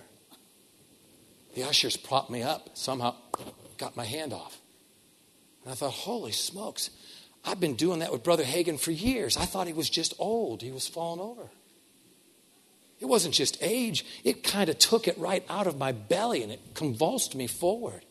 The 1.55 1.63
ushers 1.63 1.97
propped 1.97 2.29
me 2.29 2.43
up, 2.43 2.77
somehow 2.77 3.15
got 3.77 3.95
my 3.95 4.05
hand 4.05 4.33
off. 4.33 4.59
And 5.63 5.71
I 5.71 5.75
thought, 5.75 5.91
Holy 5.91 6.31
smokes, 6.31 6.89
I've 7.43 7.59
been 7.59 7.75
doing 7.75 7.99
that 7.99 8.11
with 8.11 8.23
Brother 8.23 8.43
Hagin 8.43 8.79
for 8.79 8.91
years. 8.91 9.37
I 9.37 9.45
thought 9.45 9.67
he 9.67 9.73
was 9.73 9.89
just 9.89 10.13
old, 10.19 10.61
he 10.61 10.71
was 10.71 10.87
falling 10.87 11.21
over. 11.21 11.49
It 12.99 13.05
wasn't 13.05 13.33
just 13.33 13.57
age, 13.61 14.05
it 14.23 14.43
kind 14.43 14.69
of 14.69 14.77
took 14.77 15.07
it 15.07 15.17
right 15.17 15.45
out 15.49 15.67
of 15.67 15.77
my 15.77 15.91
belly 15.91 16.43
and 16.43 16.51
it 16.51 16.59
convulsed 16.73 17.33
me 17.33 17.47
forward. 17.47 18.03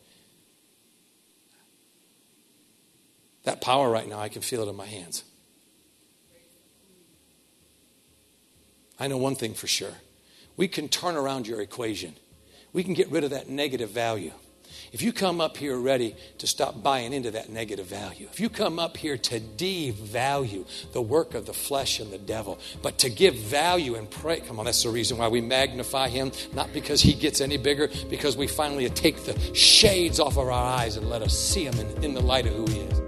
That 3.45 3.61
power 3.61 3.91
right 3.91 4.09
now, 4.09 4.19
I 4.19 4.29
can 4.29 4.43
feel 4.43 4.63
it 4.63 4.69
in 4.69 4.77
my 4.77 4.87
hands. 4.87 5.25
I 8.99 9.07
know 9.09 9.19
one 9.19 9.37
thing 9.37 9.55
for 9.55 9.67
sure 9.67 9.95
we 10.57 10.67
can 10.67 10.89
turn 10.89 11.17
around 11.17 11.47
your 11.47 11.61
equation, 11.61 12.15
we 12.73 12.83
can 12.83 12.93
get 12.93 13.11
rid 13.11 13.25
of 13.25 13.31
that 13.31 13.49
negative 13.49 13.91
value. 13.91 14.33
If 14.93 15.03
you 15.03 15.13
come 15.13 15.41
up 15.41 15.57
here 15.57 15.77
ready 15.77 16.17
to 16.39 16.47
stop 16.47 16.83
buying 16.83 17.13
into 17.13 17.31
that 17.33 17.51
negative 17.51 17.87
value, 17.87 18.29
if 18.33 18.41
you 18.41 18.49
come 18.49 18.79
up 18.79 18.97
here 18.97 19.19
to 19.19 19.41
devalue 19.41 20.67
the 20.93 21.03
work 21.03 21.35
of 21.35 21.47
the 21.47 21.53
flesh 21.53 22.01
and 22.01 22.11
the 22.11 22.19
devil, 22.19 22.59
but 22.83 22.99
to 22.99 23.11
give 23.11 23.35
value 23.35 23.95
and 23.97 24.11
pray, 24.11 24.41
come 24.41 24.59
on, 24.59 24.65
that's 24.65 24.83
the 24.83 24.91
reason 24.91 25.19
why 25.19 25.29
we 25.29 25.41
magnify 25.41 26.09
him, 26.09 26.33
not 26.55 26.73
because 26.73 27.01
he 27.03 27.13
gets 27.13 27.41
any 27.41 27.57
bigger, 27.57 27.91
because 28.09 28.37
we 28.37 28.47
finally 28.47 28.89
take 28.89 29.25
the 29.25 29.39
shades 29.55 30.21
off 30.21 30.33
of 30.33 30.39
our 30.39 30.51
eyes 30.51 30.97
and 30.97 31.09
let 31.11 31.23
us 31.23 31.39
see 31.39 31.65
him 31.65 31.79
in, 31.79 32.05
in 32.05 32.15
the 32.15 32.23
light 32.23 32.47
of 32.47 32.55
who 32.55 32.67
he 32.67 32.81
is. 32.81 33.08